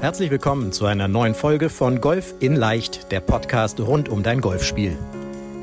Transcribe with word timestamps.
Herzlich 0.00 0.30
willkommen 0.30 0.72
zu 0.72 0.86
einer 0.86 1.08
neuen 1.08 1.34
Folge 1.34 1.68
von 1.68 2.00
Golf 2.00 2.32
in 2.40 2.56
Leicht, 2.56 3.12
der 3.12 3.20
Podcast 3.20 3.78
rund 3.80 4.08
um 4.08 4.22
dein 4.22 4.40
Golfspiel. 4.40 4.96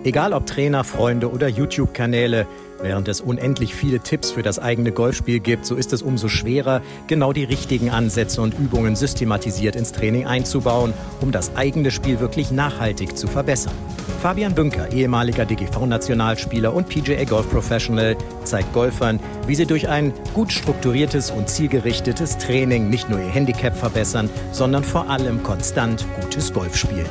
Egal 0.04 0.32
ob 0.32 0.46
Trainer, 0.46 0.84
Freunde 0.84 1.32
oder 1.32 1.48
YouTube-Kanäle, 1.48 2.46
während 2.80 3.08
es 3.08 3.20
unendlich 3.20 3.74
viele 3.74 4.00
Tipps 4.00 4.30
für 4.30 4.44
das 4.44 4.60
eigene 4.60 4.92
Golfspiel 4.92 5.40
gibt, 5.40 5.66
so 5.66 5.74
ist 5.74 5.92
es 5.92 6.04
umso 6.04 6.28
schwerer, 6.28 6.84
genau 7.08 7.34
die 7.34 7.46
richtigen 7.46 7.90
Ansätze 7.90 8.44
und 8.44 8.54
Übungen 8.60 8.96
systematisiert 8.96 9.76
ins 9.76 9.92
Training 9.92 10.28
einzubauen, 10.28 10.94
um 11.20 11.32
das 11.32 11.56
eigene 11.56 11.90
Spiel 11.90 12.20
wirklich 12.20 12.52
nachhaltig 12.52 13.18
zu 13.18 13.26
verbessern. 13.26 13.74
Fabian 14.22 14.56
Bünker, 14.56 14.92
ehemaliger 14.92 15.46
DGV-Nationalspieler 15.46 16.74
und 16.74 16.90
PGA 16.90 17.24
Golf 17.24 17.50
Professional, 17.52 18.18
zeigt 18.44 18.74
Golfern, 18.74 19.20
wie 19.46 19.54
sie 19.54 19.68
durch 19.68 19.88
ein 19.88 20.12
gut 20.34 20.52
strukturiertes 20.52 21.30
und 21.30 21.48
zielgerichtetes 21.48 22.40
Training 22.40 22.90
nicht 22.90 23.10
nur 23.10 23.20
ihr 23.20 23.30
Handicap 23.30 23.78
verbessern, 23.78 24.28
sondern 24.52 24.84
vor 24.84 25.08
allem 25.08 25.44
konstant 25.44 26.04
gutes 26.20 26.52
Golf 26.52 26.76
spielen. 26.76 27.06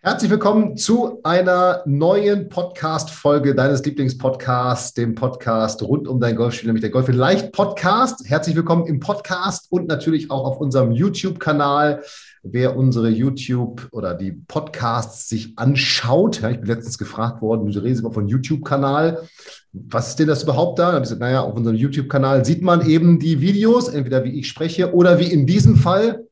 Herzlich 0.00 0.30
willkommen 0.30 0.76
zu 0.76 1.20
einer 1.24 1.82
neuen 1.86 2.48
Podcast-Folge 2.48 3.54
deines 3.54 3.84
Lieblingspodcasts, 3.84 4.92
dem 4.92 5.14
Podcast 5.14 5.82
rund 5.82 6.06
um 6.06 6.20
dein 6.20 6.36
Golfspiel, 6.36 6.68
nämlich 6.68 6.82
der 6.82 6.90
Golf 6.90 7.08
in 7.08 7.16
Leicht 7.16 7.52
Podcast. 7.52 8.28
Herzlich 8.28 8.54
willkommen 8.54 8.86
im 8.86 9.00
Podcast 9.00 9.66
und 9.72 9.88
natürlich 9.88 10.30
auch 10.30 10.44
auf 10.44 10.58
unserem 10.58 10.92
YouTube-Kanal. 10.92 12.02
Wer 12.46 12.76
unsere 12.76 13.08
YouTube 13.08 13.88
oder 13.90 14.12
die 14.12 14.32
Podcasts 14.32 15.30
sich 15.30 15.54
anschaut, 15.56 16.42
ja, 16.42 16.50
ich 16.50 16.58
bin 16.60 16.68
letztens 16.68 16.98
gefragt 16.98 17.40
worden, 17.40 17.72
du 17.72 17.78
redest 17.80 18.02
immer 18.02 18.12
von 18.12 18.28
YouTube-Kanal. 18.28 19.22
Was 19.72 20.10
ist 20.10 20.18
denn 20.18 20.28
das 20.28 20.42
überhaupt 20.42 20.78
da? 20.78 20.88
Da 20.88 20.92
habe 20.92 20.98
ich 20.98 21.04
gesagt, 21.04 21.22
naja, 21.22 21.40
auf 21.40 21.54
unserem 21.54 21.76
YouTube-Kanal 21.76 22.44
sieht 22.44 22.60
man 22.60 22.86
eben 22.86 23.18
die 23.18 23.40
Videos, 23.40 23.88
entweder 23.88 24.24
wie 24.24 24.38
ich 24.38 24.46
spreche 24.46 24.94
oder 24.94 25.18
wie 25.18 25.32
in 25.32 25.46
diesem 25.46 25.76
Fall 25.76 26.24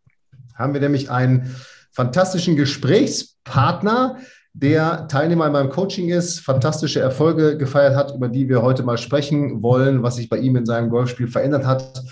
haben 0.55 0.75
wir 0.75 0.83
nämlich 0.83 1.11
einen 1.11 1.55
fantastischen 1.93 2.57
Gesprächspartner, 2.57 4.19
der 4.55 5.09
Teilnehmer 5.09 5.47
in 5.47 5.53
meinem 5.53 5.71
Coaching 5.71 6.11
ist, 6.11 6.41
fantastische 6.41 7.01
Erfolge 7.01 7.57
gefeiert 7.57 7.97
hat, 7.97 8.15
über 8.15 8.29
die 8.29 8.51
wir 8.51 8.61
heute 8.61 8.83
mal 8.83 8.99
sprechen 8.99 9.63
wollen, 9.63 10.03
was 10.03 10.17
sich 10.17 10.29
bei 10.29 10.37
ihm 10.39 10.57
in 10.57 10.67
seinem 10.67 10.91
Golfspiel 10.91 11.29
verändert 11.29 11.65
hat. 11.65 12.03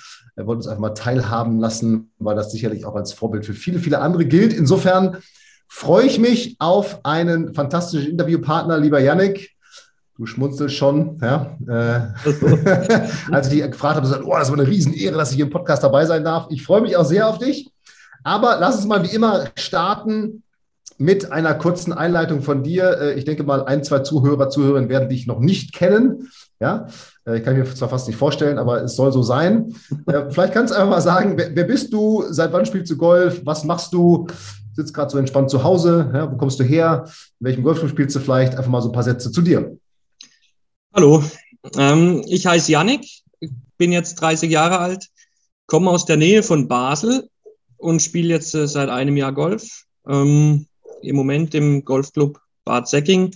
Er 0.40 0.46
wollte 0.46 0.60
uns 0.60 0.68
einfach 0.68 0.80
mal 0.80 0.94
teilhaben 0.94 1.60
lassen, 1.60 2.12
weil 2.18 2.34
das 2.34 2.50
sicherlich 2.50 2.86
auch 2.86 2.94
als 2.94 3.12
Vorbild 3.12 3.44
für 3.44 3.52
viele, 3.52 3.78
viele 3.78 3.98
andere 3.98 4.24
gilt. 4.24 4.54
Insofern 4.54 5.18
freue 5.68 6.06
ich 6.06 6.18
mich 6.18 6.56
auf 6.58 7.00
einen 7.04 7.52
fantastischen 7.52 8.10
Interviewpartner, 8.10 8.78
lieber 8.78 9.00
Yannick. 9.00 9.50
Du 10.16 10.24
schmunzelst 10.24 10.74
schon, 10.74 11.18
ja. 11.20 11.58
Äh, 11.68 13.00
als 13.30 13.48
ich 13.48 13.60
dich 13.60 13.70
gefragt 13.70 13.96
habe, 13.96 14.06
gesagt, 14.06 14.24
oh, 14.24 14.32
das 14.32 14.48
ist 14.48 14.54
eine 14.54 14.66
Riesenehre, 14.66 15.18
dass 15.18 15.30
ich 15.30 15.36
hier 15.36 15.44
im 15.44 15.50
Podcast 15.50 15.84
dabei 15.84 16.06
sein 16.06 16.24
darf. 16.24 16.46
Ich 16.48 16.62
freue 16.62 16.80
mich 16.80 16.96
auch 16.96 17.04
sehr 17.04 17.28
auf 17.28 17.38
dich. 17.38 17.70
Aber 18.24 18.56
lass 18.58 18.76
uns 18.76 18.86
mal 18.86 19.02
wie 19.02 19.14
immer 19.14 19.44
starten 19.56 20.42
mit 20.96 21.32
einer 21.32 21.54
kurzen 21.54 21.92
Einleitung 21.92 22.40
von 22.40 22.62
dir. 22.62 22.98
Äh, 22.98 23.14
ich 23.18 23.26
denke 23.26 23.44
mal, 23.44 23.64
ein, 23.64 23.84
zwei 23.84 23.98
Zuhörer, 23.98 24.48
Zuhörerinnen 24.48 24.88
werden 24.88 25.10
dich 25.10 25.26
noch 25.26 25.40
nicht 25.40 25.74
kennen. 25.74 26.30
Ja, 26.60 26.86
ich 27.26 27.44
kann 27.44 27.56
mir 27.56 27.64
zwar 27.74 27.88
fast 27.88 28.08
nicht 28.08 28.16
vorstellen, 28.16 28.58
aber 28.58 28.82
es 28.82 28.96
soll 28.96 29.12
so 29.12 29.22
sein. 29.22 29.74
Äh, 30.06 30.30
vielleicht 30.30 30.54
kannst 30.54 30.72
du 30.72 30.76
einfach 30.76 30.90
mal 30.90 31.00
sagen, 31.00 31.34
wer, 31.36 31.54
wer 31.54 31.64
bist 31.64 31.92
du? 31.92 32.24
Seit 32.30 32.52
wann 32.52 32.64
spielst 32.64 32.90
du 32.90 32.96
Golf? 32.96 33.42
Was 33.44 33.64
machst 33.64 33.92
du? 33.92 34.26
Sitzt 34.74 34.94
gerade 34.94 35.10
so 35.10 35.18
entspannt 35.18 35.50
zu 35.50 35.62
Hause. 35.62 36.10
Ja, 36.14 36.30
wo 36.32 36.36
kommst 36.36 36.58
du 36.58 36.64
her? 36.64 37.04
In 37.40 37.46
welchem 37.46 37.62
Golfclub 37.62 37.90
spielst 37.90 38.16
du 38.16 38.20
vielleicht? 38.20 38.54
Einfach 38.54 38.70
mal 38.70 38.80
so 38.80 38.88
ein 38.88 38.92
paar 38.92 39.02
Sätze 39.02 39.30
zu 39.30 39.42
dir. 39.42 39.76
Hallo, 40.94 41.22
ähm, 41.76 42.24
ich 42.26 42.46
heiße 42.46 42.72
Yannick, 42.72 43.06
bin 43.76 43.92
jetzt 43.92 44.16
30 44.20 44.50
Jahre 44.50 44.78
alt, 44.78 45.08
komme 45.66 45.90
aus 45.90 46.04
der 46.04 46.16
Nähe 46.16 46.42
von 46.42 46.68
Basel 46.68 47.28
und 47.76 48.00
spiele 48.00 48.28
jetzt 48.28 48.54
äh, 48.54 48.66
seit 48.66 48.88
einem 48.88 49.16
Jahr 49.16 49.32
Golf. 49.32 49.84
Ähm, 50.08 50.66
Im 51.02 51.16
Moment 51.16 51.54
im 51.54 51.84
Golfclub 51.84 52.40
Bad 52.64 52.88
Säcking. 52.88 53.34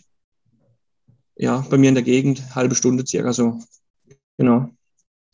Ja, 1.37 1.65
bei 1.69 1.78
mir 1.78 1.89
in 1.89 1.95
der 1.95 2.05
Gegend, 2.05 2.55
halbe 2.55 2.75
Stunde 2.75 3.05
circa 3.06 3.33
so. 3.33 3.59
Genau. 4.39 4.69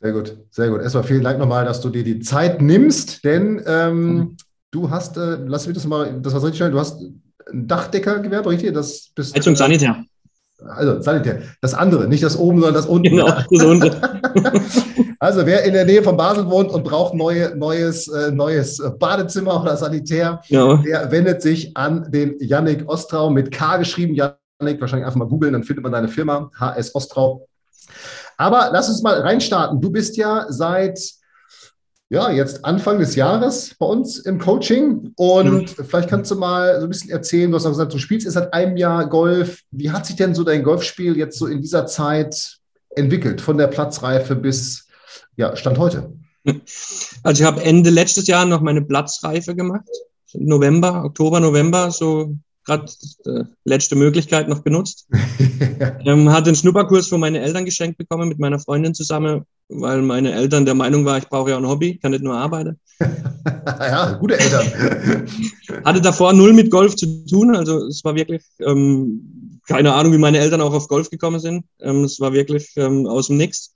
Sehr 0.00 0.12
gut, 0.12 0.36
sehr 0.50 0.70
gut. 0.70 0.80
Erstmal 0.80 1.04
vielen 1.04 1.22
Dank 1.22 1.38
nochmal, 1.38 1.66
dass 1.66 1.80
du 1.82 1.90
dir 1.90 2.02
die 2.02 2.20
Zeit 2.20 2.62
nimmst, 2.62 3.22
denn 3.22 3.62
ähm, 3.66 4.14
mhm. 4.14 4.36
du 4.70 4.88
hast, 4.88 5.18
äh, 5.18 5.36
lass 5.46 5.66
mich 5.66 5.74
das 5.74 5.86
mal, 5.86 6.20
das 6.22 6.32
war 6.32 6.42
richtig 6.42 6.56
schnell, 6.56 6.70
du 6.70 6.78
hast 6.78 7.02
ein 7.02 7.68
Dachdecker-Gewerbe, 7.68 8.48
richtig? 8.48 8.72
Das 8.72 9.10
bist, 9.14 9.36
Heizung 9.36 9.56
Sanitär. 9.56 10.02
Also 10.58 11.00
Sanitär. 11.02 11.42
Das 11.60 11.74
andere, 11.74 12.08
nicht 12.08 12.22
das 12.22 12.38
oben, 12.38 12.60
sondern 12.60 12.74
das 12.74 12.86
unten. 12.86 13.10
Genau, 13.10 13.26
das 13.50 13.64
unten. 13.64 13.90
also 15.18 15.44
wer 15.44 15.64
in 15.64 15.74
der 15.74 15.84
Nähe 15.84 16.02
von 16.02 16.16
Basel 16.16 16.48
wohnt 16.48 16.70
und 16.70 16.82
braucht 16.82 17.14
neue, 17.14 17.54
neues, 17.56 18.08
äh, 18.08 18.30
neues 18.30 18.82
Badezimmer 18.98 19.60
oder 19.60 19.76
Sanitär, 19.76 20.40
ja. 20.48 20.76
der 20.76 21.10
wendet 21.10 21.42
sich 21.42 21.76
an 21.76 22.10
den 22.10 22.36
Yannick 22.40 22.88
Ostrau 22.88 23.28
mit 23.28 23.50
K 23.50 23.76
geschrieben. 23.76 24.14
Yannick, 24.14 24.39
wahrscheinlich 24.60 25.06
einfach 25.06 25.18
mal 25.18 25.28
googeln, 25.28 25.52
dann 25.52 25.64
findet 25.64 25.82
man 25.82 25.92
deine 25.92 26.08
Firma, 26.08 26.50
HS 26.58 26.94
Ostrau. 26.94 27.46
Aber 28.36 28.70
lass 28.72 28.88
uns 28.88 29.02
mal 29.02 29.20
reinstarten. 29.20 29.80
Du 29.80 29.90
bist 29.90 30.16
ja 30.16 30.46
seit 30.48 30.98
ja, 32.12 32.28
jetzt 32.30 32.64
Anfang 32.64 32.98
des 32.98 33.14
Jahres 33.14 33.76
bei 33.78 33.86
uns 33.86 34.18
im 34.18 34.38
Coaching. 34.40 35.12
Und 35.16 35.76
ja. 35.76 35.84
vielleicht 35.84 36.08
kannst 36.08 36.30
du 36.30 36.34
mal 36.34 36.80
so 36.80 36.86
ein 36.86 36.88
bisschen 36.88 37.10
erzählen, 37.10 37.50
du 37.50 37.56
hast 37.56 37.66
auch 37.66 37.70
gesagt, 37.70 37.94
du 37.94 37.98
spielst 37.98 38.26
erst 38.26 38.34
seit 38.34 38.52
einem 38.52 38.76
Jahr 38.76 39.08
Golf. 39.08 39.62
Wie 39.70 39.90
hat 39.90 40.06
sich 40.06 40.16
denn 40.16 40.34
so 40.34 40.42
dein 40.42 40.64
Golfspiel 40.64 41.16
jetzt 41.16 41.38
so 41.38 41.46
in 41.46 41.62
dieser 41.62 41.86
Zeit 41.86 42.58
entwickelt, 42.96 43.40
von 43.40 43.56
der 43.58 43.68
Platzreife 43.68 44.34
bis 44.34 44.88
ja, 45.36 45.54
Stand 45.54 45.78
heute? 45.78 46.12
Also 47.22 47.42
ich 47.42 47.46
habe 47.46 47.62
Ende 47.62 47.90
letztes 47.90 48.26
Jahr 48.26 48.44
noch 48.44 48.60
meine 48.60 48.82
Platzreife 48.82 49.54
gemacht. 49.54 49.88
November, 50.32 51.04
Oktober, 51.04 51.38
November, 51.38 51.90
so 51.90 52.34
gerade 52.64 52.86
äh, 53.26 53.44
letzte 53.64 53.96
Möglichkeit 53.96 54.48
noch 54.48 54.64
genutzt. 54.64 55.08
ähm, 56.04 56.30
hatte 56.30 56.50
einen 56.50 56.56
Schnupperkurs 56.56 57.08
von 57.08 57.20
meinen 57.20 57.36
Eltern 57.36 57.64
geschenkt 57.64 57.98
bekommen 57.98 58.28
mit 58.28 58.38
meiner 58.38 58.58
Freundin 58.58 58.94
zusammen, 58.94 59.44
weil 59.68 60.02
meine 60.02 60.32
Eltern 60.32 60.64
der 60.64 60.74
Meinung 60.74 61.04
waren, 61.04 61.22
ich 61.22 61.28
brauche 61.28 61.50
ja 61.50 61.56
ein 61.56 61.68
Hobby, 61.68 61.98
kann 61.98 62.12
nicht 62.12 62.24
nur 62.24 62.36
arbeiten. 62.36 62.78
ja, 63.00 64.12
gute 64.12 64.38
Eltern. 64.38 64.66
hatte 65.84 66.00
davor 66.00 66.32
null 66.32 66.52
mit 66.52 66.70
Golf 66.70 66.96
zu 66.96 67.24
tun, 67.26 67.54
also 67.56 67.86
es 67.86 68.04
war 68.04 68.14
wirklich 68.14 68.42
ähm, 68.60 69.60
keine 69.66 69.94
Ahnung, 69.94 70.12
wie 70.12 70.18
meine 70.18 70.38
Eltern 70.38 70.60
auch 70.60 70.72
auf 70.72 70.88
Golf 70.88 71.10
gekommen 71.10 71.38
sind. 71.38 71.64
Ähm, 71.80 72.04
es 72.04 72.18
war 72.18 72.32
wirklich 72.32 72.72
ähm, 72.76 73.06
aus 73.06 73.28
dem 73.28 73.36
Nix. 73.36 73.74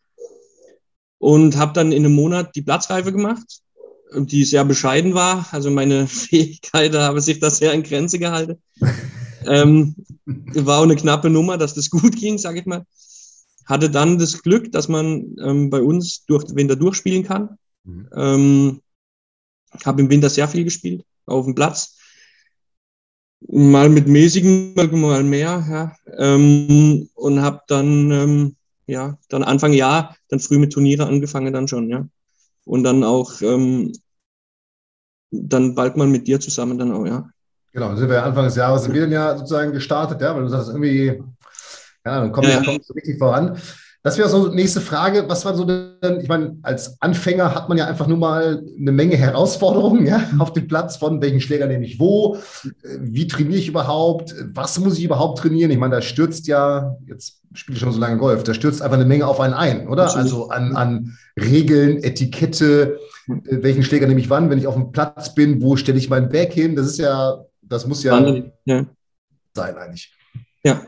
Und 1.19 1.57
habe 1.57 1.73
dann 1.73 1.93
in 1.93 2.05
einem 2.05 2.15
Monat 2.15 2.55
die 2.55 2.63
Platzreife 2.63 3.13
gemacht 3.13 3.61
die 4.17 4.45
sehr 4.45 4.65
bescheiden 4.65 5.15
war. 5.15 5.47
Also 5.53 5.71
meine 5.71 6.07
Fähigkeiten 6.09 6.99
haben 6.99 7.21
sich 7.21 7.41
da 7.41 7.51
sehr 7.51 7.73
in 7.73 7.83
Grenze 7.83 8.19
gehalten. 8.19 8.63
ähm, 9.47 9.95
war 10.27 10.79
auch 10.79 10.85
eine 10.85 10.97
knappe 10.97 11.31
Nummer, 11.31 11.59
dass 11.59 11.75
das 11.75 11.91
gut 11.91 12.17
ging, 12.17 12.39
sage 12.39 12.61
ich 12.61 12.67
mal. 12.67 12.85
Hatte 13.67 13.91
dann 13.91 14.19
das 14.19 14.43
Glück, 14.43 14.73
dass 14.73 14.89
man 14.89 15.37
ähm, 15.43 15.71
bei 15.71 15.81
uns 15.81 16.25
durch 16.27 16.45
den 16.45 16.57
Winter 16.57 16.77
durchspielen 16.77 17.25
kann. 17.25 17.59
Mhm. 17.85 18.09
Ähm, 18.15 18.81
habe 19.85 20.03
im 20.03 20.11
Winter 20.11 20.31
sehr 20.31 20.49
viel 20.49 20.65
gespielt, 20.65 21.05
auf 21.27 21.47
dem 21.47 21.55
Platz. 21.55 21.99
Mal 23.47 23.89
mit 23.89 24.07
mäßigen, 24.07 24.75
mal 24.75 25.23
mehr. 25.23 25.67
Ja. 25.69 25.97
Ähm, 26.19 27.09
und 27.15 27.43
habe 27.43 27.61
dann, 27.69 28.11
ähm, 28.11 28.57
ja, 28.87 29.19
dann 29.29 29.43
Anfang 29.43 29.73
Jahr, 29.73 30.17
dann 30.29 30.41
früh 30.41 30.59
mit 30.59 30.73
Turniere 30.73 31.07
angefangen 31.07 31.53
dann 31.53 31.69
schon, 31.69 31.89
ja 31.89 32.07
und 32.65 32.83
dann 32.85 33.05
auch 33.05 33.41
ähm, 33.43 33.93
dann 35.43 35.75
bald 35.75 35.97
mal 35.97 36.07
mit 36.07 36.27
dir 36.27 36.41
zusammen 36.41 36.79
dann 36.79 36.93
auch, 36.93 37.07
ja. 37.07 37.29
Genau, 37.73 37.89
dann 37.89 37.97
sind 37.97 38.09
wir 38.09 38.23
Anfang 38.23 38.45
des 38.45 38.57
Jahres 38.57 38.85
sind 38.85 38.95
wir 38.95 39.03
dann 39.03 39.13
ja 39.13 39.37
sozusagen 39.37 39.73
gestartet, 39.73 40.21
ja, 40.21 40.35
weil 40.35 40.43
du 40.43 40.49
sagst, 40.49 40.69
irgendwie, 40.69 41.21
ja, 42.05 42.21
dann 42.21 42.33
kommt 42.33 42.47
ja, 42.47 42.63
so 42.63 42.95
richtig 42.95 43.19
voran. 43.19 43.57
Das 44.05 44.19
wäre 44.19 44.29
so 44.29 44.49
die 44.49 44.57
nächste 44.57 44.83
Frage. 44.83 45.25
Was 45.29 45.47
war 45.47 45.57
so 45.57 45.65
denn, 45.65 46.21
ich 46.21 46.29
meine, 46.29 46.59
als 46.63 47.01
Anfänger 47.01 47.55
hat 47.55 47.71
man 47.71 47.79
ja 47.79 47.87
einfach 47.87 48.07
nur 48.07 48.19
mal 48.19 48.63
eine 48.79 48.93
Menge 48.93 49.17
Herausforderungen 49.17 50.07
ja, 50.07 50.23
auf 50.39 50.53
dem 50.53 50.69
Platz 50.69 50.99
von 50.99 51.23
welchen 51.23 51.41
Schläger 51.41 51.67
nehme 51.67 51.87
ich 51.87 51.99
wo, 51.99 52.37
wie 53.01 53.27
trainiere 53.27 53.59
ich 53.59 53.69
überhaupt, 53.69 54.35
was 54.53 54.79
muss 54.79 54.99
ich 54.99 55.05
überhaupt 55.05 55.39
trainieren? 55.39 55.71
Ich 55.71 55.79
meine, 55.79 55.97
da 55.97 56.03
stürzt 56.03 56.47
ja, 56.47 56.97
jetzt 57.07 57.41
spiele 57.55 57.77
ich 57.77 57.81
schon 57.81 57.93
so 57.93 57.99
lange 57.99 58.19
Golf, 58.19 58.45
da 58.45 58.53
stürzt 58.53 58.83
einfach 58.83 58.99
eine 58.99 59.07
Menge 59.07 59.27
auf 59.27 59.41
einen 59.41 59.55
ein, 59.55 59.89
oder? 59.89 60.15
Also 60.15 60.49
an, 60.51 60.77
an 60.77 61.17
Regeln, 61.41 62.03
Etikette, 62.03 62.99
welchen 63.27 63.83
Schläger 63.83 64.07
nehme 64.07 64.21
ich 64.21 64.31
wann, 64.31 64.51
wenn 64.51 64.59
ich 64.59 64.67
auf 64.67 64.75
dem 64.75 64.93
Platz 64.93 65.35
bin, 65.35 65.63
wo 65.63 65.77
stelle 65.77 65.99
ich 65.99 66.11
meinen 66.11 66.29
Back 66.29 66.53
hin? 66.53 66.77
Das 66.77 66.87
ist 66.87 66.99
ja, 66.99 67.45
das 67.63 67.87
muss 67.87 68.03
ja, 68.03 68.19
ja. 68.65 68.87
sein 69.55 69.77
eigentlich. 69.77 70.13
Ja. 70.63 70.83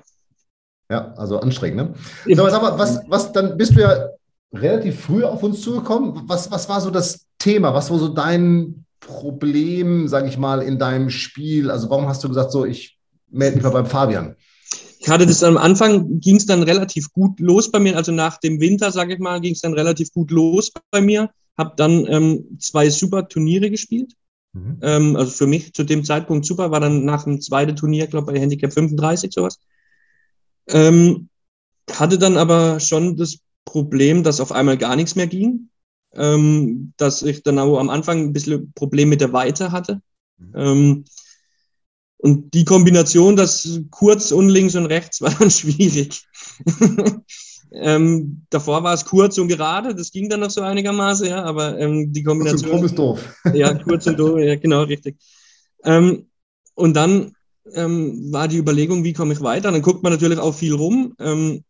Ja, 0.88 1.12
also 1.15 1.41
anstrengend, 1.41 1.77
ne? 1.77 2.35
So, 2.37 2.49
sag 2.49 2.62
mal, 2.62 2.79
was, 2.79 3.00
was, 3.09 3.33
dann 3.33 3.56
bist 3.56 3.75
du 3.75 3.81
ja 3.81 4.09
relativ 4.55 5.00
früh 5.00 5.25
auf 5.25 5.43
uns 5.43 5.61
zugekommen. 5.61 6.23
Was, 6.27 6.50
was 6.50 6.69
war 6.69 6.81
so 6.81 6.91
das 6.91 7.27
Thema? 7.38 7.75
Was 7.75 7.91
war 7.91 7.99
so 7.99 8.09
dein 8.09 8.85
Problem, 9.00 10.06
sage 10.06 10.29
ich 10.29 10.38
mal, 10.38 10.62
in 10.62 10.79
deinem 10.79 11.11
Spiel? 11.11 11.71
Also 11.71 11.91
warum 11.91 12.06
hast 12.06 12.23
du 12.23 12.29
gesagt, 12.29 12.53
so, 12.53 12.65
ich 12.65 12.99
melde 13.29 13.56
mich 13.56 13.65
mal 13.65 13.71
beim 13.71 13.87
Fabian? 13.87 14.37
ich 15.06 15.09
hatte 15.09 15.25
das 15.25 15.44
am 15.44 15.56
Anfang, 15.56 16.19
ging 16.19 16.35
es 16.35 16.47
dann 16.47 16.65
relativ 16.65 17.12
gut 17.12 17.38
los 17.38 17.71
bei 17.71 17.79
mir. 17.79 17.97
Also 17.97 18.11
nach 18.11 18.38
dem 18.38 18.61
Winter, 18.61 18.91
sage 18.91 19.15
ich 19.15 19.21
mal, 19.21 19.41
ging 19.41 19.53
es 19.53 19.61
dann 19.61 19.73
relativ 19.73 20.12
gut 20.12 20.33
los 20.33 20.73
bei 20.91 21.00
mir. 21.00 21.31
Habe 21.56 21.75
dann 21.76 22.06
ähm, 22.06 22.58
zwei 22.58 22.91
super 22.91 23.29
Turniere 23.29 23.70
gespielt. 23.70 24.12
Mhm. 24.53 24.79
Ähm, 24.82 25.17
also 25.17 25.31
für 25.31 25.47
mich 25.47 25.73
zu 25.73 25.85
dem 25.85 26.05
Zeitpunkt 26.05 26.47
super. 26.47 26.70
War 26.70 26.81
dann 26.81 27.05
nach 27.05 27.25
dem 27.25 27.41
zweiten 27.41 27.76
Turnier, 27.76 28.06
glaube 28.06 28.31
ich, 28.31 28.37
bei 28.37 28.41
Handicap 28.41 28.73
35 28.73 29.32
sowas. 29.32 29.58
Ähm, 30.69 31.29
hatte 31.91 32.19
dann 32.19 32.37
aber 32.37 32.81
schon 32.81 33.17
das 33.17 33.38
Problem, 33.64 34.23
dass 34.23 34.41
auf 34.41 34.53
einmal 34.53 34.76
gar 34.76 34.97
nichts 34.97 35.14
mehr 35.14 35.26
ging. 35.26 35.70
Ähm, 36.14 36.94
dass 36.97 37.23
ich 37.23 37.43
dann 37.43 37.59
auch 37.59 37.79
am 37.79 37.91
Anfang 37.91 38.20
ein 38.20 38.32
bisschen 38.32 38.73
Problem 38.73 39.11
mit 39.11 39.20
der 39.20 39.32
Weite 39.32 39.73
hatte. 39.73 40.00
Mhm. 40.38 40.52
Ähm, 40.55 41.05
und 42.19 42.55
die 42.55 42.64
Kombination, 42.64 43.37
das 43.37 43.81
kurz 43.91 44.32
und 44.32 44.49
links 44.49 44.75
und 44.75 44.87
rechts, 44.87 45.20
war 45.23 45.35
dann 45.38 45.50
schwierig. 45.50 46.26
Ähm, 47.78 48.46
davor 48.50 48.82
war 48.82 48.94
es 48.94 49.05
kurz 49.05 49.38
und 49.38 49.49
gerade, 49.49 49.94
das 49.94 50.11
ging 50.11 50.28
dann 50.28 50.40
noch 50.40 50.50
so 50.50 50.62
einigermaßen, 50.62 51.26
ja, 51.28 51.44
aber 51.44 51.78
ähm, 51.78 52.12
die 52.12 52.23
Kombination. 52.23 52.70
Kurz 52.70 52.81
und 52.81 52.87
ist 52.87 52.99
doof. 52.99 53.34
ja, 53.55 53.75
kurz 53.75 54.06
und 54.06 54.19
doof, 54.19 54.38
ja, 54.38 54.56
genau, 54.56 54.82
richtig. 54.82 55.17
Ähm, 55.84 56.26
und 56.75 56.94
dann 56.94 57.32
ähm, 57.75 58.32
war 58.32 58.49
die 58.49 58.56
Überlegung, 58.56 59.05
wie 59.05 59.12
komme 59.12 59.34
ich 59.34 59.40
weiter? 59.40 59.70
Dann 59.73 59.82
guckt 59.82 60.02
man 60.02 60.12
natürlich 60.12 60.38
auch 60.38 60.55
viel 60.55 60.75
rum. 60.75 61.14
Ähm, 61.19 61.64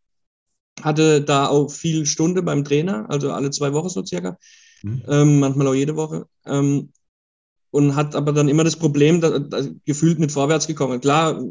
hatte 0.82 1.22
da 1.22 1.48
auch 1.48 1.70
viel 1.70 2.06
Stunde 2.06 2.42
beim 2.42 2.62
Trainer, 2.62 3.06
also 3.08 3.32
alle 3.32 3.50
zwei 3.50 3.72
Wochen 3.72 3.88
so 3.88 4.04
circa, 4.04 4.36
mhm. 4.82 5.02
ähm, 5.08 5.40
manchmal 5.40 5.68
auch 5.68 5.74
jede 5.74 5.96
Woche. 5.96 6.26
Und 6.44 7.96
hat 7.96 8.14
aber 8.14 8.32
dann 8.32 8.48
immer 8.48 8.62
das 8.62 8.76
Problem, 8.76 9.20
da, 9.20 9.38
da, 9.38 9.62
gefühlt 9.84 10.18
mit 10.18 10.32
vorwärts 10.32 10.66
gekommen. 10.66 11.00
Klar, 11.00 11.42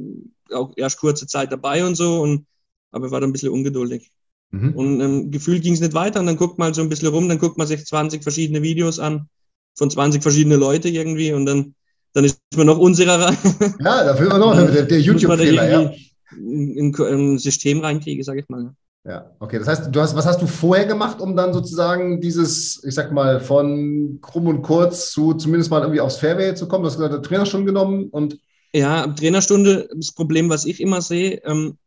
auch 0.53 0.73
erst 0.75 0.99
kurze 0.99 1.27
Zeit 1.27 1.51
dabei 1.51 1.85
und 1.85 1.95
so, 1.95 2.21
und, 2.21 2.45
aber 2.91 3.11
war 3.11 3.19
dann 3.19 3.29
ein 3.29 3.33
bisschen 3.33 3.49
ungeduldig. 3.49 4.11
Mhm. 4.51 4.73
Und 4.73 5.01
ähm, 5.01 5.31
gefühlt 5.31 5.63
ging 5.63 5.73
es 5.73 5.81
nicht 5.81 5.93
weiter 5.93 6.19
und 6.19 6.27
dann 6.27 6.37
guckt 6.37 6.57
man 6.57 6.67
halt 6.67 6.75
so 6.75 6.81
ein 6.81 6.89
bisschen 6.89 7.09
rum, 7.09 7.27
dann 7.29 7.39
guckt 7.39 7.57
man 7.57 7.67
sich 7.67 7.85
20 7.85 8.23
verschiedene 8.23 8.61
Videos 8.61 8.99
an 8.99 9.27
von 9.75 9.89
20 9.89 10.21
verschiedene 10.21 10.55
Leute 10.55 10.89
irgendwie 10.89 11.33
und 11.33 11.45
dann, 11.45 11.75
dann 12.13 12.23
ist 12.23 12.39
man 12.55 12.67
noch 12.67 12.79
unsicherer. 12.79 13.33
Ja, 13.79 14.03
da 14.03 14.19
will 14.19 14.27
man 14.27 14.39
noch 14.39 14.55
der, 14.55 14.83
der 14.83 15.01
YouTube-Fehler, 15.01 15.69
ja. 15.69 15.93
In, 16.37 16.77
in, 16.77 16.95
ein 16.95 17.37
System 17.37 17.81
reinkriege, 17.81 18.23
sage 18.23 18.39
ich 18.39 18.49
mal. 18.49 18.73
Ja, 19.03 19.31
okay. 19.39 19.59
Das 19.59 19.67
heißt, 19.67 19.95
du 19.95 20.01
hast, 20.01 20.15
was 20.15 20.25
hast 20.25 20.41
du 20.41 20.47
vorher 20.47 20.85
gemacht, 20.85 21.21
um 21.21 21.35
dann 21.35 21.53
sozusagen 21.53 22.19
dieses, 22.19 22.83
ich 22.83 22.95
sag 22.95 23.11
mal, 23.11 23.39
von 23.39 24.17
krumm 24.21 24.47
und 24.47 24.63
kurz 24.63 25.11
zu 25.11 25.35
zumindest 25.35 25.69
mal 25.69 25.81
irgendwie 25.81 26.01
aufs 26.01 26.17
Fairway 26.17 26.55
zu 26.55 26.67
kommen? 26.67 26.83
Du 26.83 26.89
hast 26.89 26.97
gesagt, 26.97 27.25
Trainerstunde 27.25 27.67
genommen 27.67 28.09
und. 28.09 28.39
Ja, 28.73 29.07
Trainerstunde, 29.07 29.87
das 29.95 30.11
Problem, 30.11 30.49
was 30.49 30.65
ich 30.65 30.81
immer 30.81 31.01
sehe, 31.01 31.41
ähm, 31.45 31.77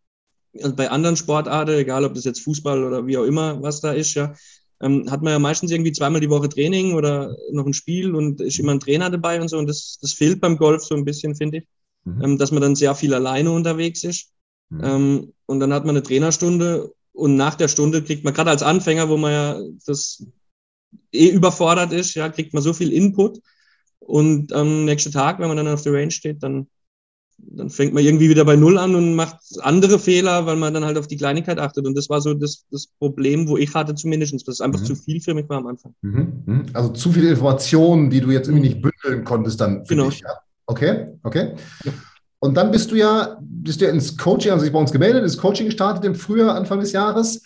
bei 0.74 0.90
anderen 0.90 1.16
Sportarten, 1.16 1.74
egal 1.74 2.04
ob 2.04 2.14
das 2.14 2.24
jetzt 2.24 2.40
Fußball 2.40 2.84
oder 2.84 3.06
wie 3.06 3.18
auch 3.18 3.24
immer, 3.24 3.62
was 3.62 3.80
da 3.80 3.92
ist, 3.92 4.14
ja, 4.14 4.34
ähm, 4.80 5.10
hat 5.10 5.22
man 5.22 5.32
ja 5.32 5.38
meistens 5.38 5.70
irgendwie 5.70 5.92
zweimal 5.92 6.20
die 6.20 6.30
Woche 6.30 6.48
Training 6.48 6.94
oder 6.94 7.36
noch 7.52 7.66
ein 7.66 7.74
Spiel 7.74 8.14
und 8.14 8.40
ist 8.40 8.58
immer 8.58 8.72
ein 8.72 8.80
Trainer 8.80 9.10
dabei 9.10 9.40
und 9.40 9.48
so. 9.48 9.58
Und 9.58 9.66
das, 9.66 9.98
das 10.00 10.12
fehlt 10.12 10.40
beim 10.40 10.56
Golf 10.56 10.84
so 10.84 10.94
ein 10.94 11.04
bisschen, 11.04 11.34
finde 11.34 11.58
ich, 11.58 11.64
mhm. 12.04 12.22
ähm, 12.22 12.38
dass 12.38 12.52
man 12.52 12.62
dann 12.62 12.76
sehr 12.76 12.94
viel 12.94 13.14
alleine 13.14 13.50
unterwegs 13.50 14.04
ist. 14.04 14.30
Mhm. 14.70 14.84
Ähm, 14.84 15.32
und 15.46 15.60
dann 15.60 15.72
hat 15.72 15.84
man 15.84 15.96
eine 15.96 16.02
Trainerstunde 16.02 16.92
und 17.12 17.36
nach 17.36 17.56
der 17.56 17.68
Stunde 17.68 18.02
kriegt 18.02 18.24
man 18.24 18.34
gerade 18.34 18.50
als 18.50 18.62
Anfänger, 18.62 19.08
wo 19.08 19.16
man 19.16 19.32
ja 19.32 19.60
das 19.86 20.24
eh 21.12 21.28
überfordert 21.28 21.92
ist, 21.92 22.14
ja, 22.14 22.28
kriegt 22.28 22.54
man 22.54 22.62
so 22.62 22.72
viel 22.72 22.92
Input. 22.92 23.40
Und 23.98 24.52
am 24.52 24.84
nächsten 24.84 25.12
Tag, 25.12 25.38
wenn 25.38 25.48
man 25.48 25.56
dann 25.56 25.68
auf 25.68 25.82
der 25.82 25.92
Range 25.92 26.10
steht, 26.10 26.42
dann, 26.42 26.68
dann 27.38 27.70
fängt 27.70 27.94
man 27.94 28.04
irgendwie 28.04 28.28
wieder 28.28 28.44
bei 28.44 28.56
Null 28.56 28.78
an 28.78 28.94
und 28.94 29.14
macht 29.14 29.36
andere 29.60 29.98
Fehler, 29.98 30.46
weil 30.46 30.56
man 30.56 30.74
dann 30.74 30.84
halt 30.84 30.98
auf 30.98 31.06
die 31.06 31.16
Kleinigkeit 31.16 31.58
achtet. 31.58 31.86
Und 31.86 31.96
das 31.96 32.10
war 32.10 32.20
so 32.20 32.34
das, 32.34 32.64
das 32.70 32.88
Problem, 32.98 33.48
wo 33.48 33.56
ich 33.56 33.72
hatte 33.74 33.94
zumindest, 33.94 34.34
dass 34.46 34.56
es 34.56 34.60
einfach 34.60 34.80
mhm. 34.80 34.86
zu 34.86 34.94
viel 34.96 35.20
für 35.20 35.34
mich 35.34 35.48
war 35.48 35.58
am 35.58 35.68
Anfang. 35.68 35.94
Mhm. 36.02 36.42
mhm. 36.44 36.66
Also 36.72 36.90
zu 36.90 37.12
viele 37.12 37.30
Informationen, 37.30 38.10
die 38.10 38.20
du 38.20 38.30
jetzt 38.30 38.48
irgendwie 38.48 38.68
nicht 38.68 38.82
bündeln 38.82 39.24
konntest 39.24 39.60
dann 39.60 39.86
für 39.86 39.94
genau. 39.94 40.10
dich. 40.10 40.20
Ja? 40.20 40.30
Okay, 40.66 41.06
okay. 41.22 41.54
Ja. 41.84 41.92
Und 42.40 42.56
dann 42.56 42.70
bist 42.70 42.90
du 42.90 42.96
ja, 42.96 43.38
bist 43.40 43.80
du 43.80 43.86
ja 43.86 43.90
ins 43.90 44.16
Coaching, 44.16 44.52
also 44.52 44.64
ich 44.64 44.72
bei 44.72 44.78
uns 44.78 44.92
gemeldet, 44.92 45.22
ins 45.22 45.38
Coaching 45.38 45.66
gestartet 45.66 46.04
im 46.04 46.14
Frühjahr, 46.14 46.54
Anfang 46.54 46.80
des 46.80 46.92
Jahres. 46.92 47.42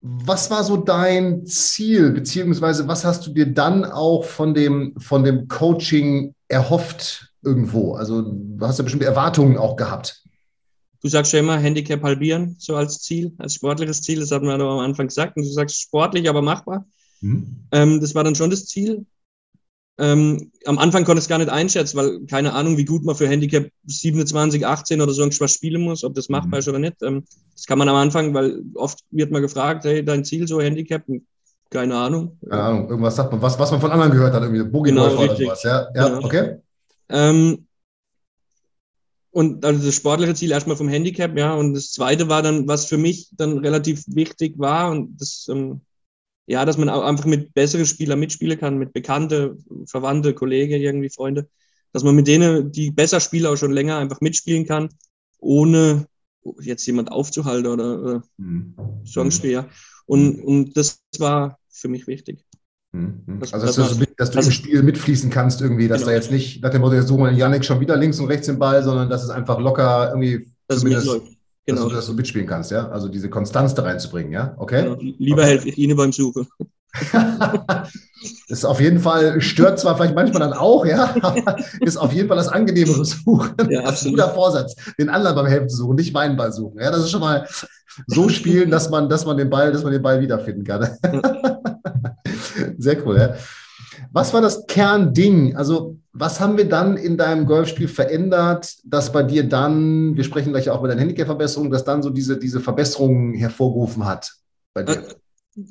Was 0.00 0.50
war 0.50 0.64
so 0.64 0.76
dein 0.76 1.46
Ziel, 1.46 2.10
beziehungsweise 2.10 2.86
was 2.88 3.04
hast 3.04 3.26
du 3.26 3.32
dir 3.32 3.46
dann 3.46 3.84
auch 3.84 4.24
von 4.24 4.54
dem, 4.54 4.94
von 4.98 5.24
dem 5.24 5.48
Coaching 5.48 6.34
erhofft 6.48 7.31
irgendwo? 7.42 7.94
Also 7.94 8.22
du 8.22 8.66
hast 8.66 8.78
ja 8.78 8.84
bestimmte 8.84 9.06
Erwartungen 9.06 9.56
auch 9.56 9.76
gehabt. 9.76 10.22
Du 11.02 11.08
sagst 11.08 11.32
ja 11.32 11.40
immer 11.40 11.58
Handicap 11.58 12.02
halbieren, 12.02 12.54
so 12.58 12.76
als 12.76 13.00
Ziel, 13.00 13.32
als 13.38 13.54
sportliches 13.54 14.02
Ziel. 14.02 14.20
Das 14.20 14.30
hatten 14.30 14.46
wir 14.46 14.54
am 14.54 14.78
Anfang 14.78 15.08
gesagt. 15.08 15.36
Und 15.36 15.42
du 15.42 15.50
sagst 15.50 15.80
sportlich, 15.80 16.28
aber 16.28 16.42
machbar. 16.42 16.86
Mhm. 17.20 17.66
Ähm, 17.72 18.00
das 18.00 18.14
war 18.14 18.22
dann 18.22 18.36
schon 18.36 18.50
das 18.50 18.66
Ziel. 18.66 19.04
Ähm, 19.98 20.50
am 20.64 20.78
Anfang 20.78 21.04
konnte 21.04 21.18
ich 21.18 21.24
es 21.24 21.28
gar 21.28 21.38
nicht 21.38 21.50
einschätzen, 21.50 21.96
weil 21.96 22.20
keine 22.26 22.54
Ahnung, 22.54 22.76
wie 22.76 22.84
gut 22.84 23.04
man 23.04 23.14
für 23.14 23.28
Handicap 23.28 23.68
27, 23.86 24.66
18 24.66 25.00
oder 25.00 25.12
so 25.12 25.22
irgendwas 25.22 25.52
spielen 25.52 25.82
muss, 25.82 26.02
ob 26.02 26.14
das 26.14 26.28
machbar 26.28 26.56
mhm. 26.56 26.60
ist 26.60 26.68
oder 26.68 26.78
nicht. 26.78 27.02
Ähm, 27.02 27.24
das 27.54 27.66
kann 27.66 27.78
man 27.78 27.88
am 27.88 27.96
Anfang, 27.96 28.32
weil 28.32 28.62
oft 28.74 29.00
wird 29.10 29.30
man 29.30 29.42
gefragt, 29.42 29.84
hey, 29.84 30.04
dein 30.04 30.24
Ziel 30.24 30.48
so 30.48 30.60
Handicap? 30.60 31.02
Keine 31.68 31.96
Ahnung. 31.96 32.38
Keine 32.48 32.62
Ahnung, 32.62 32.88
irgendwas 32.88 33.16
sagt 33.16 33.32
man, 33.32 33.42
was, 33.42 33.58
was 33.58 33.70
man 33.70 33.80
von 33.80 33.90
anderen 33.90 34.12
gehört 34.12 34.34
hat, 34.34 34.42
irgendwie 34.42 34.62
Boogie 34.62 34.90
genau, 34.90 35.14
oder 35.14 35.36
sowas. 35.36 35.62
Ja, 35.62 35.88
ja 35.94 36.08
genau. 36.08 36.24
okay. 36.24 36.61
Ähm, 37.12 37.66
und 39.30 39.64
also 39.64 39.86
das 39.86 39.94
sportliche 39.94 40.34
Ziel 40.34 40.50
erstmal 40.50 40.76
vom 40.76 40.88
Handicap, 40.88 41.36
ja. 41.38 41.54
Und 41.54 41.74
das 41.74 41.92
zweite 41.92 42.28
war 42.28 42.42
dann, 42.42 42.66
was 42.68 42.86
für 42.86 42.98
mich 42.98 43.28
dann 43.32 43.58
relativ 43.58 44.04
wichtig 44.08 44.58
war, 44.58 44.90
und 44.90 45.20
das 45.20 45.46
ähm, 45.48 45.82
ja, 46.46 46.64
dass 46.64 46.76
man 46.76 46.88
auch 46.88 47.02
einfach 47.02 47.24
mit 47.24 47.54
besseren 47.54 47.86
Spielern 47.86 48.18
mitspielen 48.18 48.58
kann, 48.58 48.78
mit 48.78 48.92
Bekannte, 48.92 49.56
Verwandte, 49.86 50.34
Kollegen, 50.34 50.80
irgendwie 50.80 51.10
Freunde, 51.10 51.48
dass 51.92 52.02
man 52.04 52.14
mit 52.16 52.26
denen, 52.26 52.72
die 52.72 52.90
besser 52.90 53.20
spielen, 53.20 53.46
auch 53.46 53.56
schon 53.56 53.72
länger 53.72 53.98
einfach 53.98 54.20
mitspielen 54.20 54.66
kann, 54.66 54.88
ohne 55.38 56.06
jetzt 56.60 56.84
jemand 56.86 57.12
aufzuhalten 57.12 57.66
oder, 57.66 58.00
oder 58.02 58.22
mhm. 58.36 58.74
sonst 59.04 59.42
wie. 59.44 59.60
Und, 60.06 60.38
mhm. 60.38 60.44
und 60.44 60.76
das 60.76 61.00
war 61.18 61.58
für 61.68 61.88
mich 61.88 62.06
wichtig. 62.06 62.44
Mhm. 62.92 63.40
Dass, 63.40 63.54
also, 63.54 63.66
dass, 63.66 63.76
dass, 63.76 63.98
du, 63.98 64.04
dass 64.16 64.30
du 64.30 64.38
also, 64.38 64.48
im 64.48 64.52
Spiel 64.52 64.82
mitfließen 64.82 65.30
kannst 65.30 65.60
irgendwie, 65.60 65.88
dass 65.88 66.00
genau. 66.00 66.10
da 66.10 66.16
jetzt 66.16 66.30
nicht 66.30 66.62
nach 66.62 66.70
dem 66.70 66.82
Motto, 66.82 66.94
jetzt 66.94 67.08
suchen 67.08 67.24
wir 67.24 67.32
Janik 67.32 67.64
schon 67.64 67.80
wieder 67.80 67.96
links 67.96 68.20
und 68.20 68.26
rechts 68.26 68.46
den 68.46 68.58
Ball, 68.58 68.82
sondern 68.82 69.08
dass 69.08 69.24
es 69.24 69.30
einfach 69.30 69.58
locker 69.58 70.08
irgendwie 70.10 70.46
zumindest 70.68 71.22
Genau. 71.64 71.82
Dass 71.82 71.88
du 71.90 71.94
das 71.94 72.06
so 72.06 72.12
mitspielen 72.14 72.46
kannst, 72.46 72.72
ja? 72.72 72.88
Also 72.88 73.08
diese 73.08 73.30
Konstanz 73.30 73.74
da 73.74 73.82
reinzubringen, 73.82 74.32
ja? 74.32 74.54
Okay? 74.58 74.82
Genau. 74.82 74.96
Lieber 75.00 75.42
okay. 75.42 75.50
helfe 75.50 75.68
ich 75.68 75.78
Ihnen 75.78 75.96
beim 75.96 76.10
Suchen. 76.10 76.48
das 77.12 77.88
ist 78.48 78.64
auf 78.64 78.80
jeden 78.80 78.98
Fall, 78.98 79.40
stört 79.40 79.78
zwar 79.78 79.96
vielleicht 79.96 80.14
manchmal 80.14 80.40
dann 80.40 80.52
auch, 80.52 80.84
ja, 80.84 81.14
aber 81.22 81.56
ist 81.80 81.96
auf 81.96 82.12
jeden 82.12 82.28
Fall 82.28 82.36
das 82.36 82.48
angenehmere 82.48 83.04
Suchen. 83.04 83.54
Ja, 83.70 83.82
das 83.82 84.00
ist 84.00 84.06
ein 84.06 84.10
guter 84.10 84.34
Vorsatz, 84.34 84.74
den 84.98 85.08
anderen 85.08 85.36
beim 85.36 85.46
Helfen 85.46 85.68
zu 85.68 85.76
suchen, 85.76 85.94
nicht 85.96 86.12
meinen 86.12 86.36
Ball 86.36 86.52
suchen. 86.52 86.80
Ja, 86.80 86.90
das 86.90 87.04
ist 87.04 87.10
schon 87.10 87.20
mal 87.20 87.46
so 88.08 88.28
spielen, 88.28 88.70
dass 88.70 88.90
man, 88.90 89.08
dass 89.08 89.24
man 89.24 89.36
den 89.36 89.48
Ball, 89.48 89.72
dass 89.72 89.84
man 89.84 89.92
den 89.92 90.02
Ball 90.02 90.20
wiederfinden 90.20 90.64
kann. 90.64 90.98
Sehr 92.78 93.06
cool, 93.06 93.16
ja. 93.16 93.34
Was 94.12 94.32
war 94.32 94.40
das 94.40 94.66
Kernding? 94.66 95.56
Also, 95.56 95.98
was 96.12 96.40
haben 96.40 96.56
wir 96.56 96.68
dann 96.68 96.96
in 96.96 97.16
deinem 97.16 97.46
Golfspiel 97.46 97.88
verändert, 97.88 98.76
dass 98.84 99.12
bei 99.12 99.22
dir 99.22 99.48
dann, 99.48 100.16
wir 100.16 100.24
sprechen 100.24 100.52
gleich 100.52 100.70
auch 100.70 100.80
über 100.80 100.88
deine 100.88 101.00
Handicap-Verbesserung, 101.00 101.70
dass 101.70 101.84
dann 101.84 102.02
so 102.02 102.10
diese, 102.10 102.38
diese 102.38 102.60
Verbesserungen 102.60 103.34
hervorgerufen 103.34 104.04
hat 104.04 104.32
bei 104.74 104.82
dir? 104.82 104.94
Äh, 104.94 105.14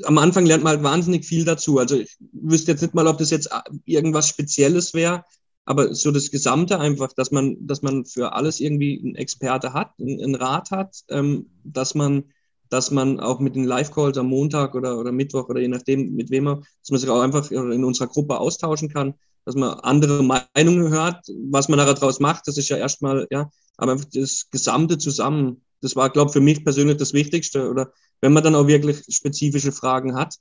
am 0.03 0.19
Anfang 0.19 0.45
lernt 0.45 0.63
man 0.63 0.73
halt 0.73 0.83
wahnsinnig 0.83 1.25
viel 1.25 1.45
dazu. 1.45 1.79
Also, 1.79 1.95
ich 1.95 2.17
wüsste 2.31 2.71
jetzt 2.71 2.81
nicht 2.81 2.93
mal, 2.93 3.07
ob 3.07 3.17
das 3.17 3.31
jetzt 3.31 3.50
irgendwas 3.85 4.27
Spezielles 4.27 4.93
wäre, 4.93 5.23
aber 5.65 5.93
so 5.93 6.11
das 6.11 6.31
Gesamte 6.31 6.79
einfach, 6.79 7.13
dass 7.13 7.31
man, 7.31 7.55
dass 7.59 7.81
man 7.81 8.05
für 8.05 8.33
alles 8.33 8.59
irgendwie 8.59 9.00
einen 9.03 9.15
Experte 9.15 9.73
hat, 9.73 9.91
einen 10.00 10.35
Rat 10.35 10.71
hat, 10.71 10.95
ähm, 11.09 11.50
dass 11.63 11.95
man 11.95 12.25
dass 12.72 12.90
man 12.90 13.20
auch 13.20 13.40
mit 13.42 13.56
den 13.56 13.66
Live-Calls 13.66 14.18
am 14.18 14.28
Montag 14.28 14.75
oder, 14.75 14.98
oder 14.98 15.12
Mittwoch 15.12 15.50
oder 15.50 15.60
je 15.60 15.68
nachdem, 15.68 16.16
mit 16.16 16.32
wem 16.32 16.46
man, 16.46 16.62
dass 16.82 16.90
man 16.90 17.00
sich 17.01 17.10
auch 17.10 17.22
einfach 17.22 17.51
in 17.51 17.84
unserer 17.84 18.08
Gruppe 18.08 18.40
austauschen 18.40 18.88
kann, 18.88 19.13
dass 19.44 19.56
man 19.56 19.78
andere 19.82 20.24
Meinungen 20.24 20.90
hört, 20.90 21.25
was 21.50 21.68
man 21.68 21.80
daraus 21.80 22.22
macht, 22.22 22.48
das 22.48 22.58
ist 22.58 22.70
ja 22.70 22.78
erstmal, 22.78 23.28
ja, 23.30 23.51
aber 23.75 23.92
einfach 23.92 24.08
das 24.13 24.50
Gesamte 24.50 24.98
zusammen, 24.98 25.62
das 25.82 25.98
war, 25.98 26.10
glaube 26.12 26.30
ich, 26.30 26.34
für 26.34 26.40
mich 26.40 26.63
persönlich 26.63 26.96
das 26.96 27.13
Wichtigste. 27.13 27.70
Oder 27.70 27.92
wenn 28.22 28.32
man 28.32 28.44
dann 28.44 28.56
auch 28.56 28.68
wirklich 28.68 29.01
spezifische 29.10 29.74
Fragen 29.74 30.16
hat, 30.16 30.36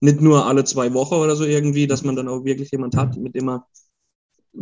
nicht 0.00 0.22
nur 0.22 0.46
alle 0.46 0.64
zwei 0.64 0.94
Wochen 0.94 1.16
oder 1.16 1.36
so 1.36 1.44
irgendwie, 1.44 1.86
dass 1.86 2.02
man 2.02 2.16
dann 2.16 2.28
auch 2.28 2.44
wirklich 2.44 2.70
jemand 2.70 2.96
hat, 2.96 3.16
mit 3.18 3.34
dem 3.34 3.44
man 3.44 3.60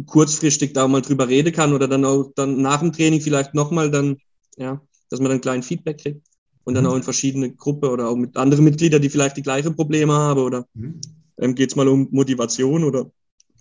kurzfristig 0.06 0.72
da 0.72 0.88
mal 0.88 1.02
drüber 1.02 1.28
reden 1.28 1.52
kann 1.52 1.72
oder 1.72 1.86
dann 1.86 2.04
auch 2.04 2.32
dann 2.34 2.62
nach 2.62 2.80
dem 2.80 2.92
Training 2.92 3.20
vielleicht 3.20 3.54
nochmal 3.54 3.92
dann, 3.92 4.16
ja, 4.56 4.80
dass 5.08 5.20
man 5.20 5.30
dann 5.30 5.40
kleinen 5.40 5.62
Feedback 5.62 5.98
kriegt 5.98 6.31
und 6.64 6.74
dann 6.74 6.84
mhm. 6.84 6.90
auch 6.90 6.96
in 6.96 7.02
verschiedene 7.02 7.52
Gruppen 7.52 7.90
oder 7.90 8.08
auch 8.08 8.16
mit 8.16 8.36
anderen 8.36 8.64
Mitgliedern, 8.64 9.02
die 9.02 9.10
vielleicht 9.10 9.36
die 9.36 9.42
gleichen 9.42 9.74
Probleme 9.74 10.12
haben 10.12 10.40
oder 10.40 10.66
mhm. 10.74 11.00
ähm, 11.38 11.54
geht 11.54 11.70
es 11.70 11.76
mal 11.76 11.88
um 11.88 12.08
Motivation 12.10 12.84
oder, 12.84 13.10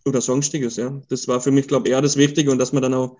oder 0.05 0.21
sonstiges, 0.21 0.75
ja. 0.77 1.01
Das 1.09 1.27
war 1.27 1.41
für 1.41 1.51
mich, 1.51 1.67
glaube 1.67 1.87
ich, 1.87 1.93
eher 1.93 2.01
das 2.01 2.17
Wichtige 2.17 2.51
und 2.51 2.57
dass 2.57 2.73
man 2.73 2.83
dann 2.83 2.93
auch, 2.93 3.17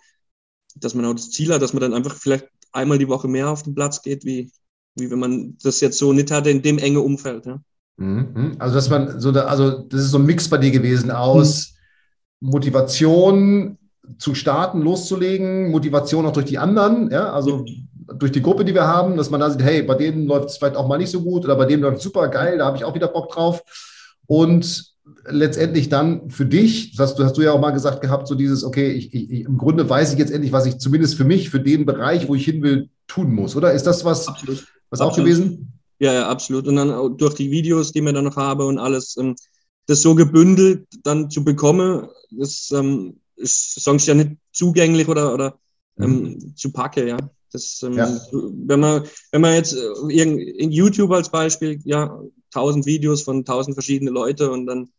dass 0.75 0.93
man 0.93 1.05
auch 1.05 1.13
das 1.13 1.31
Ziel 1.31 1.53
hat, 1.53 1.61
dass 1.61 1.73
man 1.73 1.81
dann 1.81 1.93
einfach 1.93 2.15
vielleicht 2.15 2.47
einmal 2.71 2.97
die 2.97 3.07
Woche 3.07 3.27
mehr 3.27 3.49
auf 3.49 3.63
den 3.63 3.75
Platz 3.75 4.01
geht, 4.01 4.25
wie, 4.25 4.51
wie 4.95 5.09
wenn 5.09 5.19
man 5.19 5.57
das 5.63 5.81
jetzt 5.81 5.97
so 5.97 6.13
nicht 6.13 6.31
hatte 6.31 6.49
in 6.49 6.61
dem 6.61 6.77
enge 6.77 7.01
Umfeld. 7.01 7.45
Ja. 7.45 7.61
Mhm. 7.97 8.55
Also, 8.59 8.75
dass 8.75 8.89
man 8.89 9.19
so, 9.19 9.31
da, 9.31 9.45
also 9.45 9.79
das 9.83 10.01
ist 10.01 10.11
so 10.11 10.17
ein 10.17 10.25
Mix 10.25 10.47
bei 10.49 10.57
dir 10.57 10.71
gewesen 10.71 11.11
aus 11.11 11.73
mhm. 12.39 12.49
Motivation 12.49 13.77
zu 14.17 14.35
starten, 14.35 14.81
loszulegen, 14.81 15.71
Motivation 15.71 16.25
auch 16.25 16.33
durch 16.33 16.47
die 16.47 16.57
anderen, 16.57 17.09
ja, 17.11 17.31
also 17.31 17.65
durch 18.17 18.31
die 18.31 18.41
Gruppe, 18.41 18.65
die 18.65 18.73
wir 18.73 18.87
haben, 18.87 19.17
dass 19.17 19.29
man 19.29 19.39
da 19.39 19.49
sieht, 19.49 19.63
hey, 19.63 19.83
bei 19.83 19.95
denen 19.95 20.25
läuft 20.25 20.49
es 20.49 20.57
vielleicht 20.57 20.75
auch 20.75 20.87
mal 20.87 20.97
nicht 20.97 21.11
so 21.11 21.21
gut 21.21 21.45
oder 21.45 21.55
bei 21.55 21.65
denen 21.65 21.83
läuft 21.83 21.97
es 21.97 22.03
super 22.03 22.27
geil, 22.27 22.57
da 22.57 22.65
habe 22.65 22.77
ich 22.77 22.83
auch 22.83 22.95
wieder 22.95 23.07
Bock 23.07 23.31
drauf. 23.31 23.63
Und 24.27 24.91
letztendlich 25.25 25.89
dann 25.89 26.29
für 26.29 26.45
dich, 26.45 26.95
das 26.95 27.11
hast 27.11 27.19
du, 27.19 27.23
hast 27.23 27.37
du 27.37 27.41
ja 27.41 27.51
auch 27.51 27.59
mal 27.59 27.71
gesagt 27.71 28.01
gehabt, 28.01 28.27
so 28.27 28.35
dieses, 28.35 28.63
okay, 28.63 28.91
ich, 28.91 29.13
ich, 29.13 29.45
im 29.45 29.57
Grunde 29.57 29.89
weiß 29.89 30.13
ich 30.13 30.19
jetzt 30.19 30.31
endlich, 30.31 30.51
was 30.51 30.65
ich 30.65 30.77
zumindest 30.77 31.15
für 31.15 31.23
mich, 31.23 31.49
für 31.49 31.59
den 31.59 31.85
Bereich, 31.85 32.27
wo 32.27 32.35
ich 32.35 32.45
hin 32.45 32.61
will, 32.63 32.89
tun 33.07 33.33
muss, 33.33 33.55
oder? 33.55 33.73
Ist 33.73 33.87
das 33.87 34.05
was, 34.05 34.27
absolut. 34.27 34.65
was 34.89 35.01
auch 35.01 35.09
absolut. 35.09 35.29
gewesen? 35.29 35.73
Ja, 35.99 36.13
ja, 36.13 36.29
absolut. 36.29 36.67
Und 36.67 36.75
dann 36.77 37.17
durch 37.17 37.35
die 37.35 37.51
Videos, 37.51 37.91
die 37.91 38.01
wir 38.01 38.13
dann 38.13 38.25
noch 38.25 38.37
habe 38.37 38.65
und 38.65 38.79
alles, 38.79 39.17
ähm, 39.17 39.35
das 39.87 40.01
so 40.01 40.15
gebündelt 40.15 40.87
dann 41.03 41.29
zu 41.29 41.43
bekommen, 41.43 42.07
das 42.31 42.71
ähm, 42.71 43.17
ist 43.35 43.83
sonst 43.83 44.07
ja 44.07 44.13
nicht 44.13 44.31
zugänglich 44.51 45.07
oder, 45.07 45.33
oder 45.33 45.59
ähm, 45.99 46.23
mhm. 46.23 46.55
zu 46.55 46.71
packe, 46.71 47.07
ja. 47.07 47.17
Das, 47.51 47.81
ähm, 47.83 47.93
ja. 47.93 48.09
Wenn, 48.31 48.79
man, 48.79 49.03
wenn 49.31 49.41
man 49.41 49.53
jetzt 49.53 49.73
äh, 49.73 50.13
in 50.13 50.71
YouTube 50.71 51.11
als 51.11 51.29
Beispiel, 51.29 51.79
ja, 51.83 52.19
tausend 52.51 52.85
Videos 52.85 53.23
von 53.23 53.45
tausend 53.45 53.75
verschiedene 53.75 54.11
Leute 54.11 54.51
und 54.51 54.65
dann 54.65 54.89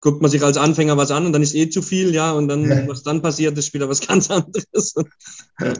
guckt 0.00 0.22
man 0.22 0.30
sich 0.30 0.42
als 0.42 0.56
Anfänger 0.56 0.96
was 0.96 1.10
an 1.10 1.26
und 1.26 1.32
dann 1.32 1.42
ist 1.42 1.54
eh 1.54 1.68
zu 1.68 1.82
viel, 1.82 2.14
ja, 2.14 2.32
und 2.32 2.48
dann, 2.48 2.64
ja. 2.64 2.86
was 2.86 3.02
dann 3.02 3.22
passiert, 3.22 3.56
ist 3.58 3.72
wieder 3.74 3.88
was 3.88 4.00
ganz 4.06 4.30
anderes. 4.30 4.94
Ja. 5.60 5.72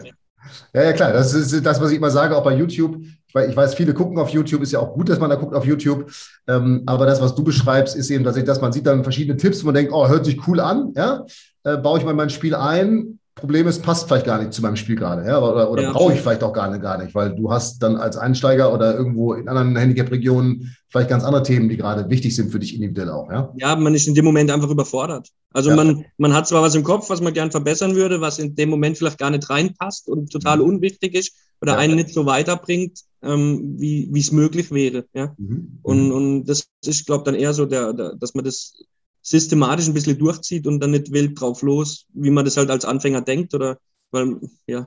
ja, 0.75 0.83
ja, 0.83 0.93
klar, 0.93 1.13
das 1.13 1.35
ist 1.35 1.65
das, 1.65 1.81
was 1.81 1.91
ich 1.91 1.99
immer 1.99 2.11
sage, 2.11 2.37
auch 2.37 2.45
bei 2.45 2.57
YouTube. 2.57 3.03
Weil 3.33 3.51
ich 3.51 3.57
weiß, 3.57 3.75
viele 3.75 3.93
gucken 3.93 4.19
auf 4.19 4.31
YouTube, 4.31 4.63
ist 4.63 4.73
ja 4.73 4.79
auch 4.79 4.95
gut, 4.95 5.11
dass 5.11 5.19
man 5.19 5.29
da 5.29 5.37
guckt 5.37 5.55
auf 5.55 5.67
YouTube. 5.67 6.11
Ähm, 6.49 6.85
aber 6.87 7.05
das, 7.05 7.21
was 7.21 7.35
du 7.35 7.45
beschreibst, 7.45 7.95
ist 7.95 8.09
eben, 8.09 8.25
dass, 8.25 8.37
ich, 8.37 8.45
dass 8.45 8.63
man 8.63 8.73
sieht 8.73 8.87
dann 8.87 9.03
verschiedene 9.03 9.37
Tipps 9.37 9.59
und 9.59 9.67
man 9.67 9.75
denkt, 9.75 9.93
oh, 9.93 10.09
hört 10.09 10.25
sich 10.25 10.49
cool 10.49 10.59
an, 10.59 10.95
ja, 10.97 11.27
äh, 11.65 11.77
baue 11.77 11.99
ich 11.99 12.05
mal 12.07 12.15
mein 12.15 12.31
Spiel 12.31 12.55
ein, 12.55 13.19
Problem 13.37 13.67
ist, 13.67 13.83
passt 13.83 14.09
vielleicht 14.09 14.25
gar 14.25 14.39
nicht 14.41 14.55
zu 14.55 14.63
meinem 14.63 14.77
Spiel 14.77 14.97
gerade, 14.97 15.27
ja, 15.27 15.39
oder, 15.39 15.71
oder 15.71 15.83
ja, 15.83 15.93
brauche 15.93 16.15
ich 16.15 16.21
vielleicht 16.21 16.43
auch 16.43 16.55
gar 16.55 16.71
nicht, 16.71 16.81
gar 16.81 16.97
nicht, 16.97 17.15
weil 17.15 17.35
du 17.35 17.51
hast 17.51 17.83
dann 17.83 17.97
als 17.97 18.17
Einsteiger 18.17 18.73
oder 18.73 18.97
irgendwo 18.97 19.35
in 19.35 19.47
anderen 19.47 19.77
Handicap-Regionen 19.77 20.75
vielleicht 20.89 21.11
ganz 21.11 21.23
andere 21.23 21.43
Themen, 21.43 21.69
die 21.69 21.77
gerade 21.77 22.09
wichtig 22.09 22.35
sind 22.35 22.51
für 22.51 22.59
dich 22.59 22.75
individuell 22.75 23.11
auch, 23.11 23.31
ja? 23.31 23.53
Ja, 23.59 23.77
man 23.77 23.95
ist 23.95 24.09
in 24.09 24.15
dem 24.15 24.25
Moment 24.25 24.51
einfach 24.51 24.71
überfordert. 24.71 25.29
Also 25.53 25.69
ja. 25.69 25.77
man, 25.77 26.07
man 26.17 26.33
hat 26.33 26.49
zwar 26.49 26.63
was 26.63 26.75
im 26.75 26.83
Kopf, 26.83 27.11
was 27.11 27.21
man 27.21 27.35
gern 27.35 27.51
verbessern 27.51 27.95
würde, 27.95 28.23
was 28.23 28.39
in 28.39 28.55
dem 28.55 28.71
Moment 28.71 28.97
vielleicht 28.97 29.19
gar 29.19 29.31
nicht 29.31 29.51
reinpasst 29.51 30.09
und 30.09 30.33
total 30.33 30.57
mhm. 30.57 30.65
unwichtig 30.65 31.15
ist 31.15 31.37
oder 31.61 31.73
ja. 31.73 31.79
einen 31.79 31.97
nicht 31.97 32.15
so 32.15 32.25
weiterbringt, 32.25 33.01
ähm, 33.23 33.75
wie 33.79 34.19
es 34.19 34.33
möglich 34.33 34.71
wäre, 34.71 35.05
ja. 35.13 35.35
Mhm. 35.37 35.81
Und, 35.83 36.11
und 36.11 36.45
das 36.47 36.69
ist, 36.87 37.05
glaube 37.05 37.21
ich, 37.21 37.25
dann 37.25 37.35
eher 37.35 37.53
so, 37.53 37.67
der, 37.67 37.93
der, 37.93 38.15
dass 38.15 38.35
man 38.35 38.47
das 38.47 38.83
systematisch 39.27 39.89
ein 39.89 39.95
bisschen 39.95 40.19
durchzieht 40.19 40.69
und 40.69 40.79
dann 40.79 40.93
nicht 40.93 41.13
wild 41.13 41.41
drauf 41.41 41.63
los, 41.63 42.07
wie 42.15 42.31
man 42.31 42.45
das 42.45 42.57
halt 42.57 42.71
als 42.71 42.85
Anfänger 42.85 43.23
denkt 43.23 43.55
oder 43.55 43.79
weil, 44.13 44.37
ja. 44.69 44.87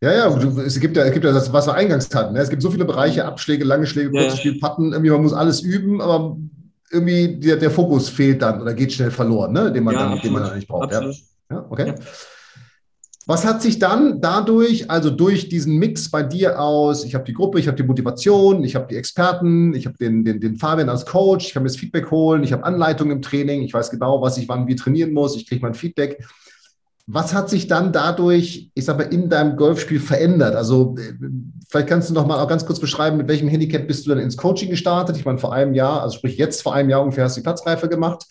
Ja, 0.00 0.12
ja, 0.12 0.36
es 0.62 0.78
gibt 0.78 0.96
ja, 0.96 1.04
es 1.04 1.12
gibt 1.12 1.24
ja 1.24 1.32
das, 1.32 1.52
was 1.52 1.66
wir 1.66 1.74
eingangs 1.74 2.14
hatten. 2.14 2.34
Ne? 2.34 2.40
Es 2.40 2.50
gibt 2.50 2.62
so 2.62 2.70
viele 2.70 2.84
Bereiche, 2.84 3.24
Abschläge, 3.24 3.64
lange 3.64 3.86
Schläge, 3.86 4.10
kurze 4.10 4.26
ja. 4.26 4.36
Spiel, 4.36 4.60
Patten, 4.60 4.92
irgendwie, 4.92 5.10
man 5.10 5.22
muss 5.22 5.32
alles 5.32 5.60
üben, 5.62 6.00
aber 6.00 6.36
irgendwie 6.92 7.40
der, 7.40 7.56
der 7.56 7.70
Fokus 7.70 8.08
fehlt 8.08 8.42
dann 8.42 8.60
oder 8.60 8.74
geht 8.74 8.92
schnell 8.92 9.10
verloren, 9.10 9.52
ne? 9.52 9.72
den, 9.72 9.82
man 9.82 9.94
ja, 9.94 10.08
dann, 10.08 10.20
den 10.20 10.32
man 10.32 10.42
dann 10.44 10.54
nicht 10.54 10.68
braucht. 10.68 10.92
Absolut. 10.92 11.16
Ja, 11.50 11.56
ja 11.56 11.66
okay. 11.68 11.86
Ja. 11.88 11.94
Was 13.26 13.46
hat 13.46 13.62
sich 13.62 13.78
dann 13.78 14.20
dadurch, 14.20 14.90
also 14.90 15.08
durch 15.08 15.48
diesen 15.48 15.78
Mix 15.78 16.10
bei 16.10 16.22
dir 16.22 16.60
aus, 16.60 17.04
ich 17.04 17.14
habe 17.14 17.24
die 17.24 17.32
Gruppe, 17.32 17.58
ich 17.58 17.68
habe 17.68 17.76
die 17.76 17.82
Motivation, 17.82 18.62
ich 18.64 18.74
habe 18.74 18.86
die 18.86 18.96
Experten, 18.96 19.74
ich 19.74 19.86
habe 19.86 19.96
den, 19.96 20.24
den, 20.24 20.40
den 20.40 20.56
Fabian 20.56 20.90
als 20.90 21.06
Coach, 21.06 21.46
ich 21.46 21.54
kann 21.54 21.62
mir 21.62 21.70
das 21.70 21.78
Feedback 21.78 22.10
holen, 22.10 22.44
ich 22.44 22.52
habe 22.52 22.64
Anleitungen 22.64 23.16
im 23.16 23.22
Training, 23.22 23.62
ich 23.62 23.72
weiß 23.72 23.90
genau, 23.90 24.20
was 24.20 24.36
ich 24.36 24.46
wann 24.48 24.66
wie 24.66 24.76
trainieren 24.76 25.12
muss, 25.12 25.36
ich 25.36 25.48
kriege 25.48 25.62
mein 25.62 25.72
Feedback. 25.72 26.22
Was 27.06 27.34
hat 27.34 27.48
sich 27.48 27.66
dann 27.66 27.92
dadurch, 27.92 28.70
ich 28.74 28.84
sage 28.84 29.04
mal, 29.04 29.12
in 29.12 29.30
deinem 29.30 29.56
Golfspiel 29.56 30.00
verändert? 30.00 30.54
Also 30.54 30.94
vielleicht 31.68 31.88
kannst 31.88 32.10
du 32.10 32.14
noch 32.14 32.26
mal 32.26 32.40
auch 32.40 32.48
ganz 32.48 32.66
kurz 32.66 32.80
beschreiben, 32.80 33.16
mit 33.16 33.28
welchem 33.28 33.48
Handicap 33.48 33.86
bist 33.86 34.04
du 34.04 34.10
dann 34.10 34.18
ins 34.18 34.36
Coaching 34.36 34.70
gestartet? 34.70 35.16
Ich 35.16 35.24
meine, 35.24 35.38
vor 35.38 35.52
einem 35.52 35.74
Jahr, 35.74 36.02
also 36.02 36.16
sprich 36.16 36.36
jetzt 36.36 36.62
vor 36.62 36.74
einem 36.74 36.90
Jahr 36.90 37.02
ungefähr 37.02 37.24
hast 37.24 37.36
du 37.36 37.40
die 37.40 37.44
Platzreife 37.44 37.88
gemacht. 37.88 38.26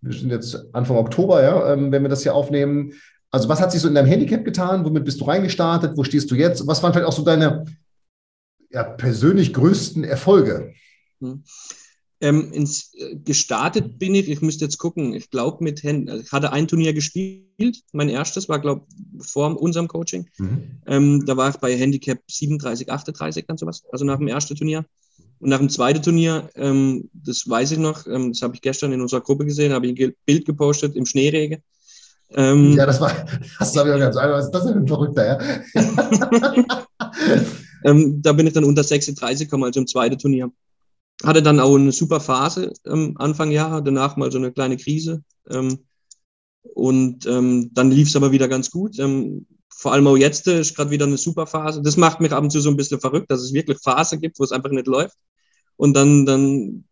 Wir 0.00 0.18
sind 0.18 0.30
jetzt 0.30 0.56
Anfang 0.72 0.96
Oktober, 0.96 1.42
ja, 1.42 1.72
ähm, 1.72 1.92
wenn 1.92 2.02
wir 2.02 2.08
das 2.08 2.22
hier 2.22 2.34
aufnehmen. 2.34 2.92
Also 3.32 3.48
was 3.48 3.60
hat 3.60 3.72
sich 3.72 3.80
so 3.80 3.88
in 3.88 3.94
deinem 3.94 4.06
Handicap 4.06 4.44
getan? 4.44 4.84
Womit 4.84 5.06
bist 5.06 5.20
du 5.20 5.24
reingestartet? 5.24 5.96
Wo 5.96 6.04
stehst 6.04 6.30
du 6.30 6.34
jetzt? 6.34 6.66
Was 6.66 6.82
waren 6.82 6.92
vielleicht 6.92 7.08
auch 7.08 7.16
so 7.16 7.24
deine 7.24 7.64
ja, 8.70 8.84
persönlich 8.84 9.54
größten 9.54 10.04
Erfolge? 10.04 10.74
Hm. 11.20 11.42
Ähm, 12.20 12.52
ins, 12.52 12.94
äh, 12.94 13.16
gestartet 13.16 13.98
bin 13.98 14.14
ich, 14.14 14.28
ich 14.28 14.42
müsste 14.42 14.66
jetzt 14.66 14.78
gucken, 14.78 15.12
ich 15.12 15.30
glaube 15.30 15.64
mit 15.64 15.82
Händen, 15.82 16.20
ich 16.20 16.30
hatte 16.30 16.52
ein 16.52 16.68
Turnier 16.68 16.92
gespielt, 16.92 17.82
mein 17.92 18.08
erstes 18.08 18.48
war, 18.48 18.60
glaube 18.60 18.86
ich, 19.18 19.26
vor 19.26 19.60
unserem 19.60 19.88
Coaching. 19.88 20.28
Mhm. 20.38 20.62
Ähm, 20.86 21.26
da 21.26 21.36
war 21.36 21.50
ich 21.50 21.56
bei 21.56 21.76
Handicap 21.76 22.20
37, 22.28 22.92
38 22.92 23.44
und 23.48 23.58
sowas, 23.58 23.82
also 23.90 24.04
nach 24.04 24.18
dem 24.18 24.28
ersten 24.28 24.54
Turnier. 24.54 24.84
Und 25.40 25.48
nach 25.48 25.58
dem 25.58 25.68
zweiten 25.68 26.00
Turnier, 26.00 26.48
ähm, 26.54 27.10
das 27.12 27.48
weiß 27.48 27.72
ich 27.72 27.78
noch, 27.78 28.06
ähm, 28.06 28.32
das 28.32 28.42
habe 28.42 28.54
ich 28.54 28.60
gestern 28.60 28.92
in 28.92 29.00
unserer 29.00 29.22
Gruppe 29.22 29.44
gesehen, 29.44 29.72
habe 29.72 29.88
ich 29.88 30.00
ein 30.00 30.14
Bild 30.24 30.44
gepostet 30.44 30.94
im 30.94 31.06
Schneeregen. 31.06 31.60
Ähm, 32.34 32.72
ja, 32.72 32.86
das 32.86 33.00
war, 33.00 33.12
das 33.58 33.76
habe 33.76 33.90
ich 33.90 33.94
auch 33.94 33.98
ganz 33.98 34.16
einfach. 34.16 34.36
Was 34.36 34.46
ist 34.46 34.52
das 34.52 34.64
denn 34.66 34.78
ein 34.78 34.88
Verrückter, 34.88 35.26
ja? 35.26 35.38
ähm, 37.84 38.22
da 38.22 38.32
bin 38.32 38.46
ich 38.46 38.52
dann 38.52 38.64
unter 38.64 38.84
36 38.84 39.46
gekommen, 39.48 39.64
also 39.64 39.80
im 39.80 39.86
zweiten 39.86 40.18
Turnier. 40.18 40.50
Hatte 41.24 41.42
dann 41.42 41.60
auch 41.60 41.76
eine 41.76 41.92
super 41.92 42.20
Phase 42.20 42.72
ähm, 42.86 43.14
Anfang 43.18 43.50
Jahr, 43.50 43.82
danach 43.82 44.16
mal 44.16 44.32
so 44.32 44.38
eine 44.38 44.52
kleine 44.52 44.76
Krise. 44.76 45.22
Ähm, 45.50 45.78
und 46.62 47.26
ähm, 47.26 47.70
dann 47.72 47.90
lief 47.90 48.08
es 48.08 48.16
aber 48.16 48.32
wieder 48.32 48.48
ganz 48.48 48.70
gut. 48.70 48.98
Ähm, 48.98 49.46
vor 49.68 49.92
allem 49.92 50.06
auch 50.06 50.16
jetzt 50.16 50.46
ist 50.46 50.76
gerade 50.76 50.90
wieder 50.90 51.06
eine 51.06 51.18
super 51.18 51.46
Phase. 51.46 51.82
Das 51.82 51.96
macht 51.96 52.20
mich 52.20 52.32
ab 52.32 52.42
und 52.42 52.50
zu 52.50 52.60
so 52.60 52.70
ein 52.70 52.76
bisschen 52.76 53.00
verrückt, 53.00 53.30
dass 53.30 53.40
es 53.40 53.52
wirklich 53.52 53.78
Phasen 53.82 54.20
gibt, 54.20 54.38
wo 54.38 54.44
es 54.44 54.52
einfach 54.52 54.70
nicht 54.70 54.86
läuft. 54.86 55.16
Und 55.76 55.94
dann, 55.94 56.24
dann, 56.24 56.84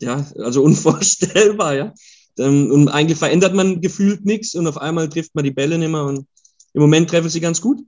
ja, 0.00 0.26
also 0.38 0.62
unvorstellbar, 0.64 1.74
ja. 1.74 1.94
Ähm, 2.38 2.70
und 2.70 2.88
eigentlich 2.88 3.18
verändert 3.18 3.54
man 3.54 3.80
gefühlt 3.80 4.24
nichts 4.24 4.54
und 4.54 4.66
auf 4.66 4.78
einmal 4.78 5.08
trifft 5.08 5.34
man 5.34 5.44
die 5.44 5.50
Bälle 5.50 5.78
nicht 5.78 5.90
mehr. 5.90 6.04
Und 6.04 6.26
im 6.72 6.80
Moment 6.80 7.10
treffen 7.10 7.28
sie 7.28 7.40
ganz 7.40 7.60
gut. 7.60 7.80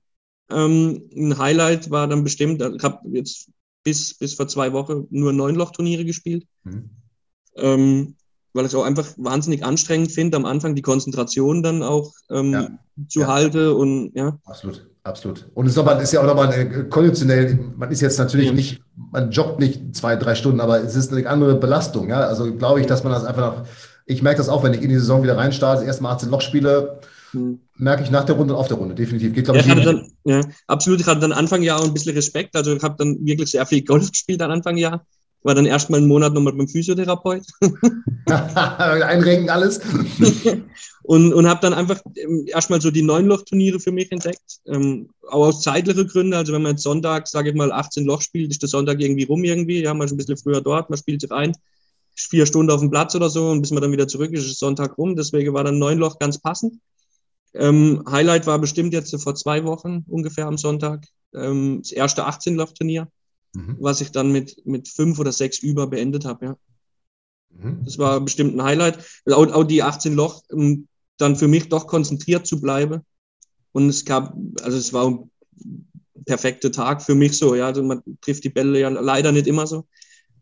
Ähm, 0.50 1.02
ein 1.16 1.38
Highlight 1.38 1.90
war 1.90 2.06
dann 2.06 2.24
bestimmt, 2.24 2.62
ich 2.62 2.82
habe 2.82 2.98
jetzt 3.12 3.48
bis, 3.82 4.14
bis 4.14 4.34
vor 4.34 4.48
zwei 4.48 4.72
Wochen 4.72 5.06
nur 5.10 5.32
Neunloch-Turniere 5.32 6.04
gespielt. 6.04 6.44
Mhm. 6.64 6.90
Ähm, 7.56 8.14
weil 8.54 8.66
ich 8.66 8.72
es 8.72 8.74
auch 8.76 8.84
einfach 8.84 9.06
wahnsinnig 9.16 9.64
anstrengend 9.64 10.12
finde, 10.12 10.36
am 10.36 10.44
Anfang 10.44 10.76
die 10.76 10.82
Konzentration 10.82 11.62
dann 11.62 11.82
auch 11.82 12.12
ähm, 12.30 12.52
ja. 12.52 12.68
zu 13.08 13.20
ja. 13.20 13.26
halten 13.26 13.72
und 13.72 14.12
ja. 14.14 14.38
Absolut, 14.44 14.88
absolut. 15.02 15.50
Und 15.54 15.66
es 15.66 15.72
ist, 15.72 15.78
aber, 15.78 16.00
ist 16.00 16.12
ja 16.12 16.20
auch 16.20 16.26
nochmal 16.26 16.52
äh, 16.52 16.84
konditionell, 16.84 17.58
man 17.76 17.90
ist 17.90 18.00
jetzt 18.00 18.18
natürlich 18.18 18.48
ja. 18.48 18.52
nicht, 18.52 18.80
man 18.94 19.32
joggt 19.32 19.58
nicht 19.58 19.96
zwei, 19.96 20.14
drei 20.14 20.36
Stunden, 20.36 20.60
aber 20.60 20.80
es 20.80 20.94
ist 20.94 21.12
eine 21.12 21.28
andere 21.28 21.56
Belastung. 21.56 22.08
Ja? 22.08 22.20
Also 22.20 22.54
glaube 22.54 22.80
ich, 22.80 22.86
dass 22.86 23.02
man 23.02 23.12
das 23.12 23.24
einfach 23.24 23.56
noch 23.56 23.66
ich 24.06 24.22
merke 24.22 24.38
das 24.38 24.48
auch, 24.48 24.62
wenn 24.62 24.74
ich 24.74 24.82
in 24.82 24.88
die 24.88 24.98
Saison 24.98 25.22
wieder 25.22 25.36
reinstarte, 25.36 25.84
erstmal 25.84 26.12
18 26.12 26.28
Loch 26.28 26.40
spiele, 26.40 27.00
hm. 27.30 27.58
merke 27.76 28.02
ich 28.02 28.10
nach 28.10 28.24
der 28.24 28.36
Runde 28.36 28.54
und 28.54 28.60
auf 28.60 28.68
der 28.68 28.76
Runde, 28.76 28.94
definitiv. 28.94 29.32
Geht, 29.34 29.44
glaube 29.44 29.60
ich, 29.60 29.66
ja, 29.66 29.74
dann, 29.74 30.12
ja, 30.24 30.40
absolut. 30.66 31.00
Ich 31.00 31.06
hatte 31.06 31.20
dann 31.20 31.32
Anfang 31.32 31.62
Jahr 31.62 31.80
auch 31.80 31.84
ein 31.84 31.94
bisschen 31.94 32.14
Respekt. 32.14 32.54
Also 32.54 32.74
ich 32.74 32.82
habe 32.82 32.96
dann 32.98 33.24
wirklich 33.24 33.50
sehr 33.50 33.64
viel 33.66 33.82
Golf 33.82 34.10
gespielt 34.10 34.42
am 34.42 34.50
Anfang 34.50 34.76
Jahr. 34.76 35.04
War 35.42 35.54
dann 35.54 35.66
erstmal 35.66 36.00
einen 36.00 36.08
Monat 36.08 36.32
nochmal 36.32 36.54
beim 36.54 36.68
Physiotherapeut. 36.68 37.44
Einrenken 38.26 39.50
alles. 39.50 39.78
und 41.02 41.34
und 41.34 41.46
habe 41.46 41.60
dann 41.60 41.74
einfach 41.74 42.00
ähm, 42.16 42.46
erstmal 42.46 42.80
so 42.80 42.90
die 42.90 43.02
Neun-Loch-Turniere 43.02 43.78
für 43.78 43.92
mich 43.92 44.10
entdeckt. 44.10 44.60
Ähm, 44.66 45.10
auch 45.28 45.48
aus 45.48 45.60
zeitlichen 45.60 46.08
Gründen. 46.08 46.32
Also 46.32 46.54
wenn 46.54 46.62
man 46.62 46.72
jetzt 46.72 46.82
Sonntag, 46.82 47.28
sage 47.28 47.50
ich 47.50 47.56
mal, 47.56 47.72
18 47.72 48.06
Loch 48.06 48.22
spielt, 48.22 48.52
ist 48.52 48.62
der 48.62 48.70
Sonntag 48.70 49.00
irgendwie 49.00 49.24
rum 49.24 49.44
irgendwie. 49.44 49.82
Ja, 49.82 49.92
man 49.92 50.06
ist 50.06 50.12
ein 50.12 50.16
bisschen 50.16 50.38
früher 50.38 50.62
dort, 50.62 50.88
man 50.88 50.98
spielt 50.98 51.20
sich 51.20 51.30
rein 51.30 51.54
vier 52.14 52.46
Stunden 52.46 52.70
auf 52.70 52.80
dem 52.80 52.90
Platz 52.90 53.14
oder 53.14 53.30
so 53.30 53.50
und 53.50 53.60
bis 53.60 53.70
man 53.70 53.82
dann 53.82 53.92
wieder 53.92 54.08
zurück 54.08 54.32
ist, 54.32 54.46
ist 54.46 54.58
Sonntag 54.58 54.98
rum. 54.98 55.16
Deswegen 55.16 55.52
war 55.52 55.64
dann 55.64 55.78
neun 55.78 55.98
Loch 55.98 56.18
ganz 56.18 56.38
passend. 56.38 56.80
Ähm, 57.54 58.02
Highlight 58.08 58.46
war 58.46 58.58
bestimmt 58.58 58.92
jetzt 58.92 59.14
vor 59.22 59.34
zwei 59.34 59.64
Wochen 59.64 60.04
ungefähr 60.08 60.46
am 60.46 60.58
Sonntag 60.58 61.06
ähm, 61.34 61.80
das 61.82 61.92
erste 61.92 62.26
18-Loch-Turnier, 62.26 63.08
mhm. 63.54 63.76
was 63.80 64.00
ich 64.00 64.10
dann 64.10 64.32
mit, 64.32 64.64
mit 64.66 64.88
fünf 64.88 65.18
oder 65.18 65.32
sechs 65.32 65.58
über 65.58 65.86
beendet 65.86 66.24
habe. 66.24 66.46
Ja. 66.46 66.56
Mhm. 67.50 67.84
Das 67.84 67.98
war 67.98 68.20
bestimmt 68.20 68.56
ein 68.56 68.62
Highlight. 68.62 68.98
Auch, 69.26 69.52
auch 69.52 69.64
die 69.64 69.82
18 69.82 70.14
Loch, 70.14 70.42
um 70.50 70.88
dann 71.16 71.36
für 71.36 71.48
mich 71.48 71.68
doch 71.68 71.86
konzentriert 71.86 72.46
zu 72.46 72.60
bleiben. 72.60 73.02
Und 73.72 73.88
es 73.88 74.04
gab, 74.04 74.36
also 74.62 74.76
es 74.76 74.92
war 74.92 75.08
ein 75.08 75.30
perfekter 76.26 76.72
Tag 76.72 77.02
für 77.02 77.14
mich 77.14 77.36
so. 77.36 77.54
Ja, 77.54 77.66
also 77.66 77.82
man 77.82 78.02
trifft 78.20 78.44
die 78.44 78.50
Bälle 78.50 78.80
ja 78.80 78.88
leider 78.88 79.32
nicht 79.32 79.46
immer 79.46 79.66
so. 79.66 79.86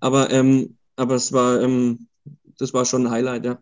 Aber 0.00 0.30
ähm, 0.30 0.76
aber 0.96 1.14
es 1.14 1.32
war, 1.32 1.60
ähm, 1.60 2.06
das 2.58 2.72
war 2.74 2.84
schon 2.84 3.06
ein 3.06 3.10
Highlight, 3.10 3.44
ja. 3.44 3.58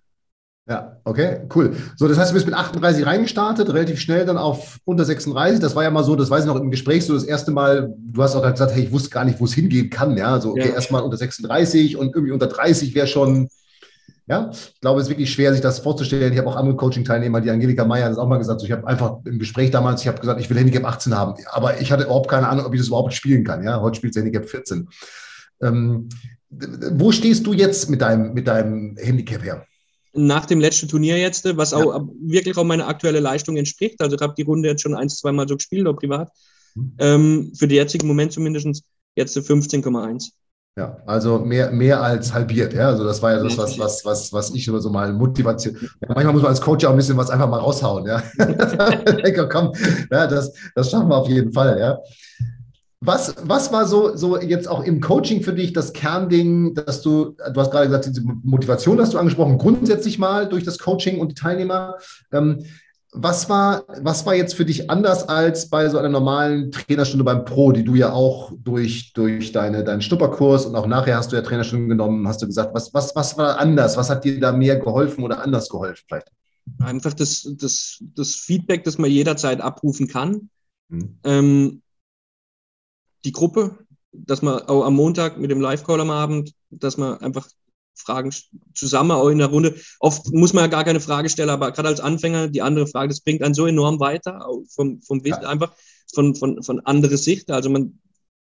Ja, 0.69 1.01
okay, 1.05 1.41
cool. 1.55 1.75
So, 1.97 2.07
das 2.07 2.17
heißt, 2.17 2.31
du 2.31 2.35
bist 2.35 2.47
mit 2.47 2.55
38 2.55 3.05
reingestartet, 3.05 3.69
relativ 3.73 3.99
schnell 3.99 4.25
dann 4.25 4.39
auf 4.39 4.79
unter 4.85 5.05
36. 5.05 5.59
Das 5.59 5.75
war 5.75 5.83
ja 5.83 5.91
mal 5.91 6.05
so, 6.05 6.15
das 6.15 6.31
weiß 6.31 6.43
ich 6.43 6.47
noch 6.47 6.61
im 6.61 6.71
Gespräch, 6.71 7.05
so 7.05 7.15
das 7.15 7.25
erste 7.25 7.51
Mal, 7.51 7.93
du 7.99 8.23
hast 8.23 8.37
auch 8.37 8.49
gesagt, 8.49 8.73
hey, 8.73 8.85
ich 8.85 8.93
wusste 8.93 9.11
gar 9.11 9.25
nicht, 9.25 9.41
wo 9.41 9.47
es 9.47 9.55
hingehen 9.55 9.91
kann. 9.91 10.17
Ja, 10.17 10.41
so, 10.41 10.51
okay, 10.51 10.69
ja. 10.69 10.75
erstmal 10.75 11.03
unter 11.03 11.17
36 11.17 11.97
und 11.97 12.15
irgendwie 12.15 12.33
unter 12.33 12.47
30 12.47 12.95
wäre 12.95 13.09
schon, 13.09 13.49
ja, 14.29 14.49
ich 14.53 14.81
glaube, 14.81 15.01
es 15.01 15.07
ist 15.07 15.11
wirklich 15.11 15.33
schwer, 15.33 15.53
sich 15.53 15.61
das 15.61 15.81
vorzustellen. 15.81 16.33
Ich 16.33 16.39
habe 16.39 16.49
auch 16.49 16.55
andere 16.55 16.77
Coaching-Teilnehmer, 16.77 17.41
die 17.41 17.51
Angelika 17.51 17.85
Meyer 17.85 18.05
hat 18.05 18.13
es 18.13 18.19
auch 18.19 18.29
mal 18.29 18.39
gesagt. 18.39 18.61
So, 18.61 18.67
ich 18.67 18.71
habe 18.71 18.87
einfach 18.87 19.17
im 19.25 19.41
Gespräch 19.41 19.73
damals, 19.73 20.03
ich 20.03 20.09
habe 20.09 20.21
gesagt, 20.21 20.41
ich 20.41 20.49
will 20.49 20.57
Handicap 20.57 20.85
18 20.85 21.17
haben, 21.17 21.35
aber 21.51 21.81
ich 21.81 21.91
hatte 21.91 22.05
überhaupt 22.05 22.31
keine 22.31 22.49
Ahnung, 22.49 22.65
ob 22.65 22.75
ich 22.75 22.81
das 22.81 22.87
überhaupt 22.87 23.13
spielen 23.13 23.43
kann. 23.43 23.65
Ja, 23.65 23.81
heute 23.81 23.97
spielt 23.97 24.15
es 24.15 24.23
Handicap 24.23 24.49
14. 24.49 24.89
Ähm, 25.63 26.09
wo 26.51 27.13
stehst 27.13 27.47
du 27.47 27.53
jetzt 27.53 27.89
mit 27.89 28.01
deinem, 28.01 28.35
mit 28.35 28.49
deinem 28.49 28.97
Handicap 28.99 29.43
her? 29.43 29.65
nach 30.13 30.47
dem 30.47 30.61
letzten 30.61 30.89
Turnier 30.89 31.19
jetzt, 31.19 31.57
was 31.57 31.73
auch 31.73 31.95
ja. 31.95 32.09
wirklich 32.21 32.57
auch 32.57 32.65
meiner 32.65 32.89
aktuellen 32.89 33.23
Leistung 33.23 33.57
entspricht. 33.57 34.01
Also 34.01 34.17
ich 34.17 34.23
habe 34.23 34.35
die 34.37 34.43
Runde 34.43 34.69
jetzt 34.69 34.83
schon 34.83 34.95
ein, 34.95 35.09
zwei 35.09 35.33
Mal 35.33 35.49
so 35.49 35.57
gespielt, 35.57 35.87
auch 35.87 35.97
privat. 35.97 36.31
Mhm. 36.75 36.93
Ähm, 36.99 37.53
für 37.57 37.69
den 37.69 37.77
jetzigen 37.77 38.07
Moment 38.07 38.33
zumindest 38.33 38.83
jetzt 39.15 39.37
15,1. 39.37 40.31
Ja, 40.77 40.97
also 41.05 41.39
mehr, 41.41 41.71
mehr 41.71 42.01
als 42.01 42.33
halbiert. 42.33 42.73
Ja, 42.73 42.89
also 42.89 43.05
das 43.05 43.21
war 43.21 43.33
ja 43.33 43.43
das, 43.43 43.59
was, 43.59 43.79
was, 43.79 44.05
was, 44.05 44.33
was 44.33 44.55
ich 44.55 44.65
so 44.65 44.91
mal 44.91 45.13
Motivation. 45.13 45.77
Ja, 46.01 46.09
manchmal 46.15 46.33
muss 46.33 46.43
man 46.43 46.51
als 46.51 46.61
Coach 46.61 46.85
auch 46.85 46.91
ein 46.91 46.97
bisschen 46.97 47.17
was 47.17 47.29
einfach 47.29 47.49
mal 47.49 47.59
raushauen. 47.59 48.07
Ja, 48.07 48.23
komm, 49.49 49.73
ja, 50.11 50.27
das, 50.27 50.53
das 50.75 50.91
schaffen 50.91 51.09
wir 51.09 51.17
auf 51.17 51.29
jeden 51.29 51.53
Fall. 51.53 51.79
Ja. 51.79 51.99
Was, 53.03 53.35
was 53.43 53.73
war 53.73 53.87
so, 53.87 54.15
so 54.15 54.39
jetzt 54.39 54.69
auch 54.69 54.85
im 54.85 55.01
Coaching 55.01 55.43
für 55.43 55.55
dich 55.55 55.73
das 55.73 55.95
Kernding, 55.95 56.75
dass 56.75 57.01
du, 57.01 57.31
du 57.31 57.61
hast 57.61 57.71
gerade 57.71 57.87
gesagt, 57.87 58.07
diese 58.07 58.23
Motivation 58.23 59.01
hast 59.01 59.15
du 59.15 59.19
angesprochen, 59.19 59.57
grundsätzlich 59.57 60.19
mal 60.19 60.47
durch 60.47 60.65
das 60.65 60.79
Coaching 60.79 61.19
und 61.19 61.31
die 61.31 61.35
Teilnehmer. 61.35 61.97
Ähm, 62.31 62.63
was 63.13 63.49
war, 63.49 63.85
was 64.03 64.25
war 64.25 64.35
jetzt 64.35 64.55
für 64.55 64.65
dich 64.65 64.91
anders 64.91 65.29
als 65.29 65.69
bei 65.69 65.89
so 65.89 65.99
einer 65.99 66.11
normalen 66.11 66.71
Trainerstunde 66.71 67.25
beim 67.25 67.45
Pro, 67.45 67.73
die 67.73 67.85
du 67.85 67.95
ja 67.95 68.13
auch 68.13 68.53
durch, 68.57 69.13
durch 69.15 69.51
deine, 69.51 69.83
deinen 69.83 70.03
Schnupperkurs 70.03 70.67
und 70.67 70.77
auch 70.77 70.87
nachher 70.87 71.17
hast 71.17 71.33
du 71.33 71.37
ja 71.37 71.43
Trainerstunden 71.43 71.89
genommen, 71.89 72.29
hast 72.29 72.43
du 72.43 72.47
gesagt, 72.47 72.73
was, 72.75 72.95
was, 72.95 73.17
was 73.17 73.37
war 73.37 73.59
anders? 73.59 73.97
Was 73.97 74.11
hat 74.11 74.25
dir 74.25 74.39
da 74.39 74.53
mehr 74.53 74.79
geholfen 74.79 75.25
oder 75.25 75.43
anders 75.43 75.69
geholfen 75.69 76.05
vielleicht? 76.07 76.31
Einfach 76.79 77.15
das, 77.15 77.49
das, 77.59 77.99
das 78.15 78.35
Feedback, 78.35 78.85
das 78.85 78.99
man 78.99 79.11
jederzeit 79.11 79.61
abrufen 79.61 80.07
kann. 80.07 80.51
Mhm. 80.89 81.19
Ähm, 81.25 81.83
die 83.25 83.33
Gruppe, 83.33 83.79
dass 84.13 84.43
man 84.43 84.63
auch 84.63 84.85
am 84.85 84.95
Montag 84.95 85.39
mit 85.39 85.51
dem 85.51 85.61
Live-Call 85.61 86.01
am 86.01 86.11
Abend, 86.11 86.53
dass 86.71 86.97
man 86.97 87.19
einfach 87.19 87.49
Fragen 87.95 88.33
zusammen 88.75 89.11
auch 89.13 89.29
in 89.29 89.39
der 89.39 89.49
Runde. 89.49 89.75
Oft 89.99 90.33
muss 90.33 90.53
man 90.53 90.65
ja 90.65 90.69
gar 90.69 90.85
keine 90.85 91.01
Frage 91.01 91.29
stellen, 91.29 91.51
aber 91.51 91.71
gerade 91.73 91.89
als 91.89 92.01
Anfänger 92.01 92.49
die 92.49 92.63
andere 92.63 92.87
Frage, 92.87 93.09
das 93.09 93.21
bringt 93.21 93.43
einen 93.43 93.55
so 93.55 93.67
enorm 93.67 94.01
weiter, 94.01 94.47
vom, 94.69 95.01
vom 95.03 95.23
Wissen, 95.25 95.43
ja. 95.43 95.49
einfach 95.49 95.75
von, 96.13 96.35
von, 96.35 96.63
von 96.63 96.81
anderer 96.81 97.17
Sicht. 97.17 97.51
Also 97.51 97.71
man, 97.71 97.99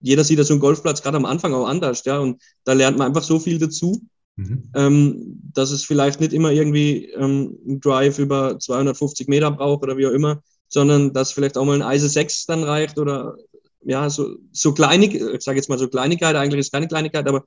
jeder 0.01 0.25
sieht 0.25 0.39
ja 0.39 0.45
so 0.45 0.55
einen 0.55 0.61
Golfplatz 0.61 1.03
gerade 1.03 1.17
am 1.17 1.27
Anfang 1.27 1.53
auch 1.55 1.67
anders, 1.67 2.05
ja, 2.05 2.19
und 2.19 2.43
da 2.65 2.73
lernt 2.73 2.99
man 2.99 3.09
einfach 3.09 3.23
so 3.23 3.39
viel 3.39 3.59
dazu. 3.59 4.03
Mhm. 4.37 4.71
Ähm, 4.75 5.41
dass 5.53 5.71
es 5.73 5.85
vielleicht 5.85 6.21
nicht 6.21 6.33
immer 6.33 6.51
irgendwie 6.53 7.11
ähm, 7.11 7.59
ein 7.67 7.81
Drive 7.81 8.19
über 8.19 8.59
250 8.59 9.29
Meter 9.29 9.51
braucht 9.51 9.83
oder 9.83 9.99
wie 9.99 10.07
auch 10.07 10.13
immer, 10.13 10.43
sondern 10.69 11.13
dass 11.13 11.33
vielleicht 11.33 11.59
auch 11.59 11.67
mal 11.67 11.75
ein 11.75 11.83
Eise 11.83 12.09
6 12.09 12.47
dann 12.47 12.65
reicht 12.65 12.99
oder 12.99 13.37
ja, 13.85 14.09
so, 14.11 14.37
so 14.53 14.73
kleine, 14.73 15.07
ich 15.07 15.43
sage 15.43 15.59
jetzt 15.59 15.69
mal 15.69 15.79
so 15.79 15.89
Kleinigkeit, 15.89 16.37
eigentlich 16.37 16.61
ist 16.61 16.73
keine 16.73 16.89
Kleinigkeit, 16.89 17.27
aber 17.27 17.45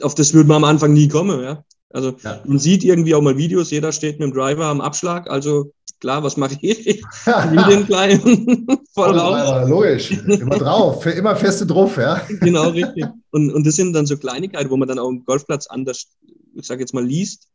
auf 0.00 0.14
das 0.14 0.34
würde 0.34 0.48
man 0.48 0.58
am 0.58 0.64
Anfang 0.64 0.92
nie 0.92 1.08
kommen, 1.08 1.42
ja. 1.42 1.64
Also 1.90 2.16
ja. 2.22 2.40
man 2.44 2.58
sieht 2.58 2.84
irgendwie 2.84 3.14
auch 3.14 3.22
mal 3.22 3.36
Videos, 3.36 3.70
jeder 3.70 3.92
steht 3.92 4.18
mit 4.18 4.28
dem 4.28 4.34
Driver 4.34 4.66
am 4.66 4.80
Abschlag, 4.80 5.30
also 5.30 5.72
klar, 6.00 6.22
was 6.22 6.36
mache 6.36 6.58
ich? 6.60 7.02
Medien 7.50 7.86
klein, 7.86 8.20
voll 8.94 9.16
raus. 9.18 9.68
Logisch, 9.68 10.10
immer 10.10 10.58
drauf, 10.58 11.06
immer 11.06 11.36
feste 11.36 11.66
drauf, 11.66 11.96
ja. 11.96 12.20
genau, 12.40 12.70
richtig. 12.70 13.06
Und, 13.30 13.52
und 13.52 13.66
das 13.66 13.76
sind 13.76 13.92
dann 13.92 14.06
so 14.06 14.16
Kleinigkeiten, 14.16 14.70
wo 14.70 14.76
man 14.76 14.88
dann 14.88 14.98
auch 14.98 15.08
im 15.08 15.24
Golfplatz 15.24 15.66
anders, 15.68 16.08
ich 16.54 16.66
sage 16.66 16.80
jetzt 16.80 16.94
mal, 16.94 17.04
liest, 17.04 17.48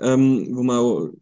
ähm, 0.00 0.48
wo 0.52 0.62
man 0.62 1.12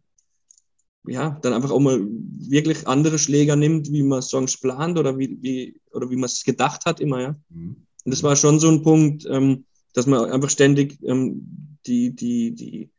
ja, 1.07 1.37
dann 1.41 1.53
einfach 1.53 1.71
auch 1.71 1.79
mal 1.79 1.99
wirklich 2.39 2.87
andere 2.87 3.19
Schläger 3.19 3.55
nimmt, 3.55 3.91
wie 3.91 4.03
man 4.03 4.21
Songs 4.21 4.57
plant 4.57 4.97
oder 4.97 5.17
wie, 5.17 5.37
wie, 5.41 5.79
oder 5.91 6.09
wie 6.09 6.15
man 6.15 6.25
es 6.25 6.43
gedacht 6.43 6.85
hat 6.85 6.99
immer, 6.99 7.21
ja. 7.21 7.35
Mhm. 7.49 7.77
Und 8.05 8.11
das 8.11 8.23
war 8.23 8.35
schon 8.35 8.59
so 8.59 8.69
ein 8.69 8.83
Punkt, 8.83 9.27
ähm, 9.29 9.65
dass 9.93 10.05
man 10.05 10.29
einfach 10.31 10.49
ständig 10.49 10.97
ähm, 11.03 11.77
die, 11.85 12.15
die, 12.15 12.51
die, 12.51 12.89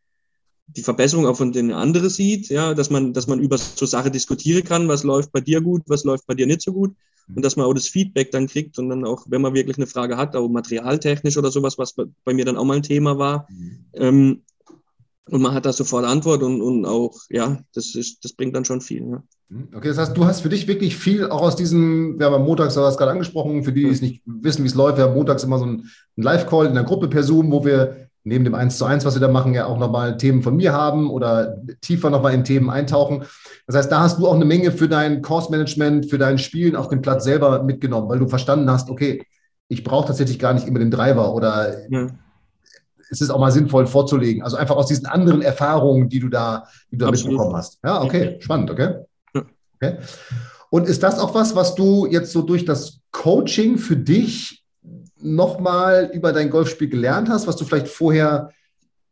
die 0.66 0.83
Verbesserung 0.83 1.27
auch 1.27 1.37
von 1.37 1.53
den 1.53 1.73
anderen 1.73 2.11
sieht, 2.11 2.49
ja, 2.49 2.75
dass 2.75 2.90
man, 2.90 3.12
dass 3.12 3.27
man 3.27 3.40
über 3.40 3.57
so 3.57 3.87
Sachen 3.87 4.12
diskutieren 4.12 4.64
kann, 4.64 4.88
was 4.88 5.05
läuft 5.05 5.33
bei 5.33 5.40
dir 5.40 5.61
gut, 5.61 5.83
was 5.87 6.05
läuft 6.05 6.27
bei 6.27 6.35
dir 6.35 6.47
nicht 6.47 6.61
so 6.61 6.73
gut 6.73 6.94
mhm. 7.27 7.37
und 7.37 7.44
dass 7.44 7.57
man 7.57 7.66
auch 7.66 7.73
das 7.73 7.88
Feedback 7.88 8.31
dann 8.33 8.49
kriegt 8.49 8.79
und 8.79 8.90
dann 8.90 9.05
auch, 9.07 9.25
wenn 9.29 9.40
man 9.40 9.55
wirklich 9.55 9.79
eine 9.79 9.87
Frage 9.87 10.16
hat, 10.16 10.37
auch 10.37 10.49
materialtechnisch 10.49 11.38
oder 11.38 11.51
sowas, 11.51 11.79
was 11.79 11.94
bei 11.94 12.35
mir 12.35 12.44
dann 12.44 12.57
auch 12.57 12.64
mal 12.64 12.77
ein 12.77 12.83
Thema 12.83 13.18
war, 13.18 13.47
mhm. 13.51 13.85
ähm, 13.94 14.42
und 15.31 15.43
man 15.43 15.55
hat 15.55 15.67
da 15.67 15.73
sofort 15.73 16.05
Antwort 16.05 16.43
und, 16.43 16.61
und 16.61 16.85
auch, 16.87 17.14
ja, 17.29 17.59
das, 17.75 17.95
ist, 17.95 18.25
das 18.25 18.33
bringt 18.33 18.55
dann 18.55 18.64
schon 18.64 18.81
viel. 18.81 19.09
Ja. 19.09 19.23
Hm, 19.51 19.69
okay, 19.75 19.88
das 19.88 19.99
heißt, 19.99 20.17
du 20.17 20.25
hast 20.25 20.41
für 20.41 20.49
dich 20.49 20.67
wirklich 20.67 20.97
viel 20.97 21.29
auch 21.31 21.43
aus 21.43 21.57
diesem, 21.57 22.19
wir 22.19 22.27
haben 22.27 22.35
am 22.35 22.45
Montags, 22.45 22.75
du 22.75 22.81
hast 22.81 22.99
gerade 22.99 23.12
angesprochen, 23.12 23.64
für 23.64 23.73
die, 23.73 23.85
die 23.85 23.91
es 23.91 24.03
nicht 24.03 24.23
wissen, 24.25 24.64
wie 24.64 24.69
es 24.69 24.75
läuft, 24.75 24.99
wir 24.99 25.05
haben 25.05 25.14
montags 25.14 25.45
immer 25.45 25.59
so 25.59 25.64
einen 25.64 25.91
Live-Call 26.17 26.67
in 26.67 26.75
der 26.75 26.85
Gruppe 26.85 27.09
per 27.09 27.23
Zoom, 27.23 27.51
wo 27.51 27.64
wir 27.64 28.09
neben 28.25 28.45
dem 28.45 28.55
1 28.55 28.77
zu 28.77 28.85
1, 28.85 29.05
was 29.05 29.14
wir 29.14 29.21
da 29.21 29.29
machen, 29.29 29.55
ja 29.55 29.67
auch 29.67 29.79
nochmal 29.79 30.17
Themen 30.19 30.43
von 30.43 30.57
mir 30.57 30.73
haben 30.73 31.09
oder 31.11 31.62
tiefer 31.81 32.11
nochmal 32.11 32.35
in 32.35 32.45
Themen 32.45 32.69
eintauchen. 32.69 33.25
Das 33.67 33.77
heißt, 33.77 33.91
da 33.91 34.01
hast 34.01 34.19
du 34.19 34.27
auch 34.27 34.35
eine 34.35 34.45
Menge 34.45 34.71
für 34.71 34.88
dein 34.88 35.23
Course-Management, 35.23 36.11
für 36.11 36.19
dein 36.19 36.37
Spielen 36.37 36.77
auf 36.77 36.88
dem 36.88 37.01
Platz 37.01 37.25
selber 37.25 37.62
mitgenommen, 37.62 38.09
weil 38.09 38.19
du 38.19 38.29
verstanden 38.29 38.71
hast, 38.71 38.91
okay, 38.91 39.25
ich 39.69 39.85
brauche 39.85 40.09
tatsächlich 40.09 40.38
gar 40.38 40.53
nicht 40.53 40.67
immer 40.67 40.79
den 40.79 40.91
Driver 40.91 41.35
oder 41.35 41.88
ja 41.91 42.09
es 43.11 43.21
ist 43.21 43.31
auch 43.31 43.38
mal 43.38 43.51
sinnvoll 43.51 43.87
vorzulegen. 43.87 44.42
Also 44.42 44.57
einfach 44.57 44.77
aus 44.77 44.87
diesen 44.87 45.07
anderen 45.07 45.42
Erfahrungen, 45.42 46.09
die 46.09 46.21
du 46.21 46.29
da, 46.29 46.64
die 46.90 46.99
du 46.99 47.05
da 47.05 47.11
mitbekommen 47.11 47.57
hast. 47.57 47.79
Ja, 47.85 48.03
okay, 48.03 48.37
spannend, 48.40 48.71
okay? 48.71 48.97
okay. 49.35 49.99
Und 50.71 50.87
ist 50.87 51.03
das 51.03 51.18
auch 51.18 51.35
was, 51.35 51.57
was 51.57 51.75
du 51.75 52.07
jetzt 52.07 52.33
so 52.33 52.42
durch 52.42 52.64
das 52.64 53.01
Coaching 53.11 53.79
für 53.79 53.97
dich 53.97 54.64
nochmal 55.21 56.11
über 56.12 56.33
dein 56.33 56.51
Golfspiel 56.51 56.88
gelernt 56.88 57.29
hast, 57.29 57.47
was 57.47 57.57
du 57.57 57.64
vielleicht 57.64 57.88
vorher, 57.88 58.51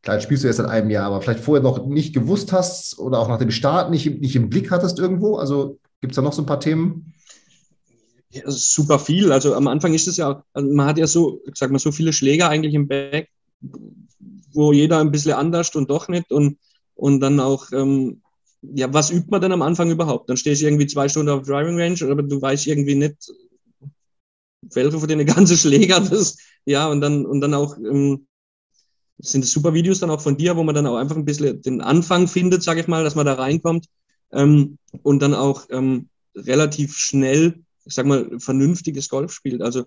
klar, 0.03 0.21
spielst 0.21 0.45
du 0.45 0.49
jetzt 0.49 0.59
seit 0.59 0.69
einem 0.69 0.91
Jahr, 0.91 1.07
aber 1.07 1.23
vielleicht 1.23 1.41
vorher 1.41 1.63
noch 1.63 1.87
nicht 1.87 2.15
gewusst 2.15 2.53
hast 2.53 2.99
oder 2.99 3.19
auch 3.19 3.29
nach 3.29 3.39
dem 3.39 3.51
Start 3.51 3.91
nicht, 3.91 4.21
nicht 4.21 4.37
im 4.37 4.51
Blick 4.51 4.71
hattest 4.71 4.99
irgendwo? 4.99 5.37
Also 5.37 5.79
gibt 6.01 6.13
es 6.13 6.17
da 6.17 6.23
noch 6.23 6.35
so 6.35 6.43
ein 6.43 6.47
paar 6.47 6.61
Themen? 6.61 7.15
Ja, 8.31 8.43
super 8.47 8.99
viel. 8.99 9.33
Also 9.33 9.55
am 9.55 9.67
Anfang 9.67 9.95
ist 9.95 10.07
es 10.07 10.19
ja, 10.19 10.45
also 10.53 10.71
man 10.71 10.87
hat 10.87 10.99
ja 10.99 11.07
so, 11.07 11.41
ich 11.47 11.57
sag 11.57 11.71
mal, 11.71 11.79
so 11.79 11.91
viele 11.91 12.13
Schläger 12.13 12.51
eigentlich 12.51 12.75
im 12.75 12.87
Back, 12.87 13.31
wo 14.53 14.73
jeder 14.73 14.99
ein 14.99 15.11
bisschen 15.11 15.33
anders 15.33 15.75
und 15.75 15.91
doch 15.91 16.09
nicht 16.09 16.31
und, 16.33 16.59
und 16.95 17.21
dann 17.21 17.41
auch, 17.41 17.71
ähm, 17.73 18.23
ja, 18.63 18.93
was 18.93 19.11
übt 19.11 19.29
man 19.31 19.41
dann 19.41 19.53
am 19.53 19.63
Anfang 19.63 19.91
überhaupt? 19.91 20.29
Dann 20.29 20.37
stehst 20.37 20.63
du 20.63 20.67
irgendwie 20.67 20.87
zwei 20.87 21.09
Stunden 21.09 21.31
auf 21.31 21.47
Driving 21.47 21.79
Range, 21.79 21.99
aber 22.11 22.23
du 22.23 22.41
weißt 22.41 22.67
irgendwie 22.67 22.95
nicht, 22.95 23.17
welche 24.73 24.99
von 24.99 25.09
den 25.09 25.27
ganzen 25.27 25.57
Schläger 25.57 26.01
das, 26.01 26.39
ja, 26.65 26.89
und 26.89 27.01
dann, 27.01 27.27
und 27.27 27.41
dann 27.41 27.55
auch, 27.55 27.77
ähm, 27.79 28.27
sind 29.19 29.45
es 29.45 29.53
super 29.53 29.73
Videos 29.73 30.01
dann 30.01 30.11
auch 30.11 30.21
von 30.21 30.37
dir, 30.37 30.57
wo 30.57 30.63
man 30.63 30.75
dann 30.75 30.87
auch 30.87 30.97
einfach 30.97 31.17
ein 31.17 31.25
bisschen 31.25 31.63
den 31.63 31.81
Anfang 31.81 32.29
findet, 32.29 32.63
sage 32.63 32.81
ich 32.81 32.89
mal, 32.89 33.05
dass 33.05 33.15
man 33.15 33.27
da 33.27 33.35
reinkommt 33.35 33.87
ähm, 34.33 34.79
und 35.03 35.23
dann 35.23 35.35
auch 35.35 35.67
ähm, 35.71 36.09
relativ 36.35 36.97
schnell, 36.97 37.63
ich 37.85 37.95
sag 37.95 38.07
mal, 38.07 38.29
vernünftiges 38.39 39.09
Golf 39.09 39.33
spielt. 39.33 39.63
Also 39.63 39.85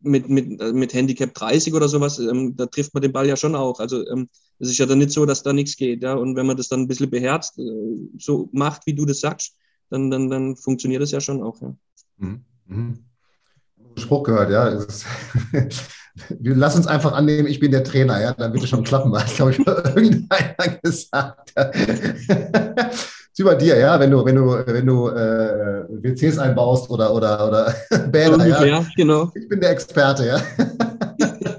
mit, 0.00 0.28
mit, 0.28 0.60
mit 0.74 0.94
Handicap 0.94 1.34
30 1.34 1.74
oder 1.74 1.88
sowas, 1.88 2.18
ähm, 2.18 2.56
da 2.56 2.66
trifft 2.66 2.94
man 2.94 3.02
den 3.02 3.12
Ball 3.12 3.26
ja 3.26 3.36
schon 3.36 3.54
auch. 3.54 3.80
Also 3.80 4.06
ähm, 4.08 4.28
es 4.58 4.70
ist 4.70 4.78
ja 4.78 4.86
dann 4.86 4.98
nicht 4.98 5.10
so, 5.10 5.26
dass 5.26 5.42
da 5.42 5.52
nichts 5.52 5.76
geht. 5.76 6.02
Ja? 6.02 6.14
Und 6.14 6.36
wenn 6.36 6.46
man 6.46 6.56
das 6.56 6.68
dann 6.68 6.80
ein 6.80 6.88
bisschen 6.88 7.10
beherzt, 7.10 7.58
äh, 7.58 8.08
so 8.18 8.48
macht, 8.52 8.86
wie 8.86 8.94
du 8.94 9.04
das 9.04 9.20
sagst, 9.20 9.56
dann, 9.90 10.10
dann, 10.10 10.30
dann 10.30 10.56
funktioniert 10.56 11.02
das 11.02 11.10
ja 11.10 11.20
schon 11.20 11.42
auch. 11.42 11.60
Ja. 11.60 11.74
Mhm. 12.18 12.44
Mhm. 12.66 12.98
Spruch 13.96 14.22
gehört, 14.22 14.50
ja. 14.50 14.86
Ist, 16.28 16.40
lass 16.42 16.76
uns 16.76 16.86
einfach 16.86 17.12
annehmen, 17.12 17.48
ich 17.48 17.60
bin 17.60 17.70
der 17.70 17.84
Trainer, 17.84 18.20
ja, 18.20 18.32
dann 18.32 18.52
wird 18.52 18.64
es 18.64 18.68
schon 18.68 18.84
klappen, 18.84 19.16
hat, 19.16 19.34
glaube 19.34 19.52
ich, 19.52 19.58
irgendeiner 19.66 20.78
gesagt 20.82 21.52
wie 23.40 23.44
bei 23.44 23.54
dir, 23.54 23.78
ja, 23.78 23.98
wenn 23.98 24.10
du, 24.10 24.22
wenn 24.24 24.36
du, 24.36 24.44
wenn 24.66 24.86
du 24.86 25.08
äh, 25.08 25.84
WCs 25.88 26.38
einbaust 26.38 26.90
oder, 26.90 27.14
oder, 27.14 27.48
oder 27.48 27.74
Bäder, 28.08 28.34
Ungefähr, 28.34 28.66
ja. 28.66 28.86
genau. 28.94 29.32
Ich 29.34 29.48
bin 29.48 29.60
der 29.60 29.70
Experte, 29.70 30.26
ja. 30.26 30.42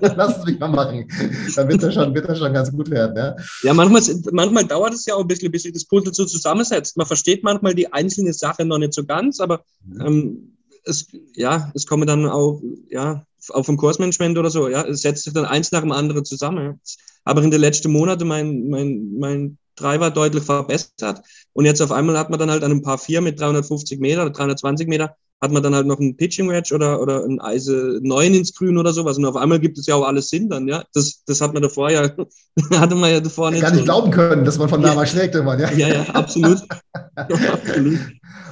Lass 0.15 0.37
es 0.37 0.45
mich 0.45 0.59
mal 0.59 0.67
machen. 0.67 1.07
Dann 1.55 1.69
wird 1.69 1.81
das 1.81 1.93
schon, 1.93 2.13
wird 2.13 2.27
das 2.27 2.37
schon 2.37 2.53
ganz 2.53 2.71
gut 2.71 2.89
werden, 2.91 3.15
ja. 3.15 3.35
Ja, 3.63 3.73
manchmal, 3.73 4.01
manchmal 4.31 4.65
dauert 4.65 4.93
es 4.93 5.05
ja 5.05 5.15
auch 5.15 5.21
ein 5.21 5.27
bisschen, 5.27 5.51
bis 5.51 5.63
sich 5.63 5.73
das 5.73 5.85
Puzzle 5.85 6.13
so 6.13 6.25
zusammensetzt. 6.25 6.97
Man 6.97 7.07
versteht 7.07 7.43
manchmal 7.43 7.73
die 7.73 7.91
einzelne 7.91 8.33
Sache 8.33 8.63
noch 8.63 8.77
nicht 8.77 8.93
so 8.93 9.03
ganz, 9.03 9.39
aber 9.39 9.63
mhm. 9.83 10.05
ähm, 10.05 10.50
es, 10.83 11.07
ja, 11.35 11.71
es 11.75 11.85
kommen 11.85 12.07
dann 12.07 12.27
auch, 12.27 12.61
ja, 12.89 13.25
auch 13.49 13.65
vom 13.65 13.77
Kursmanagement 13.77 14.37
oder 14.37 14.49
so, 14.49 14.67
ja, 14.67 14.83
es 14.83 15.01
setzt 15.01 15.23
sich 15.23 15.33
dann 15.33 15.45
eins 15.45 15.71
nach 15.71 15.81
dem 15.81 15.91
anderen 15.91 16.25
zusammen. 16.25 16.79
aber 17.23 17.43
in 17.43 17.51
den 17.51 17.61
letzten 17.61 17.91
Monaten 17.91 18.27
mein, 18.27 18.67
mein, 18.69 19.13
mein 19.17 19.57
Driver 19.75 20.11
deutlich 20.11 20.43
verbessert. 20.43 21.21
Und 21.53 21.65
jetzt 21.65 21.81
auf 21.81 21.91
einmal 21.91 22.17
hat 22.17 22.29
man 22.29 22.39
dann 22.39 22.51
halt 22.51 22.63
an 22.63 22.71
einem 22.71 22.81
Paar 22.81 22.97
4 22.97 23.21
mit 23.21 23.39
350 23.39 23.99
Meter 23.99 24.23
oder 24.23 24.31
320 24.31 24.87
Meter, 24.87 25.15
hat 25.41 25.51
man 25.51 25.63
dann 25.63 25.73
halt 25.73 25.87
noch 25.87 25.99
einen 25.99 26.15
Pitching 26.15 26.49
Wedge 26.49 26.73
oder, 26.75 27.01
oder 27.01 27.25
ein 27.25 27.41
Eise 27.41 27.99
9 28.03 28.33
ins 28.35 28.53
Grün 28.53 28.77
oder 28.77 28.93
sowas. 28.93 29.17
Und 29.17 29.25
auf 29.25 29.35
einmal 29.35 29.59
gibt 29.59 29.77
es 29.79 29.87
ja 29.87 29.95
auch 29.95 30.05
alles 30.05 30.29
Sinn 30.29 30.49
dann, 30.49 30.67
ja. 30.67 30.83
Das, 30.93 31.23
das 31.25 31.41
hat 31.41 31.53
man 31.53 31.63
davor 31.63 31.89
ja, 31.89 32.11
hatte 32.73 32.95
man 32.95 33.11
ja 33.11 33.19
davor 33.19 33.49
nicht. 33.49 33.61
Gar 33.61 33.71
nicht 33.71 33.79
so. 33.79 33.85
glauben 33.85 34.11
können, 34.11 34.45
dass 34.45 34.59
man 34.59 34.69
von 34.69 34.81
da 34.81 34.93
mal 34.93 35.07
schlägt 35.07 35.33
irgendwann, 35.33 35.59
ja. 35.59 35.71
Ja, 35.71 35.87
ja, 35.87 36.01
absolut. 36.13 36.59
absolut. 37.15 37.99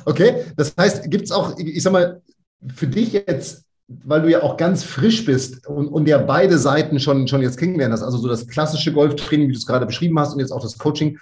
Okay, 0.06 0.46
das 0.58 0.74
heißt, 0.78 1.12
gibt 1.12 1.26
es 1.26 1.32
auch, 1.32 1.58
ich 1.58 1.84
sag 1.84 1.94
mal, 1.94 2.22
für 2.76 2.88
dich 2.88 3.14
jetzt 3.14 3.64
weil 4.06 4.22
du 4.22 4.30
ja 4.30 4.44
auch 4.44 4.56
ganz 4.56 4.84
frisch 4.84 5.26
bist 5.26 5.66
und, 5.66 5.88
und 5.88 6.08
ja 6.08 6.20
beide 6.20 6.60
Seiten 6.60 7.00
schon, 7.00 7.28
schon 7.28 7.42
jetzt 7.42 7.58
kennengelernt 7.58 7.94
hast, 7.94 8.04
also 8.04 8.20
so 8.20 8.28
das 8.28 8.48
klassische 8.48 8.94
Golftraining, 8.94 9.48
wie 9.48 9.54
du 9.54 9.58
es 9.58 9.66
gerade 9.66 9.88
beschrieben 9.88 10.20
hast, 10.20 10.34
und 10.34 10.40
jetzt 10.40 10.52
auch 10.52 10.62
das 10.62 10.78
Coaching. 10.78 11.18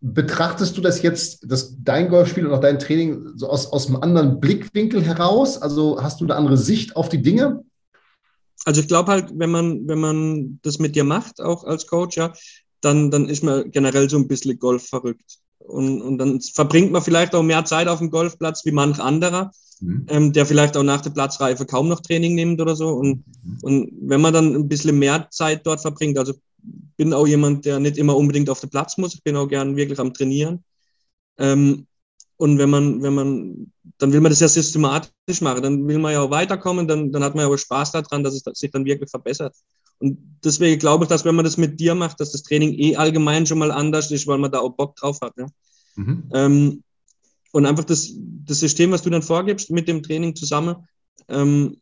Betrachtest 0.00 0.76
du 0.76 0.80
das 0.80 1.02
jetzt, 1.02 1.50
das, 1.50 1.74
dein 1.82 2.08
Golfspiel 2.08 2.46
und 2.46 2.54
auch 2.54 2.60
dein 2.60 2.78
Training 2.78 3.32
so 3.34 3.48
aus, 3.48 3.66
aus 3.72 3.88
einem 3.88 3.96
anderen 3.96 4.40
Blickwinkel 4.40 5.02
heraus? 5.02 5.60
Also 5.60 6.00
hast 6.00 6.20
du 6.20 6.24
eine 6.24 6.36
andere 6.36 6.56
Sicht 6.56 6.94
auf 6.96 7.08
die 7.08 7.22
Dinge? 7.22 7.64
Also 8.64 8.80
ich 8.80 8.88
glaube 8.88 9.10
halt, 9.10 9.30
wenn 9.34 9.50
man, 9.50 9.88
wenn 9.88 9.98
man 9.98 10.60
das 10.62 10.78
mit 10.78 10.94
dir 10.94 11.04
macht, 11.04 11.40
auch 11.40 11.64
als 11.64 11.86
Coach, 11.86 12.16
ja, 12.16 12.32
dann, 12.80 13.10
dann 13.10 13.28
ist 13.28 13.42
man 13.42 13.70
generell 13.70 14.08
so 14.08 14.18
ein 14.18 14.28
bisschen 14.28 14.58
Golf 14.58 14.86
verrückt. 14.86 15.38
Und, 15.58 16.00
und 16.00 16.18
dann 16.18 16.40
verbringt 16.40 16.92
man 16.92 17.02
vielleicht 17.02 17.34
auch 17.34 17.42
mehr 17.42 17.64
Zeit 17.64 17.88
auf 17.88 17.98
dem 17.98 18.10
Golfplatz 18.10 18.64
wie 18.64 18.72
manch 18.72 19.00
anderer 19.00 19.50
mhm. 19.80 20.06
ähm, 20.08 20.32
der 20.32 20.46
vielleicht 20.46 20.76
auch 20.76 20.82
nach 20.82 21.00
der 21.00 21.10
Platzreife 21.10 21.66
kaum 21.66 21.88
noch 21.88 22.00
Training 22.00 22.34
nimmt 22.34 22.60
oder 22.60 22.76
so. 22.76 22.90
Und, 22.90 23.24
mhm. 23.42 23.58
und 23.62 23.92
wenn 24.02 24.20
man 24.20 24.34
dann 24.34 24.54
ein 24.54 24.68
bisschen 24.68 24.98
mehr 24.98 25.28
Zeit 25.30 25.66
dort 25.66 25.80
verbringt, 25.80 26.18
also 26.18 26.34
bin 26.98 27.14
auch 27.14 27.26
jemand, 27.26 27.64
der 27.64 27.80
nicht 27.80 27.96
immer 27.96 28.14
unbedingt 28.14 28.50
auf 28.50 28.60
den 28.60 28.68
Platz 28.68 28.98
muss, 28.98 29.14
ich 29.14 29.22
bin 29.22 29.36
auch 29.36 29.48
gern 29.48 29.76
wirklich 29.76 29.98
am 29.98 30.12
Trainieren. 30.12 30.62
Ähm, 31.38 31.86
und 32.36 32.58
wenn 32.58 32.70
man, 32.70 33.02
wenn 33.02 33.14
man, 33.14 33.72
dann 33.98 34.12
will 34.12 34.20
man 34.20 34.30
das 34.30 34.40
ja 34.40 34.48
systematisch 34.48 35.40
machen, 35.40 35.62
dann 35.62 35.88
will 35.88 35.98
man 35.98 36.12
ja 36.12 36.20
auch 36.20 36.30
weiterkommen, 36.30 36.86
dann, 36.86 37.10
dann 37.10 37.24
hat 37.24 37.34
man 37.34 37.46
ja 37.46 37.52
auch 37.52 37.56
Spaß 37.56 37.92
daran, 37.92 38.22
dass 38.22 38.34
es 38.34 38.58
sich 38.58 38.70
dann 38.70 38.84
wirklich 38.84 39.10
verbessert. 39.10 39.56
Und 39.98 40.18
deswegen 40.44 40.78
glaube 40.78 41.04
ich, 41.04 41.08
dass 41.08 41.24
wenn 41.24 41.34
man 41.34 41.44
das 41.44 41.56
mit 41.56 41.80
dir 41.80 41.94
macht, 41.94 42.20
dass 42.20 42.32
das 42.32 42.42
Training 42.42 42.74
eh 42.74 42.96
allgemein 42.96 43.46
schon 43.46 43.58
mal 43.58 43.72
anders 43.72 44.10
ist, 44.10 44.26
weil 44.26 44.38
man 44.38 44.52
da 44.52 44.60
auch 44.60 44.76
Bock 44.76 44.94
drauf 44.96 45.18
hat. 45.20 45.32
Ja? 45.36 45.46
Mhm. 45.96 46.30
Ähm, 46.32 46.82
und 47.52 47.66
einfach 47.66 47.84
das, 47.84 48.12
das 48.44 48.60
System, 48.60 48.92
was 48.92 49.02
du 49.02 49.10
dann 49.10 49.22
vorgibst 49.22 49.70
mit 49.70 49.88
dem 49.88 50.02
Training 50.02 50.36
zusammen, 50.36 50.76
ähm, 51.28 51.80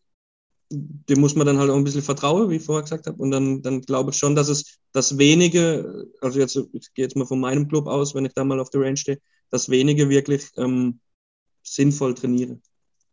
dem 0.70 1.20
muss 1.20 1.36
man 1.36 1.46
dann 1.46 1.58
halt 1.58 1.70
auch 1.70 1.76
ein 1.76 1.84
bisschen 1.84 2.02
vertrauen, 2.02 2.50
wie 2.50 2.56
ich 2.56 2.64
vorher 2.64 2.82
gesagt 2.82 3.06
habe. 3.06 3.22
Und 3.22 3.30
dann, 3.30 3.62
dann 3.62 3.82
glaube 3.82 4.10
ich 4.10 4.16
schon, 4.16 4.34
dass 4.34 4.48
es 4.48 4.78
das 4.92 5.18
wenige, 5.18 6.06
also 6.20 6.40
jetzt, 6.40 6.56
ich 6.72 6.92
gehe 6.94 7.04
jetzt 7.04 7.16
mal 7.16 7.26
von 7.26 7.40
meinem 7.40 7.68
Club 7.68 7.86
aus, 7.86 8.14
wenn 8.14 8.24
ich 8.24 8.34
da 8.34 8.44
mal 8.44 8.60
auf 8.60 8.70
der 8.70 8.80
Range 8.80 8.96
stehe, 8.96 9.18
dass 9.50 9.68
wenige 9.68 10.08
wirklich 10.08 10.46
ähm, 10.56 11.00
sinnvoll 11.62 12.14
trainieren. 12.14 12.62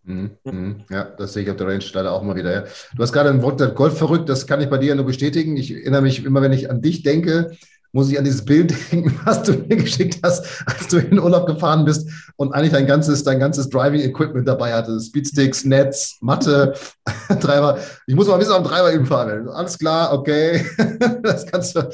Mhm, 0.04 0.32
ja. 0.44 0.52
Mhm. 0.52 0.84
ja. 0.90 1.04
das 1.04 1.34
sehe 1.34 1.44
ich 1.44 1.50
auf 1.50 1.58
der 1.58 1.68
Range 1.68 1.84
leider 1.94 2.12
auch 2.12 2.24
mal 2.24 2.36
wieder. 2.36 2.52
Ja. 2.52 2.62
Du 2.96 3.04
hast 3.04 3.14
gerade 3.14 3.30
ein 3.30 3.42
Wort 3.42 3.76
Golf 3.76 3.98
verrückt, 3.98 4.30
das 4.30 4.48
kann 4.48 4.62
ich 4.62 4.70
bei 4.70 4.78
dir 4.78 4.90
ja 4.90 4.96
nur 4.96 5.06
bestätigen. 5.06 5.56
Ich 5.58 5.72
erinnere 5.72 6.02
mich 6.02 6.24
immer, 6.26 6.42
wenn 6.42 6.54
ich 6.54 6.70
an 6.70 6.82
dich 6.82 7.04
denke, 7.04 7.56
muss 7.94 8.10
ich 8.10 8.18
an 8.18 8.26
dieses 8.26 8.44
Bild 8.44 8.74
denken, 8.92 9.18
was 9.24 9.44
du 9.44 9.54
mir 9.54 9.78
geschickt 9.78 10.20
hast, 10.24 10.46
als 10.66 10.88
du 10.88 10.98
in 10.98 11.12
den 11.12 11.20
Urlaub 11.20 11.46
gefahren 11.46 11.86
bist 11.86 12.10
und 12.36 12.52
eigentlich 12.52 12.72
dein 12.74 12.88
ganzes, 12.88 13.24
dein 13.24 13.40
ganzes 13.40 13.70
Driving-Equipment 13.70 14.48
dabei 14.48 14.74
hattest. 14.74 15.08
Speedsticks, 15.08 15.64
Netz, 15.64 16.18
Matte, 16.20 16.74
Treiber. 17.40 17.78
Ich 18.08 18.16
muss 18.16 18.28
mal 18.28 18.34
ein 18.34 18.40
bisschen 18.40 18.56
am 18.56 18.64
Treiber 18.64 18.92
üben 18.92 19.06
fahren. 19.06 19.48
Alles 19.48 19.78
klar, 19.78 20.12
okay. 20.12 20.66
Das 21.24 21.46
kannst 21.46 21.76
du. 21.76 21.90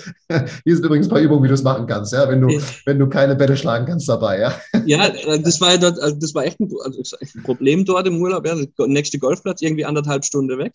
Hier 0.64 0.76
sind 0.76 0.86
übrigens 0.86 1.08
ein 1.08 1.10
paar 1.10 1.20
Übungen, 1.20 1.44
wie 1.44 1.48
du 1.48 1.54
es 1.54 1.64
machen 1.64 1.86
kannst, 1.86 2.14
ja, 2.14 2.28
wenn 2.30 2.42
du, 2.42 2.48
wenn 2.86 2.98
du 2.98 3.08
keine 3.08 3.36
Bälle 3.36 3.56
schlagen 3.58 3.86
kannst 3.86 4.08
dabei, 4.10 4.40
ja. 4.40 4.56
Ja, 4.86 5.10
das 5.38 5.62
war 5.62 5.78
dort, 5.78 6.00
also 6.00 6.16
das 6.18 6.34
war 6.34 6.46
echt 6.46 6.60
ein, 6.60 6.72
also 6.84 7.18
ein 7.18 7.44
Problem 7.44 7.86
dort 7.86 8.08
im 8.08 8.22
Urlaub, 8.22 8.46
ja. 8.46 8.56
Der 8.56 8.88
nächste 8.88 9.20
Golfplatz 9.20 9.62
irgendwie 9.62 9.86
anderthalb 9.86 10.26
Stunden 10.26 10.58
weg. 10.58 10.74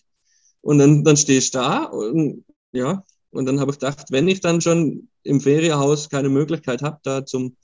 Und 0.61 0.79
dann, 0.79 1.05
dann 1.05 1.17
stehe 1.17 1.39
ich 1.39 1.51
da 1.51 1.85
und 1.85 2.45
ja, 2.73 3.03
und 3.35 3.47
dann 3.47 3.61
habe 3.61 3.71
ich 3.71 3.79
gedacht, 3.79 4.07
wenn 4.11 4.29
ich 4.29 4.41
dann 4.41 4.61
schon 4.61 5.09
im 5.23 5.41
Ferienhaus 5.41 6.09
keine 6.09 6.29
Möglichkeit 6.29 6.83
habe, 6.83 6.99
da 7.03 7.25
zum, 7.27 7.57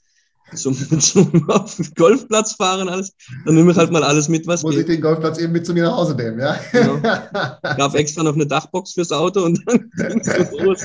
zum, 0.53 0.75
zum 0.99 1.49
auf 1.49 1.75
den 1.75 1.93
Golfplatz 1.95 2.53
fahren, 2.53 2.89
alles, 2.89 3.13
dann 3.45 3.55
nehme 3.55 3.71
ich 3.71 3.77
halt 3.77 3.91
mal 3.91 4.03
alles 4.03 4.27
mit, 4.27 4.45
was 4.47 4.63
Muss 4.63 4.75
geht. 4.75 4.81
ich 4.81 4.95
den 4.95 5.01
Golfplatz 5.01 5.39
eben 5.39 5.53
mit 5.53 5.65
zu 5.65 5.73
mir 5.73 5.83
nach 5.83 5.95
Hause 5.95 6.15
nehmen, 6.15 6.39
ja? 6.39 6.57
Genau. 6.71 6.99
Gab 7.77 7.95
extra 7.95 8.23
noch 8.23 8.35
eine 8.35 8.45
Dachbox 8.45 8.93
fürs 8.93 9.11
Auto 9.11 9.43
und 9.43 9.61
dann 9.65 9.89
ging 9.97 10.19
es 10.19 10.51
los. 10.51 10.83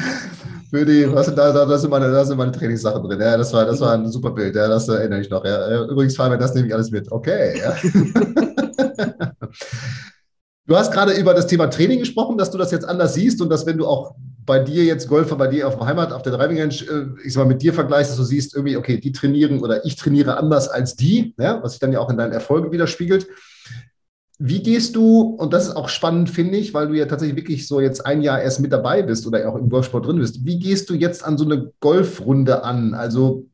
Für 0.71 0.85
die, 0.85 1.13
was, 1.13 1.27
da, 1.27 1.53
da, 1.53 1.65
da, 1.65 1.79
sind 1.79 1.91
meine, 1.91 2.11
da 2.11 2.25
sind 2.25 2.37
meine 2.37 2.53
Trainingssachen 2.53 3.03
drin. 3.03 3.21
Ja, 3.21 3.37
das 3.37 3.53
war, 3.53 3.65
das 3.65 3.81
war 3.81 3.93
ein 3.93 4.11
super 4.11 4.31
Bild. 4.31 4.55
Ja, 4.57 4.69
das 4.69 4.89
erinnere 4.89 5.21
ich 5.21 5.31
noch. 5.31 5.45
Ja. 5.45 5.85
Übrigens, 5.85 6.17
Fabian, 6.17 6.41
das 6.41 6.55
nehme 6.55 6.67
ich 6.67 6.75
alles 6.75 6.91
mit. 6.91 7.11
Okay. 7.11 7.61
Ja. 7.61 7.77
Du 10.67 10.77
hast 10.77 10.93
gerade 10.93 11.13
über 11.13 11.33
das 11.33 11.47
Thema 11.47 11.69
Training 11.69 12.01
gesprochen, 12.01 12.37
dass 12.37 12.51
du 12.51 12.59
das 12.59 12.73
jetzt 12.73 12.85
anders 12.85 13.15
siehst 13.15 13.41
und 13.41 13.49
dass, 13.51 13.67
wenn 13.67 13.79
du 13.79 13.87
auch 13.87 14.17
bei 14.47 14.61
dir 14.61 14.85
jetzt 14.85 15.09
Golfer, 15.09 15.37
bei 15.37 15.49
dir 15.49 15.67
auf 15.67 15.77
der 15.77 15.87
Heimat, 15.87 16.13
auf 16.13 16.23
der 16.23 16.33
Driving 16.33 16.61
Range, 16.61 16.75
äh, 16.75 17.27
ich 17.27 17.35
sag 17.35 17.45
mal, 17.45 17.53
mit 17.53 17.63
dir 17.63 17.75
vergleichst, 17.75 18.13
dass 18.13 18.17
du 18.17 18.25
siehst, 18.25 18.55
irgendwie, 18.55 18.77
okay, 18.77 18.99
die 18.99 19.13
trainieren 19.13 19.61
oder 19.61 19.85
ich 19.85 19.97
trainiere 19.97 20.39
anders 20.39 20.69
als 20.69 20.95
die, 20.95 21.35
ja, 21.39 21.63
was 21.63 21.73
sich 21.73 21.81
dann 21.81 21.93
ja 21.93 22.01
auch 22.01 22.11
in 22.11 22.17
deinen 22.17 22.33
Erfolgen 22.33 22.73
widerspiegelt. 22.73 23.27
Wie 24.39 24.63
gehst 24.63 24.95
du, 24.95 25.21
und 25.21 25.53
das 25.53 25.67
ist 25.67 25.77
auch 25.77 25.89
spannend, 25.89 26.31
finde 26.31 26.59
ich, 26.59 26.75
weil 26.75 26.89
du 26.89 26.95
ja 26.95 27.07
tatsächlich 27.07 27.37
wirklich 27.37 27.67
so 27.67 27.81
jetzt 27.81 28.05
ein 28.05 28.23
Jahr 28.23 28.41
erst 28.41 28.61
mit 28.61 28.73
dabei 28.73 29.03
bist 29.03 29.27
oder 29.27 29.49
auch 29.49 29.57
im 29.57 29.69
Golfsport 29.71 30.07
drin 30.07 30.19
bist, 30.19 30.45
wie 30.45 30.59
gehst 30.59 30.89
du 30.91 30.95
jetzt 30.95 31.25
an 31.25 31.39
so 31.39 31.45
eine 31.45 31.73
Golfrunde 31.81 32.63
an? 32.63 32.95
Also 32.95 33.47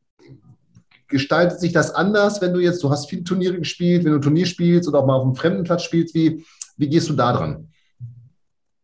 gestaltet 1.08 1.60
sich 1.60 1.72
das 1.72 1.94
anders, 1.94 2.40
wenn 2.40 2.52
du 2.52 2.58
jetzt, 2.58 2.82
du 2.82 2.90
hast 2.90 3.08
viele 3.08 3.22
Turniere 3.22 3.58
gespielt, 3.58 4.04
wenn 4.04 4.12
du 4.12 4.18
Turnier 4.18 4.46
spielst 4.46 4.88
oder 4.88 4.98
auch 4.98 5.06
mal 5.06 5.14
auf 5.14 5.24
einem 5.24 5.36
fremden 5.36 5.62
Platz 5.62 5.84
spielst, 5.84 6.14
wie, 6.14 6.44
wie 6.76 6.88
gehst 6.88 7.08
du 7.08 7.12
da 7.12 7.32
dran? 7.32 7.68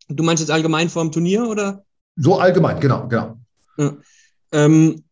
Du 0.09 0.23
meinst 0.23 0.41
jetzt 0.41 0.51
allgemein 0.51 0.89
vor 0.89 1.03
dem 1.03 1.11
Turnier 1.11 1.49
oder? 1.49 1.85
So 2.19 2.39
allgemein, 2.39 2.81
genau, 2.81 3.07
genau. 3.09 3.39
Ja. 3.77 3.97
Ähm, 4.53 5.05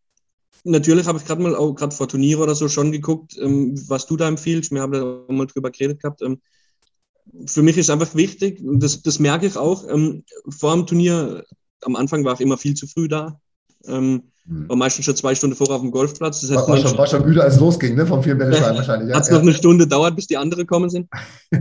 natürlich 0.65 1.07
habe 1.07 1.19
ich 1.19 1.25
gerade 1.25 1.41
mal 1.41 1.55
auch 1.55 1.73
gerade 1.75 1.95
vor 1.95 2.09
Turniere 2.09 2.43
oder 2.43 2.55
so 2.55 2.69
schon 2.69 2.93
geguckt, 2.93 3.37
ähm, 3.41 3.75
was 3.89 4.07
du 4.07 4.17
da 4.17 4.29
empfiehlst. 4.29 4.73
Wir 4.73 4.83
haben 4.83 4.93
da 4.93 5.03
auch 5.03 5.29
mal 5.29 5.47
drüber 5.47 5.71
geredet 5.71 6.03
gehabt. 6.03 6.23
Ähm, 6.23 6.41
für 7.47 7.63
mich 7.63 7.79
ist 7.79 7.91
einfach 7.91 8.15
wichtig, 8.15 8.61
das, 8.63 9.03
das 9.03 9.19
merke 9.19 9.47
ich 9.47 9.57
auch, 9.57 9.89
ähm, 9.89 10.25
vor 10.49 10.75
dem 10.75 10.87
Turnier, 10.87 11.45
am 11.83 11.97
Anfang 11.97 12.25
war 12.25 12.35
ich 12.35 12.41
immer 12.41 12.57
viel 12.57 12.75
zu 12.75 12.87
früh 12.87 13.09
da. 13.09 13.41
Ähm, 13.87 14.25
hm. 14.47 14.69
War 14.69 14.77
meistens 14.77 15.05
schon 15.05 15.17
zwei 15.17 15.35
Stunden 15.35 15.57
vor 15.57 15.71
auf 15.71 15.81
dem 15.81 15.91
Golfplatz. 15.91 16.41
Das 16.41 16.51
war, 16.51 16.69
war, 16.69 16.79
schon, 16.79 16.99
war 16.99 17.07
schon 17.07 17.25
müde, 17.25 17.43
als 17.43 17.55
es 17.55 17.61
losging, 17.61 17.95
ne? 17.95 18.07
Vom 18.07 18.23
vielen 18.23 18.39
Bällestein 18.39 18.75
wahrscheinlich. 18.77 19.11
Ja, 19.11 19.17
Hat 19.17 19.25
es 19.25 19.29
ja. 19.29 19.35
noch 19.35 19.43
eine 19.43 19.55
Stunde 19.55 19.87
dauert, 19.87 20.17
bis 20.17 20.27
die 20.27 20.37
anderen 20.37 20.63
gekommen 20.63 20.91
sind. 20.91 21.09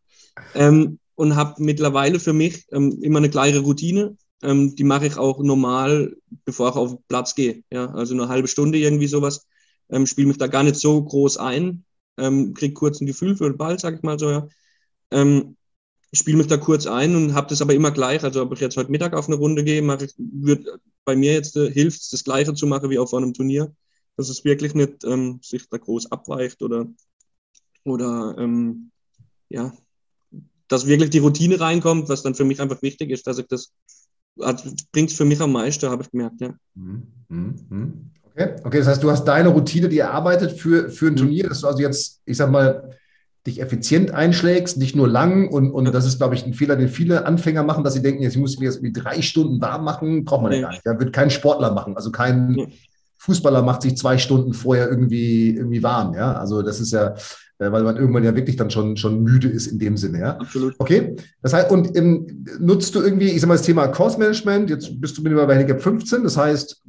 ähm, 0.54 0.98
und 1.14 1.36
habe 1.36 1.62
mittlerweile 1.62 2.18
für 2.18 2.32
mich 2.32 2.64
ähm, 2.72 2.98
immer 3.02 3.18
eine 3.18 3.30
klare 3.30 3.58
Routine. 3.60 4.16
Ähm, 4.44 4.76
die 4.76 4.84
mache 4.84 5.06
ich 5.06 5.16
auch 5.16 5.42
normal, 5.42 6.16
bevor 6.44 6.70
ich 6.70 6.76
auf 6.76 6.90
den 6.90 7.04
Platz 7.08 7.34
gehe. 7.34 7.64
Ja? 7.72 7.86
Also 7.94 8.14
eine 8.14 8.28
halbe 8.28 8.48
Stunde 8.48 8.78
irgendwie 8.78 9.06
sowas. 9.06 9.46
Ähm, 9.90 10.06
Spiele 10.06 10.28
mich 10.28 10.38
da 10.38 10.46
gar 10.46 10.62
nicht 10.62 10.76
so 10.76 11.02
groß 11.02 11.38
ein. 11.38 11.84
Ähm, 12.18 12.54
krieg 12.54 12.74
kurz 12.74 13.00
ein 13.00 13.06
Gefühl 13.06 13.36
für 13.36 13.44
den 13.44 13.56
Ball, 13.56 13.78
sag 13.78 13.96
ich 13.96 14.02
mal 14.02 14.18
so. 14.18 14.30
Ja. 14.30 14.48
Ähm, 15.10 15.56
spiele 16.12 16.36
mich 16.36 16.46
da 16.46 16.58
kurz 16.58 16.86
ein 16.86 17.16
und 17.16 17.34
habe 17.34 17.48
das 17.48 17.62
aber 17.62 17.74
immer 17.74 17.90
gleich. 17.90 18.22
Also 18.22 18.42
ob 18.42 18.52
ich 18.52 18.60
jetzt 18.60 18.76
heute 18.76 18.90
Mittag 18.90 19.14
auf 19.14 19.28
eine 19.28 19.36
Runde 19.36 19.64
gehe, 19.64 19.82
mache 19.82 20.04
ich, 20.04 20.14
wird 20.18 20.68
bei 21.04 21.16
mir 21.16 21.32
jetzt 21.32 21.56
äh, 21.56 21.70
hilft 21.70 22.12
das 22.12 22.24
Gleiche 22.24 22.54
zu 22.54 22.66
machen 22.66 22.90
wie 22.90 22.98
auf 22.98 23.14
einem 23.14 23.32
Turnier. 23.34 23.74
Dass 24.16 24.28
es 24.28 24.44
wirklich 24.44 24.74
nicht 24.74 25.04
ähm, 25.04 25.40
sich 25.42 25.68
da 25.68 25.78
groß 25.78 26.12
abweicht 26.12 26.62
oder, 26.62 26.86
oder 27.84 28.36
ähm, 28.38 28.92
ja, 29.48 29.72
dass 30.68 30.86
wirklich 30.86 31.10
die 31.10 31.18
Routine 31.18 31.58
reinkommt, 31.58 32.08
was 32.08 32.22
dann 32.22 32.34
für 32.34 32.44
mich 32.44 32.60
einfach 32.60 32.80
wichtig 32.82 33.10
ist, 33.10 33.26
dass 33.26 33.38
ich 33.38 33.46
das 33.48 33.72
bringt 34.36 35.10
es 35.10 35.16
für 35.16 35.24
mich 35.24 35.40
am 35.40 35.52
meisten, 35.52 35.88
habe 35.88 36.02
ich 36.02 36.10
gemerkt, 36.10 36.40
ja. 36.40 36.54
Mhm, 36.74 37.02
mhm, 37.28 37.54
mhm. 37.68 38.10
Okay. 38.24 38.56
okay, 38.64 38.78
das 38.78 38.88
heißt, 38.88 39.02
du 39.02 39.10
hast 39.10 39.24
deine 39.24 39.48
Routine, 39.50 39.88
die 39.88 39.98
erarbeitet 39.98 40.52
für, 40.52 40.90
für 40.90 41.06
ein 41.06 41.16
Turnier, 41.16 41.48
dass 41.48 41.60
du 41.60 41.68
also 41.68 41.80
jetzt, 41.80 42.20
ich 42.24 42.36
sag 42.36 42.50
mal, 42.50 42.90
dich 43.46 43.60
effizient 43.60 44.10
einschlägst, 44.10 44.78
nicht 44.78 44.96
nur 44.96 45.06
lang. 45.06 45.48
Und, 45.48 45.70
und 45.70 45.92
das 45.92 46.06
ist, 46.06 46.18
glaube 46.18 46.34
ich, 46.34 46.44
ein 46.44 46.54
Fehler, 46.54 46.76
den 46.76 46.88
viele 46.88 47.26
Anfänger 47.26 47.62
machen, 47.62 47.84
dass 47.84 47.94
sie 47.94 48.02
denken, 48.02 48.22
jetzt 48.22 48.36
muss 48.36 48.54
ich 48.54 48.58
mir 48.58 48.66
jetzt 48.66 48.76
irgendwie 48.76 49.00
drei 49.00 49.22
Stunden 49.22 49.60
warm 49.60 49.84
machen. 49.84 50.24
Braucht 50.24 50.42
man 50.42 50.52
ja 50.52 50.62
gar 50.62 50.70
nicht. 50.70 50.84
Da 50.84 50.98
wird 50.98 51.12
kein 51.12 51.30
Sportler 51.30 51.72
machen. 51.72 51.94
Also 51.94 52.10
kein 52.10 52.72
Fußballer 53.18 53.62
macht 53.62 53.82
sich 53.82 53.96
zwei 53.96 54.18
Stunden 54.18 54.52
vorher 54.54 54.88
irgendwie, 54.88 55.54
irgendwie 55.56 55.82
warm. 55.82 56.14
Ja, 56.14 56.32
also 56.34 56.62
das 56.62 56.80
ist 56.80 56.92
ja, 56.92 57.14
weil 57.58 57.82
man 57.82 57.96
irgendwann 57.96 58.24
ja 58.24 58.34
wirklich 58.34 58.56
dann 58.56 58.70
schon, 58.70 58.96
schon 58.96 59.22
müde 59.22 59.48
ist 59.48 59.66
in 59.66 59.78
dem 59.78 59.96
Sinne. 59.96 60.20
Ja? 60.20 60.30
Absolut. 60.38 60.74
Okay. 60.78 61.16
Das 61.42 61.52
heißt, 61.52 61.70
und 61.70 61.96
in, 61.96 62.46
nutzt 62.58 62.94
du 62.94 63.00
irgendwie, 63.00 63.28
ich 63.28 63.40
sag 63.40 63.48
mal, 63.48 63.54
das 63.54 63.62
Thema 63.62 63.88
Course 63.88 64.18
Management, 64.18 64.70
jetzt 64.70 65.00
bist 65.00 65.16
du 65.16 65.22
mit 65.22 65.34
bei 65.34 65.54
Handicap 65.54 65.80
15, 65.80 66.24
das 66.24 66.36
heißt, 66.36 66.82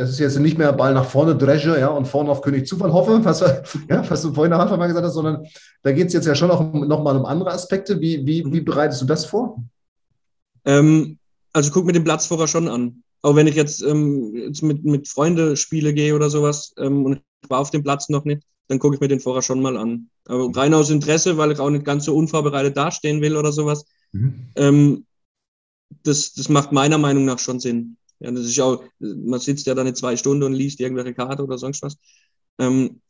das 0.00 0.10
ist 0.10 0.18
jetzt 0.18 0.38
nicht 0.38 0.56
mehr 0.56 0.72
Ball 0.72 0.94
nach 0.94 1.04
vorne 1.04 1.36
Dresche, 1.36 1.78
ja, 1.78 1.88
und 1.88 2.06
vorne 2.06 2.30
auf 2.30 2.40
König 2.40 2.66
Zufall 2.66 2.92
hoffe, 2.92 3.20
was, 3.24 3.40
ja, 3.40 4.08
was 4.08 4.22
du 4.22 4.32
vorhin 4.32 4.52
am 4.52 4.60
Anfang 4.60 4.78
mal 4.78 4.86
gesagt 4.86 5.06
hast, 5.06 5.14
sondern 5.14 5.44
da 5.82 5.92
geht 5.92 6.08
es 6.08 6.12
jetzt 6.12 6.26
ja 6.26 6.34
schon 6.34 6.48
noch, 6.48 6.72
noch 6.72 7.02
mal 7.02 7.16
um 7.16 7.26
andere 7.26 7.52
Aspekte. 7.52 8.00
Wie, 8.00 8.24
wie, 8.26 8.44
wie 8.50 8.60
bereitest 8.60 9.02
du 9.02 9.06
das 9.06 9.26
vor? 9.26 9.62
Ähm, 10.64 11.18
also 11.52 11.70
guck 11.70 11.84
mir 11.84 11.92
den 11.92 12.04
Platzvorher 12.04 12.48
schon 12.48 12.68
an. 12.68 13.02
auch 13.22 13.36
wenn 13.36 13.46
ich 13.46 13.56
jetzt, 13.56 13.82
ähm, 13.82 14.34
jetzt 14.34 14.62
mit, 14.62 14.84
mit 14.84 15.08
Freunden 15.08 15.56
spiele 15.56 15.92
gehe 15.92 16.14
oder 16.14 16.30
sowas 16.30 16.72
ähm, 16.78 17.04
und 17.04 17.20
ich 17.42 17.50
war 17.50 17.60
auf 17.60 17.70
dem 17.70 17.82
Platz 17.82 18.08
noch 18.08 18.24
nicht, 18.24 18.42
dann 18.70 18.78
gucke 18.78 18.94
ich 18.94 19.00
mir 19.00 19.08
den 19.08 19.18
vorher 19.18 19.42
schon 19.42 19.60
mal 19.60 19.76
an. 19.76 20.10
Aber 20.26 20.48
rein 20.54 20.74
aus 20.74 20.90
Interesse, 20.90 21.36
weil 21.36 21.50
ich 21.50 21.58
auch 21.58 21.70
nicht 21.70 21.84
ganz 21.84 22.04
so 22.04 22.14
unvorbereitet 22.14 22.76
dastehen 22.76 23.20
will 23.20 23.36
oder 23.36 23.50
sowas. 23.50 23.84
Mhm. 24.12 24.46
Ähm, 24.54 25.06
das, 26.04 26.34
das 26.34 26.48
macht 26.48 26.70
meiner 26.70 26.96
Meinung 26.96 27.24
nach 27.24 27.40
schon 27.40 27.58
Sinn. 27.58 27.96
Ja, 28.20 28.30
das 28.30 28.46
ist 28.46 28.60
auch, 28.60 28.84
man 29.00 29.40
sitzt 29.40 29.66
ja 29.66 29.74
dann 29.74 29.88
in 29.88 29.96
zwei 29.96 30.16
Stunden 30.16 30.44
und 30.44 30.52
liest 30.52 30.78
irgendwelche 30.78 31.14
Karte 31.14 31.42
oder 31.42 31.58
sonst 31.58 31.82
was. 31.82 31.96
Ähm, 32.60 33.00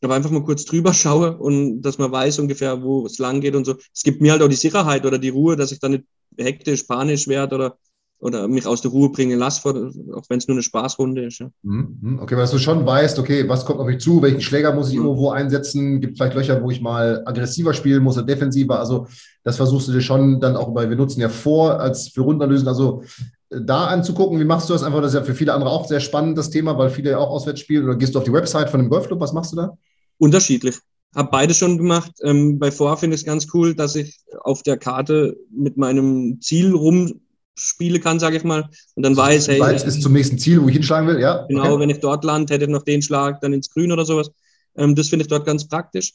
aber 0.00 0.14
einfach 0.14 0.30
mal 0.30 0.44
kurz 0.44 0.64
drüber 0.64 0.94
schaue 0.94 1.36
und 1.36 1.82
dass 1.82 1.98
man 1.98 2.10
weiß 2.10 2.38
ungefähr, 2.38 2.82
wo 2.82 3.04
es 3.04 3.18
lang 3.18 3.42
geht 3.42 3.56
und 3.56 3.66
so. 3.66 3.76
Es 3.92 4.04
gibt 4.04 4.22
mir 4.22 4.32
halt 4.32 4.40
auch 4.40 4.48
die 4.48 4.54
Sicherheit 4.54 5.04
oder 5.04 5.18
die 5.18 5.28
Ruhe, 5.28 5.54
dass 5.54 5.70
ich 5.70 5.80
dann 5.80 5.90
nicht 5.90 6.04
hektisch, 6.38 6.84
panisch 6.84 7.28
werde 7.28 7.56
oder 7.56 7.78
oder 8.20 8.48
mich 8.48 8.66
aus 8.66 8.82
der 8.82 8.90
Ruhe 8.90 9.10
bringen 9.10 9.38
lasse, 9.38 9.68
auch 9.68 10.24
wenn 10.28 10.38
es 10.38 10.48
nur 10.48 10.56
eine 10.56 10.62
Spaßrunde 10.62 11.26
ist. 11.26 11.38
Ja. 11.38 11.50
Mhm, 11.62 11.98
mhm. 12.00 12.18
Okay, 12.18 12.36
weil 12.36 12.48
du 12.48 12.58
schon 12.58 12.84
weißt, 12.84 13.18
okay, 13.18 13.48
was 13.48 13.64
kommt 13.64 13.78
auf 13.78 13.86
mich 13.86 14.00
zu, 14.00 14.20
welchen 14.22 14.40
Schläger 14.40 14.74
muss 14.74 14.90
ich 14.90 14.96
mhm. 14.96 15.04
irgendwo 15.04 15.30
einsetzen, 15.30 16.00
gibt 16.00 16.18
vielleicht 16.18 16.34
Löcher, 16.34 16.62
wo 16.62 16.70
ich 16.70 16.80
mal 16.80 17.22
aggressiver 17.26 17.74
spielen 17.74 18.02
muss 18.02 18.16
oder 18.16 18.26
defensiver. 18.26 18.80
Also 18.80 19.06
das 19.44 19.56
versuchst 19.56 19.88
du 19.88 19.92
dir 19.92 20.00
schon 20.00 20.40
dann 20.40 20.56
auch, 20.56 20.74
weil 20.74 20.90
wir 20.90 20.96
nutzen 20.96 21.20
ja 21.20 21.28
vor, 21.28 21.78
als 21.80 22.08
für 22.08 22.22
Rundenanalysen, 22.22 22.66
also 22.66 23.02
äh, 23.50 23.60
da 23.62 23.86
anzugucken, 23.86 24.40
wie 24.40 24.44
machst 24.44 24.68
du 24.68 24.72
das 24.72 24.82
einfach? 24.82 25.00
Das 25.00 25.12
ist 25.12 25.20
ja 25.20 25.24
für 25.24 25.34
viele 25.34 25.54
andere 25.54 25.70
auch 25.70 25.86
sehr 25.86 26.00
spannend, 26.00 26.36
das 26.36 26.50
Thema, 26.50 26.76
weil 26.76 26.90
viele 26.90 27.10
ja 27.10 27.18
auch 27.18 27.30
auswärts 27.30 27.60
spielen. 27.60 27.84
Oder 27.84 27.96
gehst 27.96 28.14
du 28.14 28.18
auf 28.18 28.24
die 28.24 28.32
Website 28.32 28.68
von 28.68 28.80
dem 28.80 28.90
Golfclub, 28.90 29.20
was 29.20 29.32
machst 29.32 29.52
du 29.52 29.56
da? 29.56 29.78
Unterschiedlich. 30.18 30.76
Habe 31.14 31.28
beide 31.30 31.54
schon 31.54 31.78
gemacht. 31.78 32.12
Ähm, 32.22 32.58
bei 32.58 32.70
Vor 32.72 32.96
finde 32.96 33.14
ich 33.14 33.22
es 33.22 33.26
ganz 33.26 33.46
cool, 33.54 33.74
dass 33.74 33.94
ich 33.94 34.18
auf 34.40 34.62
der 34.62 34.76
Karte 34.76 35.36
mit 35.50 35.76
meinem 35.76 36.40
Ziel 36.40 36.74
rum 36.74 37.20
spiele 37.58 38.00
kann, 38.00 38.18
sage 38.18 38.36
ich 38.36 38.44
mal. 38.44 38.68
Und 38.94 39.02
dann 39.02 39.16
weiß, 39.16 39.48
hey. 39.48 39.60
Weiß 39.60 39.84
ist 39.84 40.02
zum 40.02 40.12
nächsten 40.12 40.38
Ziel, 40.38 40.62
wo 40.62 40.68
ich 40.68 40.74
hinschlagen 40.74 41.06
will, 41.08 41.20
ja. 41.20 41.44
Genau, 41.48 41.72
okay. 41.72 41.80
wenn 41.80 41.90
ich 41.90 42.00
dort 42.00 42.24
lande, 42.24 42.54
hätte 42.54 42.64
ich 42.64 42.70
noch 42.70 42.82
den 42.82 43.02
Schlag 43.02 43.40
dann 43.40 43.52
ins 43.52 43.70
Grün 43.70 43.92
oder 43.92 44.04
sowas. 44.04 44.30
Ähm, 44.76 44.94
das 44.94 45.08
finde 45.08 45.24
ich 45.24 45.28
dort 45.28 45.44
ganz 45.44 45.68
praktisch. 45.68 46.14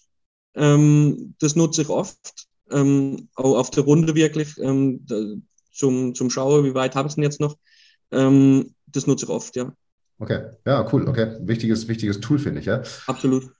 Ähm, 0.56 1.36
das 1.39 1.56
nutze 1.56 1.82
ich 1.82 1.89
oft, 1.89 2.47
ähm, 2.71 3.27
auch 3.36 3.58
auf 3.58 3.71
der 3.71 3.84
Runde 3.84 4.15
wirklich, 4.15 4.58
ähm, 4.60 5.06
zum, 5.71 6.15
zum 6.15 6.29
Schauen, 6.29 6.63
wie 6.63 6.75
weit 6.75 6.95
habe 6.95 7.08
ich 7.08 7.12
es 7.12 7.15
denn 7.15 7.23
jetzt 7.23 7.39
noch. 7.39 7.58
Ähm, 8.12 8.73
das 8.88 9.08
nutze 9.08 9.25
ich 9.25 9.32
oft, 9.32 9.56
ja. 9.56 9.73
Okay, 10.19 10.41
ja, 10.65 10.88
cool, 10.93 11.08
okay. 11.08 11.38
Wichtiges, 11.41 11.88
wichtiges 11.88 12.19
Tool, 12.19 12.39
finde 12.39 12.60
ich, 12.60 12.67
ja. 12.67 12.84
Absolut. 13.08 13.51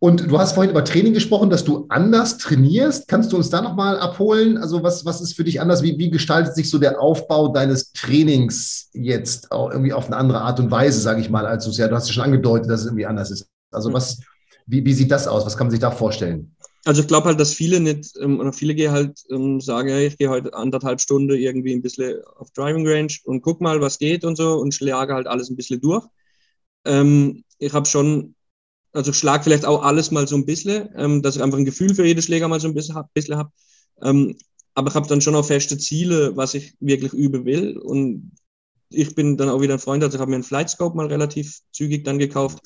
Und 0.00 0.30
du 0.30 0.38
hast 0.38 0.52
vorhin 0.52 0.70
über 0.70 0.84
Training 0.84 1.12
gesprochen, 1.12 1.50
dass 1.50 1.64
du 1.64 1.86
anders 1.88 2.38
trainierst. 2.38 3.08
Kannst 3.08 3.32
du 3.32 3.36
uns 3.36 3.50
da 3.50 3.60
nochmal 3.60 3.98
abholen? 3.98 4.56
Also 4.56 4.82
was, 4.84 5.04
was 5.04 5.20
ist 5.20 5.34
für 5.34 5.42
dich 5.42 5.60
anders? 5.60 5.82
Wie, 5.82 5.98
wie 5.98 6.10
gestaltet 6.10 6.54
sich 6.54 6.70
so 6.70 6.78
der 6.78 7.00
Aufbau 7.00 7.48
deines 7.48 7.92
Trainings 7.92 8.90
jetzt 8.92 9.50
auch 9.50 9.70
irgendwie 9.70 9.92
auf 9.92 10.06
eine 10.06 10.16
andere 10.16 10.42
Art 10.42 10.60
und 10.60 10.70
Weise, 10.70 11.00
sage 11.00 11.20
ich 11.20 11.30
mal, 11.30 11.46
als 11.46 11.64
du 11.64 11.70
es 11.70 11.78
ja, 11.78 11.88
du 11.88 11.96
hast 11.96 12.06
ja 12.06 12.14
schon 12.14 12.24
angedeutet, 12.24 12.70
dass 12.70 12.80
es 12.80 12.86
irgendwie 12.86 13.06
anders 13.06 13.32
ist. 13.32 13.48
Also 13.72 13.92
was, 13.92 14.20
wie, 14.66 14.84
wie 14.84 14.92
sieht 14.92 15.10
das 15.10 15.26
aus? 15.26 15.44
Was 15.44 15.56
kann 15.56 15.66
man 15.66 15.72
sich 15.72 15.80
da 15.80 15.90
vorstellen? 15.90 16.54
Also 16.84 17.02
ich 17.02 17.08
glaube 17.08 17.26
halt, 17.26 17.40
dass 17.40 17.52
viele 17.52 17.80
nicht, 17.80 18.16
ähm, 18.20 18.38
oder 18.38 18.52
viele 18.52 18.76
gehen 18.76 18.92
halt 18.92 19.18
ähm, 19.30 19.60
sagen, 19.60 19.88
ich 19.88 20.16
gehe 20.16 20.30
heute 20.30 20.54
anderthalb 20.54 21.00
Stunden 21.00 21.30
irgendwie 21.30 21.74
ein 21.74 21.82
bisschen 21.82 22.22
auf 22.36 22.52
Driving 22.52 22.86
Range 22.86 23.12
und 23.24 23.42
guck 23.42 23.60
mal, 23.60 23.80
was 23.80 23.98
geht 23.98 24.24
und 24.24 24.36
so 24.36 24.54
und 24.58 24.72
schlage 24.72 25.12
halt 25.12 25.26
alles 25.26 25.50
ein 25.50 25.56
bisschen 25.56 25.80
durch. 25.80 26.06
Ähm, 26.84 27.42
ich 27.58 27.72
habe 27.72 27.86
schon 27.86 28.36
also 28.92 29.12
schlag 29.12 29.44
vielleicht 29.44 29.64
auch 29.64 29.82
alles 29.82 30.10
mal 30.10 30.26
so 30.26 30.36
ein 30.36 30.46
bisschen, 30.46 30.88
ähm, 30.96 31.22
dass 31.22 31.36
ich 31.36 31.42
einfach 31.42 31.58
ein 31.58 31.64
Gefühl 31.64 31.94
für 31.94 32.06
jede 32.06 32.22
Schläger 32.22 32.48
mal 32.48 32.60
so 32.60 32.68
ein 32.68 32.74
bisschen 32.74 32.94
habe. 32.94 33.08
Hab. 33.30 33.52
Ähm, 34.02 34.36
aber 34.74 34.88
ich 34.88 34.94
habe 34.94 35.08
dann 35.08 35.20
schon 35.20 35.34
auch 35.34 35.44
feste 35.44 35.76
Ziele, 35.78 36.36
was 36.36 36.54
ich 36.54 36.74
wirklich 36.80 37.12
üben 37.12 37.44
will. 37.44 37.76
Und 37.76 38.32
ich 38.90 39.14
bin 39.14 39.36
dann 39.36 39.48
auch 39.48 39.60
wieder 39.60 39.74
ein 39.74 39.80
Freund, 39.80 40.02
also 40.02 40.16
ich 40.16 40.20
habe 40.20 40.30
mir 40.30 40.36
einen 40.36 40.44
Flightscope 40.44 40.96
mal 40.96 41.06
relativ 41.06 41.60
zügig 41.72 42.04
dann 42.04 42.18
gekauft, 42.18 42.60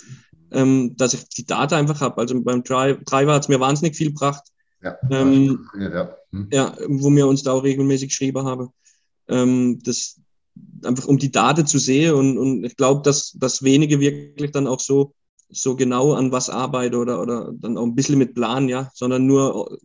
ähm, 0.53 0.97
dass 0.97 1.15
ich 1.15 1.29
die 1.29 1.47
Daten 1.47 1.75
einfach 1.75 2.01
habe. 2.01 2.19
Also 2.19 2.41
beim 2.43 2.63
Driver 2.63 3.35
hat 3.35 3.43
es 3.43 3.49
mir 3.49 3.61
wahnsinnig 3.61 3.97
viel 3.97 4.09
gebracht. 4.09 4.45
Ja, 4.83 4.97
ähm, 5.11 5.69
ja. 5.79 6.17
Hm. 6.31 6.49
ja, 6.53 6.77
wo 6.89 7.11
wir 7.11 7.27
uns 7.27 7.43
da 7.43 7.53
auch 7.53 7.63
regelmäßig 7.63 8.09
geschrieben 8.09 8.45
haben. 8.45 8.69
Ähm, 9.29 9.79
das 9.85 10.21
einfach 10.85 11.07
um 11.07 11.19
die 11.19 11.33
Daten 11.33 11.67
zu 11.67 11.79
sehen 11.79 12.15
und, 12.15 12.37
und 12.37 12.65
ich 12.65 12.77
glaube, 12.77 13.03
dass, 13.03 13.33
dass 13.33 13.63
wenige 13.63 14.01
wirklich 14.01 14.51
dann 14.51 14.67
auch 14.67 14.81
so 14.81 15.15
so 15.53 15.77
genau 15.77 16.13
an 16.15 16.33
was 16.33 16.51
arbeite 16.51 16.97
oder, 16.97 17.21
oder 17.21 17.53
dann 17.55 17.77
auch 17.77 17.85
ein 17.85 17.95
bisschen 17.95 18.19
mit 18.19 18.35
Plan, 18.35 18.69
ja, 18.69 18.91
sondern 18.95 19.27
nur, 19.27 19.79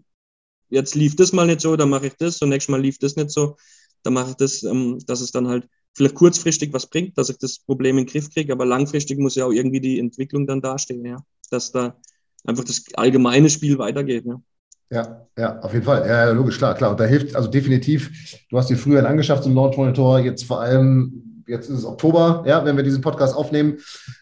jetzt 0.69 0.95
lief 0.95 1.15
das 1.15 1.34
mal 1.34 1.45
nicht 1.45 1.62
so, 1.62 1.75
dann 1.75 1.89
mache 1.89 2.08
ich 2.08 2.13
das 2.17 2.41
und 2.41 2.49
nächstes 2.49 2.71
Mal 2.71 2.82
lief 2.82 2.97
das 2.99 3.15
nicht 3.15 3.32
so, 3.32 3.58
dann 4.03 4.13
mache 4.13 4.32
ich 4.32 4.36
das, 4.38 4.63
ähm, 4.63 4.99
dass 5.06 5.21
es 5.21 5.32
dann 5.32 5.47
halt 5.47 5.67
vielleicht 5.93 6.15
kurzfristig 6.15 6.73
was 6.73 6.88
bringt, 6.88 7.17
dass 7.17 7.30
ich 7.30 7.38
das 7.38 7.60
Problem 7.60 7.97
in 7.97 8.06
den 8.06 8.12
Griff 8.12 8.30
kriege, 8.34 8.53
aber 8.53 8.65
langfristig 8.65 9.19
muss 9.19 9.36
ja 9.36 9.45
auch 9.45 9.51
irgendwie 9.51 9.82
die 9.82 9.99
Entwicklung 9.99 10.47
dann 10.47 10.62
dastehen, 10.62 11.06
ja, 11.06 11.17
dass 11.49 11.71
da 11.71 11.97
einfach 12.45 12.63
das 12.63 12.84
allgemeine 12.93 13.49
Spiel 13.49 13.77
weitergeht, 13.77 14.25
ja. 14.25 14.41
Ja, 14.89 15.27
ja, 15.38 15.60
auf 15.60 15.73
jeden 15.73 15.84
Fall. 15.84 16.08
Ja, 16.08 16.32
logisch, 16.32 16.58
klar, 16.58 16.73
klar. 16.73 16.91
Und 16.91 16.99
da 17.01 17.03
hilft, 17.03 17.36
also 17.36 17.49
definitiv, 17.49 18.10
du 18.49 18.58
hast 18.58 18.69
dir 18.69 18.77
früher 18.77 19.06
angeschafft 19.06 19.43
zum 19.43 19.53
Launch 19.53 19.75
Monitor, 19.75 20.19
jetzt 20.19 20.45
vor 20.45 20.62
allem 20.62 21.27
jetzt 21.48 21.70
ist 21.70 21.80
es 21.80 21.86
Oktober, 21.86 22.44
ja, 22.46 22.64
wenn 22.66 22.76
wir 22.78 22.84
diesen 22.84 23.02
Podcast 23.02 23.36
aufnehmen, 23.36 23.78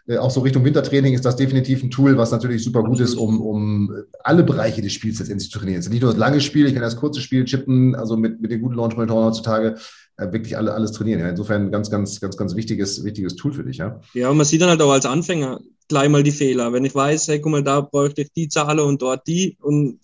äh, 0.07 0.17
auch 0.17 0.31
so 0.31 0.41
Richtung 0.41 0.63
Wintertraining 0.63 1.13
ist 1.13 1.25
das 1.25 1.35
definitiv 1.35 1.83
ein 1.83 1.91
Tool, 1.91 2.17
was 2.17 2.31
natürlich 2.31 2.63
super 2.63 2.83
gut 2.83 2.99
ist, 2.99 3.15
um, 3.15 3.41
um 3.41 3.95
alle 4.23 4.43
Bereiche 4.43 4.81
des 4.81 4.93
Spiels 4.93 5.19
letztendlich 5.19 5.49
zu 5.49 5.59
trainieren. 5.59 5.79
Es 5.79 5.87
ist 5.87 5.91
nicht 5.91 6.01
nur 6.01 6.11
das 6.11 6.19
lange 6.19 6.41
Spiel, 6.41 6.67
ich 6.67 6.73
kann 6.73 6.83
das 6.83 6.95
kurze 6.95 7.21
Spiel 7.21 7.45
chippen, 7.45 7.95
also 7.95 8.17
mit, 8.17 8.41
mit 8.41 8.51
den 8.51 8.61
guten 8.61 8.75
Launch-Monitoren 8.75 9.25
heutzutage 9.25 9.75
äh, 10.17 10.31
wirklich 10.31 10.57
alle, 10.57 10.73
alles 10.73 10.91
trainieren. 10.91 11.19
Ja, 11.19 11.29
insofern 11.29 11.71
ganz, 11.71 11.89
ganz, 11.89 12.19
ganz, 12.21 12.37
ganz 12.37 12.55
wichtiges, 12.55 13.03
wichtiges 13.03 13.35
Tool 13.35 13.53
für 13.53 13.63
dich, 13.63 13.77
ja. 13.77 13.99
Ja, 14.13 14.29
und 14.29 14.37
man 14.37 14.45
sieht 14.45 14.61
dann 14.61 14.69
halt 14.69 14.81
auch 14.81 14.91
als 14.91 15.05
Anfänger 15.05 15.59
gleich 15.87 16.09
mal 16.09 16.23
die 16.23 16.31
Fehler. 16.31 16.73
Wenn 16.73 16.85
ich 16.85 16.95
weiß, 16.95 17.27
hey, 17.27 17.41
guck 17.41 17.51
mal, 17.51 17.63
da 17.63 17.81
bräuchte 17.81 18.21
ich 18.21 18.31
die 18.31 18.49
Zahl 18.49 18.79
und 18.79 19.01
dort 19.01 19.27
die 19.27 19.57
und 19.61 19.99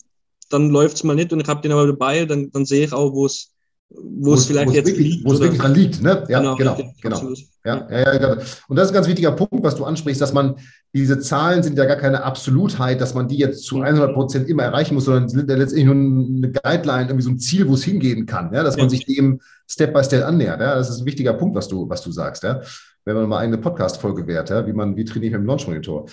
dann 0.50 0.70
läuft 0.70 0.96
es 0.96 1.04
mal 1.04 1.14
nicht 1.14 1.32
und 1.32 1.40
ich 1.40 1.48
habe 1.48 1.62
den 1.62 1.72
aber 1.72 1.86
dabei, 1.86 2.26
dann, 2.26 2.50
dann 2.50 2.66
sehe 2.66 2.84
ich 2.84 2.92
auch, 2.92 3.12
wo 3.12 3.26
es 3.26 3.51
wo 3.94 4.34
es 4.34 4.46
vielleicht 4.46 4.72
jetzt 4.72 4.86
wirklich, 4.86 5.14
liegt. 5.14 5.24
Wo 5.24 5.32
es 5.32 5.40
wirklich 5.40 5.60
dran 5.60 5.74
liegt, 5.74 6.02
ne? 6.02 6.24
Ja, 6.28 6.40
genau. 6.40 6.56
genau, 6.56 6.78
genau. 7.00 7.32
Ja, 7.64 7.88
ja, 7.90 8.20
ja. 8.20 8.32
Und 8.68 8.76
das 8.76 8.86
ist 8.86 8.90
ein 8.90 8.94
ganz 8.94 9.06
wichtiger 9.06 9.32
Punkt, 9.32 9.62
was 9.64 9.76
du 9.76 9.84
ansprichst, 9.84 10.20
dass 10.20 10.32
man, 10.32 10.56
diese 10.92 11.18
Zahlen 11.20 11.62
sind 11.62 11.78
ja 11.78 11.84
gar 11.84 11.96
keine 11.96 12.22
Absolutheit, 12.24 13.00
dass 13.00 13.14
man 13.14 13.28
die 13.28 13.38
jetzt 13.38 13.64
zu 13.64 13.80
100 13.80 14.14
Prozent 14.14 14.48
immer 14.48 14.64
erreichen 14.64 14.94
muss, 14.94 15.04
sondern 15.04 15.28
sind 15.28 15.48
ja 15.48 15.56
letztendlich 15.56 15.86
nur 15.86 15.94
eine 15.94 16.50
Guideline, 16.50 17.08
irgendwie 17.08 17.22
so 17.22 17.30
ein 17.30 17.38
Ziel, 17.38 17.68
wo 17.68 17.74
es 17.74 17.84
hingehen 17.84 18.26
kann, 18.26 18.52
ja? 18.52 18.62
dass 18.62 18.76
man 18.76 18.90
sich 18.90 19.06
dem 19.06 19.40
Step 19.68 19.94
by 19.94 20.02
Step 20.04 20.24
annähert. 20.24 20.60
Ja? 20.60 20.74
Das 20.74 20.90
ist 20.90 21.00
ein 21.00 21.06
wichtiger 21.06 21.34
Punkt, 21.34 21.54
was 21.54 21.68
du, 21.68 21.88
was 21.88 22.02
du 22.02 22.10
sagst. 22.10 22.42
Ja? 22.42 22.60
Wenn 23.04 23.16
man 23.16 23.28
mal 23.28 23.38
eine 23.38 23.58
Podcast-Folge 23.58 24.26
wert, 24.26 24.50
ja? 24.50 24.66
wie 24.66 24.72
man, 24.72 24.96
wie 24.96 25.04
trainiere 25.04 25.28
ich 25.28 25.32
mit 25.32 25.42
dem 25.42 25.46
Launch-Monitor. 25.46 26.06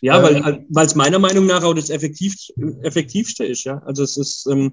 Ja, 0.00 0.28
ähm, 0.28 0.66
weil 0.68 0.86
es 0.86 0.94
meiner 0.94 1.18
Meinung 1.18 1.46
nach 1.46 1.62
auch 1.62 1.74
das 1.74 1.90
Effektiv, 1.90 2.34
Effektivste 2.82 3.44
ist. 3.44 3.64
Ja? 3.64 3.80
Also 3.86 4.02
es 4.02 4.16
ist, 4.16 4.46
ähm, 4.46 4.72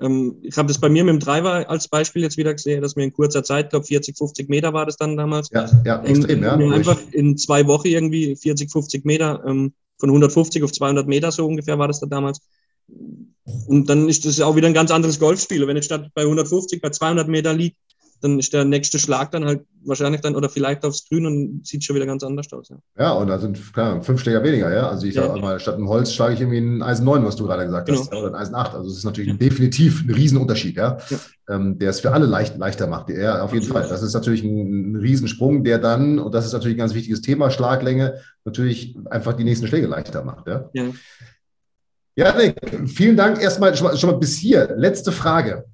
ähm, 0.00 0.36
ich 0.42 0.56
habe 0.56 0.68
das 0.68 0.78
bei 0.80 0.88
mir 0.88 1.04
mit 1.04 1.12
dem 1.14 1.20
Driver 1.20 1.68
als 1.68 1.88
Beispiel 1.88 2.22
jetzt 2.22 2.36
wieder 2.36 2.52
gesehen, 2.52 2.82
dass 2.82 2.96
mir 2.96 3.04
in 3.04 3.12
kurzer 3.12 3.44
Zeit, 3.44 3.70
glaube 3.70 3.86
40, 3.86 4.16
50 4.16 4.48
Meter 4.48 4.72
war 4.72 4.86
das 4.86 4.96
dann 4.96 5.16
damals. 5.16 5.50
Ja, 5.52 5.68
ja 5.84 6.02
extrem, 6.02 6.42
ja. 6.42 6.54
Einfach 6.56 6.98
in 7.12 7.36
zwei 7.36 7.66
Wochen 7.66 7.88
irgendwie 7.88 8.34
40, 8.34 8.70
50 8.70 9.04
Meter, 9.04 9.42
ähm, 9.46 9.72
von 9.98 10.10
150 10.10 10.62
auf 10.64 10.72
200 10.72 11.06
Meter 11.06 11.30
so 11.30 11.46
ungefähr 11.46 11.78
war 11.78 11.88
das 11.88 12.00
da 12.00 12.06
damals. 12.06 12.40
Und 13.66 13.88
dann 13.88 14.08
ist 14.08 14.24
das 14.24 14.40
auch 14.40 14.56
wieder 14.56 14.66
ein 14.66 14.74
ganz 14.74 14.90
anderes 14.90 15.18
Golfspiel. 15.18 15.66
Wenn 15.66 15.76
ich 15.76 15.84
statt 15.84 16.10
bei 16.14 16.22
150 16.22 16.80
bei 16.80 16.90
200 16.90 17.28
Meter 17.28 17.52
liege, 17.52 17.76
dann 18.24 18.38
ist 18.38 18.54
der 18.54 18.64
nächste 18.64 18.98
Schlag 18.98 19.30
dann 19.32 19.44
halt 19.44 19.66
wahrscheinlich 19.84 20.22
dann 20.22 20.34
oder 20.34 20.48
vielleicht 20.48 20.82
aufs 20.84 21.06
Grün 21.06 21.26
und 21.26 21.66
sieht 21.66 21.84
schon 21.84 21.94
wieder 21.94 22.06
ganz 22.06 22.24
anders 22.24 22.50
aus. 22.52 22.70
Ja, 22.70 22.78
ja 22.98 23.12
und 23.12 23.28
da 23.28 23.38
sind 23.38 23.72
klar, 23.74 24.02
fünf 24.02 24.22
Schläger 24.22 24.42
weniger, 24.42 24.72
ja. 24.72 24.88
Also 24.88 25.06
ich 25.06 25.14
ja. 25.14 25.26
sage 25.26 25.40
mal, 25.40 25.60
statt 25.60 25.74
einem 25.74 25.88
Holz 25.88 26.12
schlage 26.12 26.32
ich 26.32 26.40
irgendwie 26.40 26.58
ein 26.58 26.82
Eisen 26.82 27.04
9, 27.04 27.22
was 27.24 27.36
du 27.36 27.44
gerade 27.44 27.66
gesagt 27.66 27.86
genau. 27.86 28.00
hast, 28.00 28.14
oder 28.14 28.28
ein 28.28 28.34
Eisen 28.34 28.54
8. 28.54 28.74
Also 28.74 28.90
es 28.90 28.96
ist 28.96 29.04
natürlich 29.04 29.30
ja. 29.30 29.36
definitiv 29.36 30.04
ein 30.04 30.10
Riesenunterschied, 30.10 30.76
ja. 30.76 30.96
Ähm, 31.50 31.78
der 31.78 31.90
es 31.90 32.00
für 32.00 32.12
alle 32.12 32.24
leicht, 32.24 32.56
leichter 32.56 32.86
macht. 32.86 33.10
Ja, 33.10 33.42
auf 33.42 33.52
jeden 33.52 33.66
Fall. 33.66 33.86
Das 33.86 34.02
ist 34.02 34.14
natürlich 34.14 34.42
ein, 34.42 34.92
ein 34.92 34.96
Riesensprung, 34.96 35.62
der 35.62 35.78
dann, 35.78 36.18
und 36.18 36.34
das 36.34 36.46
ist 36.46 36.54
natürlich 36.54 36.76
ein 36.76 36.80
ganz 36.80 36.94
wichtiges 36.94 37.20
Thema, 37.20 37.50
Schlaglänge, 37.50 38.20
natürlich 38.46 38.96
einfach 39.10 39.34
die 39.34 39.44
nächsten 39.44 39.66
Schläge 39.66 39.86
leichter 39.86 40.24
macht. 40.24 40.46
Ja. 40.48 40.70
ja. 40.72 40.86
Ja, 42.16 42.34
Nick, 42.36 42.54
vielen 42.86 43.16
Dank 43.16 43.42
erstmal 43.42 43.76
schon 43.76 43.88
mal, 43.88 43.96
schon 43.98 44.10
mal 44.10 44.16
bis 44.16 44.36
hier. 44.36 44.72
Letzte 44.76 45.10
Frage. 45.12 45.64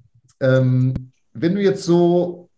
Ähm, 0.41 1.10
wenn 1.33 1.55
du 1.55 1.61
jetzt 1.61 1.83
so 1.83 2.49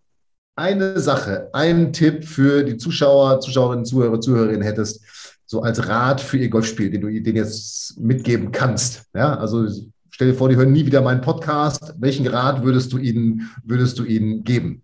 eine 0.55 0.99
Sache, 0.99 1.49
einen 1.53 1.93
Tipp 1.93 2.25
für 2.25 2.63
die 2.63 2.77
Zuschauer, 2.77 3.39
Zuschauerinnen, 3.39 3.85
Zuhörer, 3.85 4.19
Zuhörerinnen 4.21 4.61
hättest, 4.61 5.01
so 5.45 5.61
als 5.61 5.87
Rat 5.87 6.21
für 6.21 6.37
ihr 6.37 6.49
Golfspiel, 6.49 6.89
den 6.89 7.01
du 7.01 7.07
denen 7.09 7.37
jetzt 7.37 7.99
mitgeben 7.99 8.51
kannst. 8.51 9.03
Ja, 9.13 9.35
also 9.35 9.67
stell 10.09 10.31
dir 10.31 10.37
vor, 10.37 10.49
die 10.49 10.55
hören 10.55 10.71
nie 10.71 10.85
wieder 10.85 11.01
meinen 11.01 11.21
Podcast. 11.21 11.95
Welchen 11.97 12.27
Rat 12.27 12.63
würdest 12.63 12.93
du 12.93 12.97
ihnen, 12.97 13.49
würdest 13.63 13.99
du 13.99 14.03
ihnen 14.03 14.43
geben? 14.43 14.83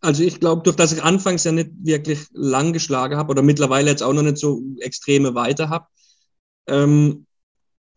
Also 0.00 0.22
ich 0.22 0.38
glaube, 0.38 0.62
durch 0.62 0.76
dass 0.76 0.92
ich 0.92 1.02
anfangs 1.02 1.44
ja 1.44 1.52
nicht 1.52 1.70
wirklich 1.82 2.26
lang 2.32 2.72
geschlagen 2.72 3.16
habe 3.16 3.30
oder 3.30 3.42
mittlerweile 3.42 3.90
jetzt 3.90 4.02
auch 4.02 4.12
noch 4.12 4.22
nicht 4.22 4.38
so 4.38 4.62
extreme 4.80 5.34
Weite 5.34 5.70
habe 5.70 5.86
ähm, 6.68 7.26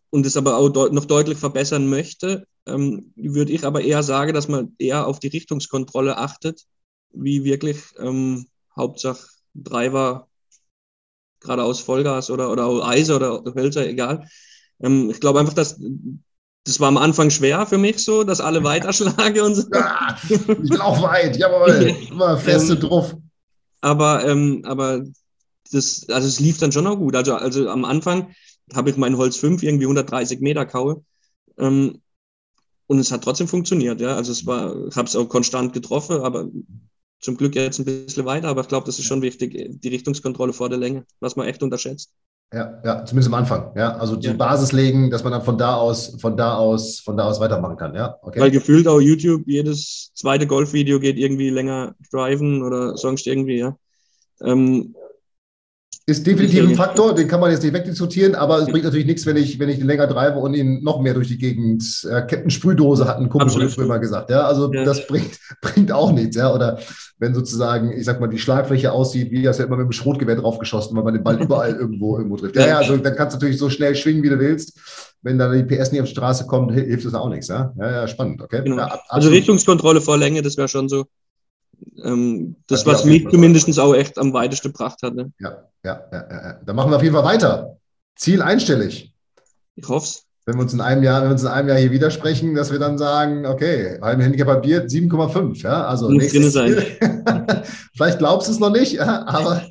und 0.10 0.26
es 0.26 0.36
aber 0.36 0.58
auch 0.58 0.70
de 0.70 0.92
noch 0.92 1.06
deutlich 1.06 1.38
verbessern 1.38 1.88
möchte, 1.88 2.48
ähm, 2.66 3.14
würde 3.16 3.52
ich 3.52 3.66
aber 3.66 3.82
eher 3.82 4.04
sagen, 4.04 4.34
dass 4.34 4.48
man 4.48 4.76
eher 4.78 5.08
auf 5.08 5.20
die 5.20 5.28
Richtungskontrolle 5.28 6.18
achtet 6.18 6.66
wie 7.14 7.44
wirklich 7.44 7.78
ähm, 8.00 8.48
Hauptsache 8.76 9.28
Driver 9.54 10.28
geradeaus 11.42 11.82
Vollgas 11.82 12.30
oder, 12.30 12.52
oder 12.52 12.86
Eis 12.88 13.10
oder 13.10 13.44
Hölzer, 13.56 13.88
egal. 13.88 14.28
Ähm, 14.82 15.10
ich 15.10 15.20
glaube 15.20 15.40
einfach, 15.40 15.54
dass 15.54 15.80
das 16.64 16.80
war 16.80 16.90
am 16.90 16.98
Anfang 16.98 17.32
schwer 17.32 17.66
für 17.66 17.80
mich 17.80 18.00
so, 18.00 18.24
dass 18.24 18.40
alle 18.40 18.64
weiterschlagen 18.64 19.42
und 19.42 19.56
so. 19.56 19.68
Ja, 19.74 20.16
ich 20.30 20.46
bin 20.46 20.80
auch 20.80 21.02
weit, 21.02 21.38
jawohl, 21.38 21.96
immer 22.12 22.38
feste 22.38 22.74
ähm, 22.74 22.80
drauf. 22.80 23.16
Aber, 23.82 24.26
ähm, 24.28 24.62
aber 24.66 25.04
das, 25.72 26.08
also 26.10 26.28
es 26.28 26.40
lief 26.40 26.60
dann 26.60 26.72
schon 26.72 26.86
auch 26.86 26.98
gut. 26.98 27.16
Also, 27.16 27.36
also 27.36 27.68
am 27.70 27.84
Anfang 27.84 28.34
habe 28.76 28.90
ich 28.90 28.98
meinen 28.98 29.18
Holz 29.18 29.38
5 29.38 29.64
irgendwie 29.64 29.86
130 29.86 30.40
Meter 30.40 30.66
kaue. 30.66 31.04
Ähm, 31.58 32.02
und 32.88 33.00
es 33.00 33.12
hat 33.12 33.24
trotzdem 33.24 33.48
funktioniert, 33.48 34.02
ja. 34.02 34.16
Also 34.16 34.32
es 34.32 34.46
war, 34.46 34.88
ich 34.88 34.96
habe 34.96 35.08
es 35.08 35.16
auch 35.16 35.30
konstant 35.30 35.74
getroffen, 35.74 36.22
aber 36.22 36.48
zum 37.20 37.38
Glück 37.38 37.56
jetzt 37.56 37.80
ein 37.80 37.86
bisschen 37.86 38.26
weiter, 38.26 38.48
aber 38.48 38.62
ich 38.62 38.68
glaube, 38.68 38.86
das 38.86 39.00
ist 39.00 39.06
schon 39.06 39.22
wichtig, 39.22 39.56
die 39.82 39.88
Richtungskontrolle 39.90 40.54
vor 40.54 40.70
der 40.70 40.80
Länge, 40.80 41.06
was 41.20 41.36
man 41.36 41.48
echt 41.48 41.64
unterschätzt. 41.64 42.12
Ja, 42.54 42.82
ja, 42.84 43.06
zumindest 43.06 43.34
am 43.34 43.40
Anfang. 43.40 43.72
Ja, 43.78 43.96
also 43.96 44.18
die 44.18 44.28
ja. 44.28 44.34
Basis 44.34 44.74
legen, 44.74 45.10
dass 45.10 45.24
man 45.24 45.32
dann 45.32 45.42
von 45.42 45.58
da 45.58 45.76
aus, 45.76 46.18
von 46.20 46.36
da 46.36 46.56
aus, 46.56 47.00
von 47.00 47.16
da 47.16 47.24
aus 47.24 47.40
weitermachen 47.40 47.78
kann. 47.78 47.96
Ja, 47.96 48.18
okay. 48.22 48.42
Weil 48.42 48.52
gefühlt 48.52 48.90
auch 48.90 49.00
YouTube, 49.00 49.44
jedes 49.46 50.12
zweite 50.16 50.48
Golfvideo 50.48 51.00
geht 51.00 51.18
irgendwie 51.18 51.50
länger 51.50 51.96
driven 52.12 52.62
oder 52.62 52.98
sonst 52.98 53.26
irgendwie, 53.26 53.60
ja. 53.60 53.78
Ähm, 54.42 54.96
ist 56.08 56.26
definitiv 56.26 56.68
ein 56.68 56.76
Faktor, 56.76 57.14
den 57.14 57.28
kann 57.28 57.40
man 57.40 57.52
jetzt 57.52 57.62
nicht 57.62 57.74
wegdiskutieren, 57.74 58.34
aber 58.34 58.58
es 58.58 58.68
bringt 58.68 58.86
natürlich 58.86 59.06
nichts, 59.06 59.26
wenn 59.28 59.38
ich, 59.38 59.60
wenn 59.60 59.70
ich 59.70 59.80
ihn 59.80 59.86
länger 59.86 60.10
treibe 60.10 60.40
und 60.40 60.56
ihn 60.56 60.84
noch 60.84 61.00
mehr 61.00 61.14
durch 61.14 61.28
die 61.28 61.38
Gegend. 61.38 62.08
Äh, 62.10 62.24
Kettensprühdose 62.24 63.08
hat 63.08 63.18
ein 63.18 63.30
Kumpel 63.30 63.70
früher 63.70 63.86
mal 63.86 64.00
gesagt. 64.00 64.32
Ja, 64.32 64.42
also 64.48 64.74
ja. 64.74 64.84
das 64.84 65.06
bringt, 65.06 65.38
bringt 65.62 65.92
auch 65.92 66.12
nichts. 66.12 66.36
Ja, 66.36 66.54
oder 66.54 66.80
wenn 67.20 67.36
sozusagen, 67.36 67.92
ich 67.92 68.04
sag 68.04 68.20
mal, 68.20 68.28
die 68.28 68.40
Schlagfläche 68.40 68.92
aussieht, 68.92 69.30
wie 69.30 69.44
das 69.44 69.60
ja 69.60 69.66
immer 69.66 69.78
mit 69.78 69.86
dem 69.86 69.92
Schrotgewehr 69.92 70.36
draufgeschossen, 70.36 70.98
weil 70.98 71.04
man 71.04 71.14
den 71.14 71.24
Ball 71.24 71.40
überall 71.42 71.76
irgendwo 71.76 72.18
irgendwo 72.18 72.38
trifft. 72.38 72.56
Ja, 72.56 72.68
ja, 72.68 72.78
also 72.80 72.98
dann 72.98 73.16
kannst 73.16 73.36
du 73.36 73.38
natürlich 73.38 73.60
so 73.60 73.70
schnell 73.70 73.96
schwingen, 73.96 74.24
wie 74.24 74.30
du 74.30 74.40
willst. 74.40 74.80
Wenn 75.22 75.38
dann 75.38 75.54
die 75.54 75.64
PS 75.64 75.92
nicht 75.92 76.02
auf 76.02 76.08
die 76.08 76.14
Straße 76.14 76.48
kommt, 76.48 76.72
hilft 76.72 77.06
das 77.06 77.14
auch 77.14 77.30
nichts. 77.30 77.48
Ja, 77.48 77.74
ja, 77.78 77.92
ja 77.92 78.08
spannend. 78.08 78.42
Okay. 78.42 78.62
Genau. 78.64 78.78
Ja, 78.78 79.00
also 79.08 79.30
Richtungskontrolle 79.30 80.02
vor 80.02 80.18
Länge, 80.18 80.42
das 80.42 80.58
wäre 80.58 80.68
schon 80.68 80.90
so 80.90 81.06
ähm, 82.04 82.56
das, 82.68 82.86
was 82.86 83.06
mich 83.06 83.28
zumindest 83.30 83.80
auch 83.80 83.94
echt 83.94 84.18
am 84.18 84.34
weitesten 84.34 84.70
gebracht 84.70 85.00
hat. 85.04 85.16
Ne? 85.16 85.32
Ja, 85.40 85.64
ja, 85.84 86.04
ja, 86.12 86.28
ja. 86.30 86.60
Da 86.66 86.74
machen 86.74 86.92
wir 86.92 86.98
auf 86.98 87.04
jeden 87.04 87.16
Fall 87.16 87.24
weiter. 87.24 87.78
Ziel 88.16 88.42
einstellig. 88.42 89.14
Ich 89.76 89.88
hoffe 89.88 90.06
es. 90.06 90.26
Wenn 90.46 90.56
wir 90.56 90.64
uns 90.64 90.74
in 90.74 90.82
einem 90.82 91.04
Jahr, 91.04 91.22
wenn 91.22 91.30
wir 91.30 91.34
uns 91.34 91.44
in 91.44 91.50
einem 91.50 91.70
Jahr 91.70 91.78
hier 91.78 91.92
widersprechen, 91.92 92.56
dass 92.56 92.72
wir 92.72 92.80
dann 92.80 92.98
sagen, 92.98 93.46
okay, 93.46 94.00
halbe 94.02 94.24
Handicap 94.24 94.64
Bier 94.64 94.88
7,5, 94.88 95.62
ja, 95.62 95.86
also 95.86 96.10
Muss 96.10 96.18
nächstes 96.24 96.54
sein. 96.54 96.76
Vielleicht 97.96 98.18
glaubst 98.18 98.48
du 98.48 98.54
es 98.54 98.60
noch 98.60 98.72
nicht, 98.72 98.94
ja, 98.94 99.24
aber 99.28 99.62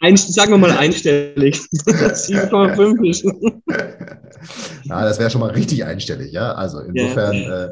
ein, 0.00 0.16
sagen 0.16 0.50
wir 0.50 0.58
mal 0.58 0.72
einstellig. 0.72 1.56
7,5 1.72 3.08
ist. 3.08 3.24
ja, 4.84 5.04
das 5.04 5.20
wäre 5.20 5.30
schon 5.30 5.40
mal 5.40 5.50
richtig 5.50 5.84
einstellig, 5.84 6.32
ja. 6.32 6.52
Also 6.54 6.80
insofern, 6.80 7.34
ja, 7.34 7.64
äh, 7.66 7.68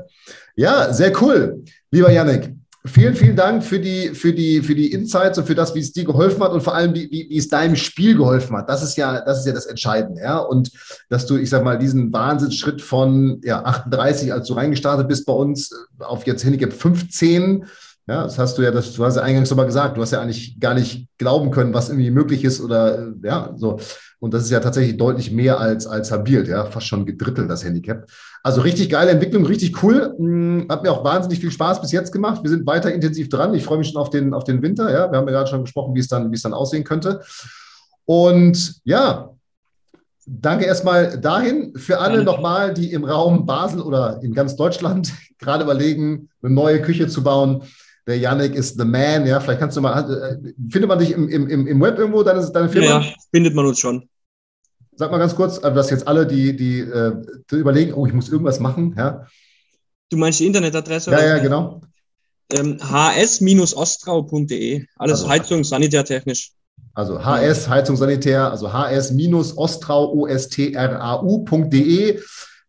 ja 0.58 0.92
sehr 0.92 1.12
cool. 1.22 1.64
Lieber 1.90 2.10
Yannick, 2.10 2.52
vielen, 2.84 3.14
vielen 3.14 3.36
Dank 3.36 3.62
für 3.64 3.78
die, 3.78 4.08
für 4.08 4.32
die, 4.32 4.60
für 4.62 4.74
die 4.74 4.92
Insights 4.92 5.38
und 5.38 5.46
für 5.46 5.54
das, 5.54 5.74
wie 5.74 5.80
es 5.80 5.92
dir 5.92 6.04
geholfen 6.04 6.42
hat 6.42 6.52
und 6.52 6.62
vor 6.62 6.74
allem, 6.74 6.94
wie, 6.94 7.08
wie, 7.10 7.36
es 7.36 7.48
deinem 7.48 7.76
Spiel 7.76 8.16
geholfen 8.16 8.56
hat. 8.56 8.68
Das 8.68 8.82
ist 8.82 8.96
ja, 8.96 9.20
das 9.20 9.40
ist 9.40 9.46
ja 9.46 9.52
das 9.52 9.66
Entscheidende, 9.66 10.20
ja. 10.20 10.38
Und 10.38 10.70
dass 11.08 11.26
du, 11.26 11.36
ich 11.36 11.48
sag 11.48 11.64
mal, 11.64 11.78
diesen 11.78 12.12
Wahnsinnsschritt 12.12 12.82
von 12.82 13.40
ja, 13.44 13.64
38, 13.64 14.32
als 14.32 14.48
du 14.48 14.54
reingestartet 14.54 15.08
bist 15.08 15.26
bei 15.26 15.32
uns, 15.32 15.70
auf 15.98 16.26
jetzt 16.26 16.44
Handicap 16.44 16.72
15, 16.72 17.64
ja, 18.08 18.22
das 18.24 18.38
hast 18.38 18.56
du 18.56 18.62
ja, 18.62 18.70
das, 18.70 18.94
du 18.94 19.04
hast 19.04 19.16
ja 19.16 19.22
eingangs 19.22 19.50
nochmal 19.50 19.66
gesagt, 19.66 19.96
du 19.96 20.02
hast 20.02 20.12
ja 20.12 20.20
eigentlich 20.20 20.58
gar 20.58 20.74
nicht 20.74 21.06
glauben 21.18 21.50
können, 21.50 21.74
was 21.74 21.90
irgendwie 21.90 22.10
möglich 22.10 22.42
ist 22.42 22.60
oder 22.60 23.12
ja, 23.22 23.52
so. 23.56 23.78
Und 24.20 24.34
das 24.34 24.44
ist 24.44 24.50
ja 24.50 24.60
tatsächlich 24.60 24.96
deutlich 24.96 25.30
mehr 25.30 25.60
als, 25.60 25.86
als 25.86 26.10
habil, 26.10 26.46
ja, 26.48 26.64
fast 26.64 26.86
schon 26.86 27.06
gedrittelt 27.06 27.48
das 27.48 27.64
Handicap. 27.64 28.06
Also 28.42 28.62
richtig 28.62 28.90
geile 28.90 29.12
Entwicklung, 29.12 29.46
richtig 29.46 29.82
cool. 29.82 30.14
Hm, 30.16 30.66
hat 30.68 30.82
mir 30.82 30.90
auch 30.90 31.04
wahnsinnig 31.04 31.38
viel 31.38 31.52
Spaß 31.52 31.80
bis 31.80 31.92
jetzt 31.92 32.12
gemacht. 32.12 32.42
Wir 32.42 32.50
sind 32.50 32.66
weiter 32.66 32.92
intensiv 32.92 33.28
dran. 33.28 33.54
Ich 33.54 33.64
freue 33.64 33.78
mich 33.78 33.88
schon 33.88 34.00
auf 34.00 34.10
den, 34.10 34.34
auf 34.34 34.44
den 34.44 34.60
Winter. 34.60 34.90
Ja, 34.90 35.10
wir 35.10 35.18
haben 35.18 35.28
ja 35.28 35.34
gerade 35.34 35.50
schon 35.50 35.62
gesprochen, 35.62 35.94
wie 35.94 36.00
es 36.00 36.08
dann, 36.08 36.30
wie 36.32 36.34
es 36.34 36.42
dann 36.42 36.54
aussehen 36.54 36.82
könnte. 36.82 37.20
Und 38.04 38.80
ja, 38.84 39.30
danke 40.26 40.64
erstmal 40.64 41.20
dahin. 41.20 41.74
Für 41.76 42.00
alle 42.00 42.24
nochmal, 42.24 42.74
die 42.74 42.92
im 42.92 43.04
Raum 43.04 43.46
Basel 43.46 43.80
oder 43.80 44.20
in 44.22 44.34
ganz 44.34 44.56
Deutschland 44.56 45.12
gerade 45.38 45.62
überlegen, 45.62 46.28
eine 46.42 46.52
neue 46.52 46.82
Küche 46.82 47.06
zu 47.06 47.22
bauen. 47.22 47.62
Der 48.08 48.18
Yannick 48.18 48.54
ist 48.54 48.78
the 48.78 48.86
man, 48.86 49.26
ja. 49.26 49.38
Vielleicht 49.38 49.60
kannst 49.60 49.76
du 49.76 49.82
mal, 49.82 50.00
äh, 50.10 50.38
findet 50.70 50.88
man 50.88 50.98
dich 50.98 51.10
im, 51.12 51.28
im, 51.28 51.66
im 51.66 51.80
Web 51.80 51.98
irgendwo, 51.98 52.22
deine, 52.22 52.50
deine 52.50 52.70
Firma? 52.70 52.86
Ja, 52.86 53.04
findet 53.30 53.54
man 53.54 53.66
uns 53.66 53.78
schon. 53.78 54.08
Sag 54.96 55.10
mal 55.10 55.18
ganz 55.18 55.36
kurz, 55.36 55.60
dass 55.60 55.90
jetzt 55.90 56.08
alle, 56.08 56.26
die, 56.26 56.56
die 56.56 56.80
äh, 56.80 57.12
überlegen, 57.52 57.92
oh, 57.92 58.06
ich 58.06 58.14
muss 58.14 58.30
irgendwas 58.30 58.60
machen, 58.60 58.94
ja. 58.96 59.26
Du 60.08 60.16
meinst 60.16 60.40
die 60.40 60.46
Internetadresse? 60.46 61.10
Ja, 61.10 61.22
ja, 61.22 61.36
genau. 61.38 61.82
Ähm, 62.50 62.78
hs-ostrau.de. 62.80 63.66
Alles 64.96 65.20
also, 65.20 65.28
Heizung, 65.28 65.62
sanitärtechnisch. 65.62 66.52
Also 66.94 67.22
HS, 67.22 67.68
Heizung, 67.68 67.96
Sanitär, 67.96 68.50
also 68.50 68.72
hs-ostrau.de. 68.72 69.18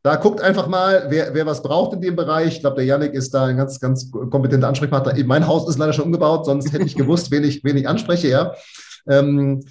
Da 0.02 0.16
guckt 0.16 0.42
einfach 0.42 0.68
mal, 0.68 1.08
wer, 1.10 1.34
wer 1.34 1.46
was 1.46 1.62
braucht 1.62 1.94
in 1.94 2.02
dem 2.02 2.16
Bereich. 2.16 2.56
Ich 2.56 2.60
glaube, 2.62 2.78
der 2.78 2.86
Yannick 2.86 3.14
ist 3.14 3.34
da 3.34 3.46
ein 3.46 3.58
ganz, 3.58 3.80
ganz 3.80 4.10
kompetenter 4.12 4.68
Ansprechpartner. 4.70 5.14
Mein 5.26 5.46
Haus 5.46 5.68
ist 5.68 5.78
leider 5.78 5.92
schon 5.92 6.06
umgebaut, 6.06 6.46
sonst 6.46 6.72
hätte 6.72 6.86
ich 6.86 6.96
gewusst, 6.96 7.32
wen 7.32 7.44
ich, 7.44 7.64
wen 7.64 7.76
ich 7.76 7.88
anspreche, 7.88 8.30
ja. 8.30 8.54
Ähm, 9.10 9.62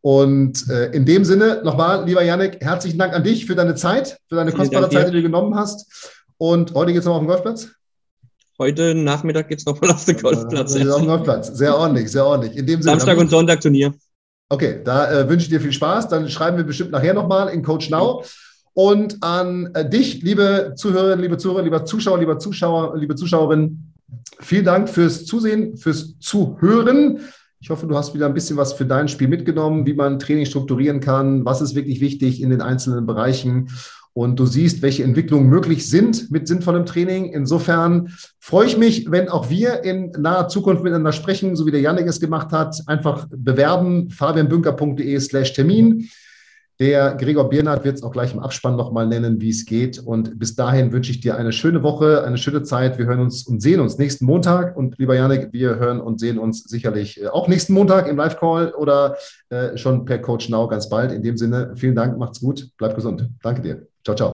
und 0.00 0.68
äh, 0.68 0.90
in 0.90 1.04
dem 1.04 1.24
Sinne, 1.24 1.62
nochmal, 1.64 2.04
lieber 2.04 2.22
Yannick, 2.22 2.58
herzlichen 2.60 2.98
Dank 2.98 3.12
an 3.12 3.24
dich 3.24 3.46
für 3.46 3.54
deine 3.54 3.74
Zeit, 3.74 4.18
für 4.28 4.36
deine 4.36 4.52
kostbare 4.52 4.88
Zeit, 4.88 5.08
die 5.08 5.12
du 5.12 5.22
genommen 5.22 5.54
hast. 5.54 6.14
Und 6.38 6.74
heute 6.74 6.92
geht 6.92 7.00
es 7.00 7.06
noch 7.06 7.14
auf 7.14 7.20
den 7.20 7.28
Golfplatz? 7.28 7.68
Heute 8.58 8.94
Nachmittag 8.94 9.48
geht 9.48 9.58
es 9.58 9.66
noch 9.66 9.80
mal 9.80 9.90
auf 9.90 10.04
den 10.04 10.16
Golfplatz. 10.16 10.74
Äh, 10.74 10.88
auf 10.88 10.98
den 10.98 11.06
Golfplatz. 11.06 11.48
Sehr 11.48 11.76
ordentlich, 11.76 12.10
sehr 12.10 12.24
ordentlich. 12.24 12.56
In 12.56 12.66
dem 12.66 12.82
Sinne, 12.82 12.92
Samstag 12.92 13.18
und 13.18 13.30
Sonntag 13.30 13.60
Turnier. 13.60 13.94
Okay, 14.48 14.80
da 14.84 15.10
äh, 15.10 15.28
wünsche 15.28 15.44
ich 15.44 15.50
dir 15.50 15.60
viel 15.60 15.72
Spaß. 15.72 16.08
Dann 16.08 16.28
schreiben 16.28 16.56
wir 16.56 16.64
bestimmt 16.64 16.92
nachher 16.92 17.14
nochmal 17.14 17.48
in 17.48 17.62
Coach 17.62 17.90
Now. 17.90 18.22
Und 18.78 19.22
an 19.22 19.70
äh, 19.72 19.88
dich, 19.88 20.22
liebe 20.22 20.74
Zuhörerinnen, 20.76 21.22
liebe 21.22 21.38
Zuhörer, 21.38 21.62
lieber 21.62 21.86
Zuschauer, 21.86 22.18
lieber 22.18 22.38
Zuschauer, 22.38 22.94
liebe 22.98 23.14
Zuschauerinnen, 23.14 23.94
vielen 24.40 24.66
Dank 24.66 24.90
fürs 24.90 25.24
Zusehen, 25.24 25.78
fürs 25.78 26.18
Zuhören. 26.18 27.20
Ich 27.58 27.70
hoffe, 27.70 27.86
du 27.86 27.96
hast 27.96 28.12
wieder 28.12 28.26
ein 28.26 28.34
bisschen 28.34 28.58
was 28.58 28.74
für 28.74 28.84
dein 28.84 29.08
Spiel 29.08 29.28
mitgenommen, 29.28 29.86
wie 29.86 29.94
man 29.94 30.18
Training 30.18 30.44
strukturieren 30.44 31.00
kann, 31.00 31.46
was 31.46 31.62
ist 31.62 31.74
wirklich 31.74 32.02
wichtig 32.02 32.42
in 32.42 32.50
den 32.50 32.60
einzelnen 32.60 33.06
Bereichen. 33.06 33.70
Und 34.12 34.38
du 34.38 34.44
siehst, 34.44 34.82
welche 34.82 35.04
Entwicklungen 35.04 35.48
möglich 35.48 35.88
sind 35.88 36.30
mit 36.30 36.46
sinnvollem 36.46 36.84
Training. 36.84 37.32
Insofern 37.32 38.12
freue 38.38 38.66
ich 38.66 38.76
mich, 38.76 39.10
wenn 39.10 39.30
auch 39.30 39.48
wir 39.48 39.84
in 39.84 40.10
naher 40.18 40.48
Zukunft 40.48 40.84
miteinander 40.84 41.12
sprechen, 41.12 41.56
so 41.56 41.64
wie 41.64 41.70
der 41.70 41.80
Janik 41.80 42.06
es 42.06 42.20
gemacht 42.20 42.52
hat. 42.52 42.78
Einfach 42.86 43.26
bewerben, 43.30 44.10
fabianbünker.de 44.10 45.18
slash 45.18 45.54
Termin. 45.54 46.10
Der 46.78 47.14
Gregor 47.14 47.48
Biernat 47.48 47.84
wird 47.84 47.96
es 47.96 48.02
auch 48.02 48.10
gleich 48.10 48.34
im 48.34 48.40
Abspann 48.40 48.76
nochmal 48.76 49.06
nennen, 49.06 49.40
wie 49.40 49.48
es 49.48 49.64
geht. 49.64 49.98
Und 49.98 50.38
bis 50.38 50.54
dahin 50.54 50.92
wünsche 50.92 51.10
ich 51.10 51.20
dir 51.20 51.36
eine 51.36 51.52
schöne 51.52 51.82
Woche, 51.82 52.22
eine 52.24 52.36
schöne 52.36 52.62
Zeit. 52.62 52.98
Wir 52.98 53.06
hören 53.06 53.20
uns 53.20 53.46
und 53.46 53.62
sehen 53.62 53.80
uns 53.80 53.96
nächsten 53.96 54.26
Montag. 54.26 54.76
Und 54.76 54.98
lieber 54.98 55.14
Janik, 55.14 55.48
wir 55.52 55.76
hören 55.76 56.00
und 56.00 56.20
sehen 56.20 56.38
uns 56.38 56.64
sicherlich 56.64 57.22
äh, 57.22 57.28
auch 57.28 57.48
nächsten 57.48 57.72
Montag 57.72 58.08
im 58.08 58.16
Live-Call 58.16 58.72
oder 58.74 59.16
äh, 59.48 59.76
schon 59.78 60.04
per 60.04 60.18
Coach 60.18 60.50
Now 60.50 60.68
ganz 60.68 60.88
bald. 60.88 61.12
In 61.12 61.22
dem 61.22 61.38
Sinne, 61.38 61.72
vielen 61.76 61.94
Dank, 61.94 62.18
macht's 62.18 62.40
gut, 62.40 62.68
bleib 62.76 62.94
gesund. 62.94 63.30
Danke 63.42 63.62
dir. 63.62 63.86
Ciao, 64.04 64.14
ciao. 64.14 64.32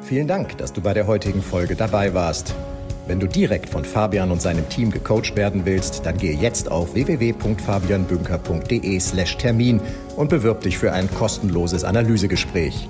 Vielen 0.00 0.26
Dank, 0.26 0.58
dass 0.58 0.72
du 0.72 0.80
bei 0.80 0.94
der 0.94 1.06
heutigen 1.06 1.42
Folge 1.42 1.76
dabei 1.76 2.12
warst. 2.12 2.54
Wenn 3.10 3.18
du 3.18 3.26
direkt 3.26 3.68
von 3.68 3.84
Fabian 3.84 4.30
und 4.30 4.40
seinem 4.40 4.68
Team 4.68 4.92
gecoacht 4.92 5.34
werden 5.34 5.62
willst, 5.64 6.06
dann 6.06 6.16
gehe 6.16 6.32
jetzt 6.32 6.70
auf 6.70 6.94
www.fabianbünker.de/termin 6.94 9.80
und 10.14 10.30
bewirb 10.30 10.60
dich 10.60 10.78
für 10.78 10.92
ein 10.92 11.12
kostenloses 11.12 11.82
Analysegespräch. 11.82 12.88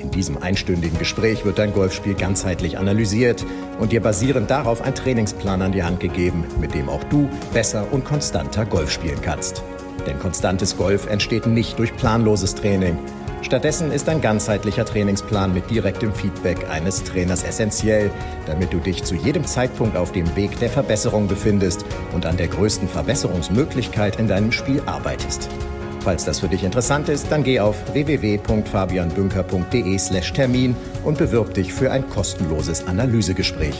In 0.00 0.10
diesem 0.10 0.36
einstündigen 0.36 0.98
Gespräch 0.98 1.46
wird 1.46 1.58
dein 1.58 1.72
Golfspiel 1.72 2.12
ganzheitlich 2.12 2.76
analysiert 2.76 3.46
und 3.80 3.92
dir 3.92 4.02
basierend 4.02 4.50
darauf 4.50 4.82
ein 4.82 4.94
Trainingsplan 4.94 5.62
an 5.62 5.72
die 5.72 5.82
Hand 5.82 5.98
gegeben, 5.98 6.44
mit 6.60 6.74
dem 6.74 6.90
auch 6.90 7.04
du 7.04 7.30
besser 7.54 7.86
und 7.90 8.04
konstanter 8.04 8.66
Golf 8.66 8.90
spielen 8.90 9.22
kannst. 9.22 9.62
Denn 10.06 10.18
konstantes 10.18 10.76
Golf 10.76 11.06
entsteht 11.06 11.46
nicht 11.46 11.78
durch 11.78 11.96
planloses 11.96 12.54
Training. 12.54 12.98
Stattdessen 13.44 13.92
ist 13.92 14.08
ein 14.08 14.22
ganzheitlicher 14.22 14.86
Trainingsplan 14.86 15.52
mit 15.52 15.68
direktem 15.70 16.14
Feedback 16.14 16.70
eines 16.70 17.04
Trainers 17.04 17.44
essentiell, 17.44 18.10
damit 18.46 18.72
du 18.72 18.78
dich 18.78 19.04
zu 19.04 19.14
jedem 19.14 19.44
Zeitpunkt 19.44 19.98
auf 19.98 20.12
dem 20.12 20.34
Weg 20.34 20.58
der 20.60 20.70
Verbesserung 20.70 21.28
befindest 21.28 21.84
und 22.14 22.24
an 22.24 22.38
der 22.38 22.48
größten 22.48 22.88
Verbesserungsmöglichkeit 22.88 24.18
in 24.18 24.28
deinem 24.28 24.50
Spiel 24.50 24.80
arbeitest. 24.86 25.50
Falls 26.00 26.24
das 26.24 26.40
für 26.40 26.48
dich 26.48 26.64
interessant 26.64 27.10
ist, 27.10 27.30
dann 27.30 27.44
geh 27.44 27.60
auf 27.60 27.76
www.fabianbünker.de/termin 27.92 30.74
und 31.04 31.18
bewirb 31.18 31.52
dich 31.52 31.74
für 31.74 31.92
ein 31.92 32.08
kostenloses 32.08 32.86
Analysegespräch. 32.86 33.78